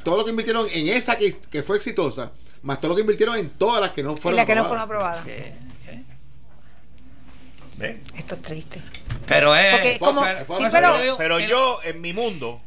[0.04, 2.32] todo lo que invirtieron en esa que, que fue exitosa,
[2.62, 4.48] más todo lo que invirtieron en todas las que no fueron aprobadas.
[4.48, 5.71] las que no fueron aprobadas.
[8.18, 8.82] Esto es triste.
[9.28, 10.00] Pero es.
[11.18, 12.62] pero, yo, en mi mundo,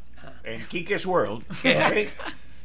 [0.45, 1.45] en Kike's World,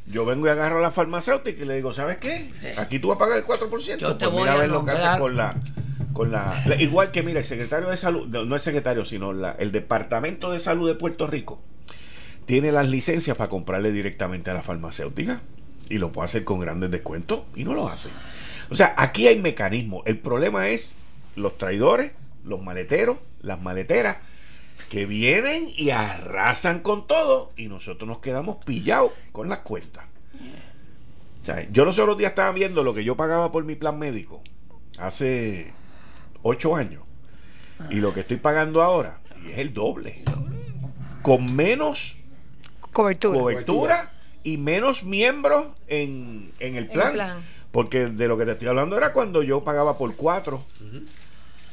[0.06, 2.50] yo vengo y agarro a la farmacéutica y le digo, ¿sabes qué?
[2.76, 3.96] Aquí tú vas a pagar el 4%.
[3.98, 5.56] Yo te pues voy a ver lo que hace con la.
[6.12, 9.70] Con la, igual que, mira, el secretario de salud, no el secretario, sino la, el
[9.70, 11.62] Departamento de Salud de Puerto Rico,
[12.46, 15.40] tiene las licencias para comprarle directamente a la farmacéutica
[15.88, 18.08] y lo puede hacer con grandes descuentos y no lo hace.
[18.70, 20.02] O sea, aquí hay mecanismos.
[20.06, 20.96] El problema es
[21.36, 22.12] los traidores
[22.44, 24.18] los maleteros, las maleteras,
[24.88, 30.04] que vienen y arrasan con todo y nosotros nos quedamos pillados con las cuentas.
[31.70, 34.42] yo los otros días estaba viendo lo que yo pagaba por mi plan médico
[34.98, 35.72] hace
[36.42, 37.02] ocho años
[37.88, 40.22] y lo que estoy pagando ahora y es el doble.
[41.22, 42.16] Con menos
[42.92, 44.12] cobertura,
[44.42, 47.42] y menos miembros en, el, plan,
[47.72, 50.64] Porque de lo que te estoy hablando era cuando yo pagaba por cuatro.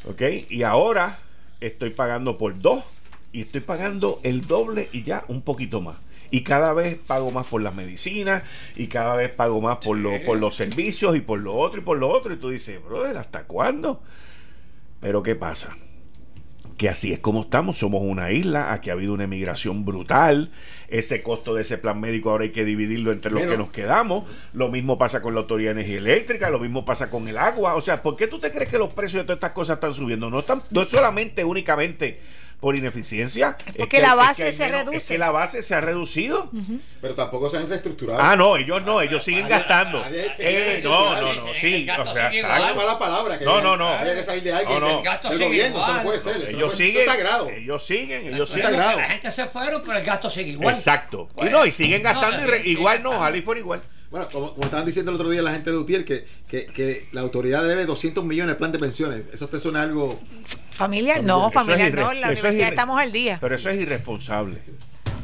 [0.09, 0.21] ¿Ok?
[0.49, 1.19] Y ahora
[1.59, 2.83] estoy pagando por dos
[3.31, 5.97] y estoy pagando el doble y ya un poquito más.
[6.29, 8.43] Y cada vez pago más por las medicinas
[8.75, 11.83] y cada vez pago más por, lo, por los servicios y por lo otro y
[11.83, 12.33] por lo otro.
[12.33, 14.01] Y tú dices, brother, ¿hasta cuándo?
[14.99, 15.77] Pero ¿qué pasa?
[16.77, 17.79] Que así es como estamos.
[17.79, 20.51] Somos una isla, aquí ha habido una emigración brutal.
[20.87, 24.25] Ese costo de ese plan médico ahora hay que dividirlo entre los que nos quedamos.
[24.53, 27.75] Lo mismo pasa con la Autoridad de Energía Eléctrica, lo mismo pasa con el agua.
[27.75, 29.93] O sea, ¿por qué tú te crees que los precios de todas estas cosas están
[29.93, 30.29] subiendo?
[30.29, 32.19] No, están, no es solamente, únicamente
[32.59, 33.55] por ineficiencia.
[33.67, 34.97] Es porque la base se reduce.
[34.97, 36.49] Es que la base se ha reducido.
[37.01, 38.19] Pero tampoco se ha infraestructurado.
[38.19, 40.03] Ah, no, ellos no, ellos siguen gastando.
[40.39, 41.87] Eh, no, no, no, sí.
[41.89, 43.37] O sea, una mala palabra.
[43.37, 43.89] Que no, no, no.
[43.89, 45.29] Hay que salir de alguien no, no.
[45.29, 45.79] del, gobierno.
[45.79, 46.49] Eso no puede ser.
[46.49, 47.01] ellos siguen.
[47.01, 47.49] Es sagrado.
[47.49, 48.27] Ellos siguen.
[48.27, 48.77] Ellos siguen.
[48.77, 50.75] La gente se fueron, pero el gasto sigue igual.
[50.75, 51.29] Exacto.
[51.37, 53.81] y no, y siguen gastando igual no, Ali fue igual.
[54.09, 57.21] Bueno, como, estaban diciendo el otro día la gente de Utiel, que, que, que, la
[57.21, 59.23] autoridad debe 200 millones de plan de pensiones.
[59.33, 60.19] ¿Eso te suena algo...?
[60.71, 63.37] Familia, no, familia no, la universidad estamos al día.
[63.41, 64.61] Pero eso es irresponsable.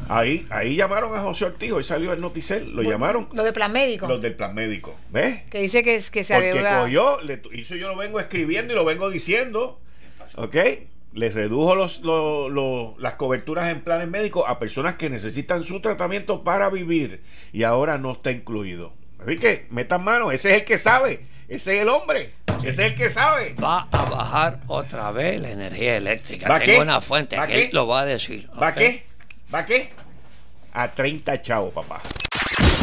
[0.08, 3.28] Ahí, ahí llamaron a José Ortiz, hoy salió el noticel, lo llamaron.
[3.32, 4.06] Los de plan médico.
[4.06, 4.94] Los del plan médico.
[5.10, 5.44] ¿Ves?
[5.50, 8.84] Que dice que, que se Porque cogió, le, hizo yo lo vengo escribiendo y lo
[8.84, 9.80] vengo diciendo.
[10.36, 10.56] ¿Ok?
[11.14, 12.02] Les redujo los,
[12.98, 17.22] las coberturas en planes médicos a personas que necesitan su tratamiento para vivir
[17.52, 18.92] y ahora no está incluido.
[19.22, 22.78] Así que metan mano, ese es el que sabe, ese es el hombre, ese es
[22.78, 23.54] el que sabe.
[23.62, 26.48] Va a bajar otra vez la energía eléctrica.
[26.48, 28.50] ¿Va Tengo una fuente que él lo va a decir.
[28.60, 29.06] ¿Va qué?
[29.54, 29.90] ¿Va qué?
[30.72, 32.02] A 30 chavos, papá.